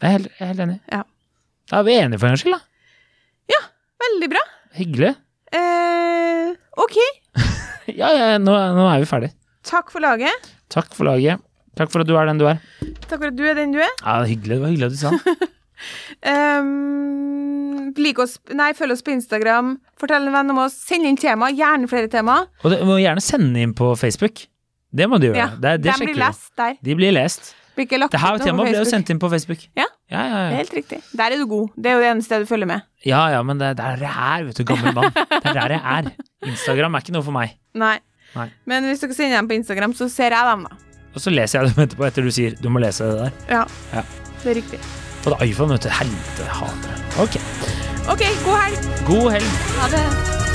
jeg 0.00 0.06
er 0.08 0.16
helt, 0.18 0.32
jeg 0.36 0.44
er 0.44 0.52
helt 0.54 0.64
enig. 0.68 0.80
Ja. 0.92 1.02
Da 1.66 1.82
er 1.82 1.86
vi 1.88 1.98
enige 1.98 2.20
for 2.22 2.28
en 2.28 2.36
gangs 2.36 2.46
skyld, 2.46 2.58
da. 2.58 2.64
Veldig 4.06 4.28
bra. 4.32 4.42
Hyggelig. 4.76 5.14
Eh, 5.56 6.52
ok, 6.76 6.96
Ja, 8.00 8.10
ja, 8.10 8.30
nå, 8.42 8.52
nå 8.76 8.86
er 8.90 9.02
vi 9.02 9.08
ferdig. 9.08 9.30
takk 9.66 9.92
for 9.94 10.02
laget. 10.04 10.48
Takk 10.72 10.90
for 10.94 11.08
laget. 11.08 11.42
Takk 11.78 11.92
for 11.92 12.02
at 12.02 12.08
du 12.08 12.16
er 12.18 12.28
den 12.28 12.40
du 12.40 12.46
er. 12.48 12.60
Takk 13.06 13.20
for 13.20 13.28
at 13.30 13.36
du 13.36 13.44
er 13.46 13.56
den 13.58 13.74
du 13.74 13.78
er. 13.80 13.92
Ja, 14.00 14.18
det, 14.20 14.26
er 14.26 14.32
hyggelig, 14.32 14.56
det 14.56 14.62
var 14.62 14.72
hyggelig 14.72 14.88
at 14.88 14.96
du 14.96 15.00
sa. 15.02 15.46
Um, 16.26 17.92
like 17.98 18.22
oss, 18.22 18.36
nei, 18.56 18.70
følg 18.76 18.96
oss 18.96 19.04
på 19.06 19.12
Instagram. 19.14 19.76
Fortell 20.00 20.26
en 20.28 20.34
venn 20.34 20.52
om 20.54 20.62
oss. 20.64 20.76
Send 20.88 21.06
inn 21.08 21.18
tema. 21.20 21.50
Gjerne 21.54 21.88
flere 21.90 22.10
tema. 22.12 22.42
Og 22.62 22.72
du 22.72 22.80
må 22.88 22.98
gjerne 23.02 23.22
sende 23.24 23.62
inn 23.62 23.74
på 23.76 23.92
Facebook. 24.00 24.46
Det 24.96 25.08
må 25.10 25.18
du 25.20 25.28
gjøre. 25.28 25.38
Ja, 25.42 25.48
det, 25.60 25.76
det 25.84 25.92
De 25.92 26.06
blir 26.08 26.18
lest 26.20 26.52
der. 26.58 26.76
De 26.84 26.96
blir 26.98 27.14
lest. 27.14 27.54
Blir 27.76 27.84
ikke 27.84 27.98
lagt 28.00 28.14
Det 28.14 28.20
her 28.22 28.38
temaet 28.40 28.70
ble 28.70 28.78
jo 28.80 28.88
sendt 28.88 29.10
inn 29.12 29.18
på 29.20 29.28
Facebook. 29.28 29.66
Ja. 29.76 29.84
Ja, 30.08 30.22
ja, 30.22 30.28
Det 30.30 30.38
er 30.38 30.50
ja. 30.54 30.56
helt 30.62 30.74
riktig. 30.78 30.98
Der 31.18 31.34
er 31.34 31.40
du 31.42 31.46
god. 31.50 31.74
Det 31.76 31.90
er 31.90 31.96
jo 31.98 32.02
det 32.04 32.10
eneste 32.14 32.38
du 32.40 32.46
følger 32.48 32.70
med. 32.70 32.84
ja, 33.04 33.22
ja 33.34 33.42
men 33.44 33.58
det, 33.60 33.72
det 33.76 33.84
er 33.84 33.96
der 34.00 34.06
jeg 34.06 34.40
er, 34.40 34.44
vet 34.48 34.56
du, 34.60 34.64
gammel 34.64 34.94
mann. 34.96 35.10
Det 35.12 35.42
er 35.50 35.56
der 35.58 35.74
jeg 35.76 35.82
er. 35.98 36.10
Instagram 36.46 36.94
er 36.96 37.04
ikke 37.04 37.16
noe 37.18 37.26
for 37.26 37.36
meg. 37.36 37.56
Nei. 37.74 37.96
Nei. 38.36 38.48
Men 38.70 38.86
hvis 38.88 39.02
dere 39.04 39.16
sender 39.18 39.40
dem 39.42 39.48
på 39.50 39.58
Instagram, 39.58 39.92
så 39.98 40.08
ser 40.12 40.32
jeg 40.36 40.52
dem, 40.52 40.64
da. 40.70 40.78
Og 41.16 41.20
så 41.24 41.32
leser 41.32 41.58
jeg 41.64 41.74
dem 41.74 41.84
etterpå, 41.84 42.06
etter 42.08 42.24
du 42.24 42.32
sier 42.32 42.56
du 42.60 42.70
må 42.72 42.80
lese 42.84 43.04
det 43.10 43.26
der. 43.26 43.36
Ja. 43.58 43.66
Ja. 43.92 44.06
Det 44.44 44.54
er 44.54 44.58
riktig. 44.62 44.80
Er 45.26 45.42
iPhone, 45.42 45.72
vet 45.72 45.82
du. 45.82 45.88
Helvete, 45.90 46.46
hater 46.46 46.94
det. 46.94 47.02
Ok. 47.18 47.36
OK, 48.12 48.22
god 48.44 48.60
helg. 48.62 48.90
God 49.06 49.30
helg. 49.32 49.54
Ha 49.80 49.88
det. 49.96 50.45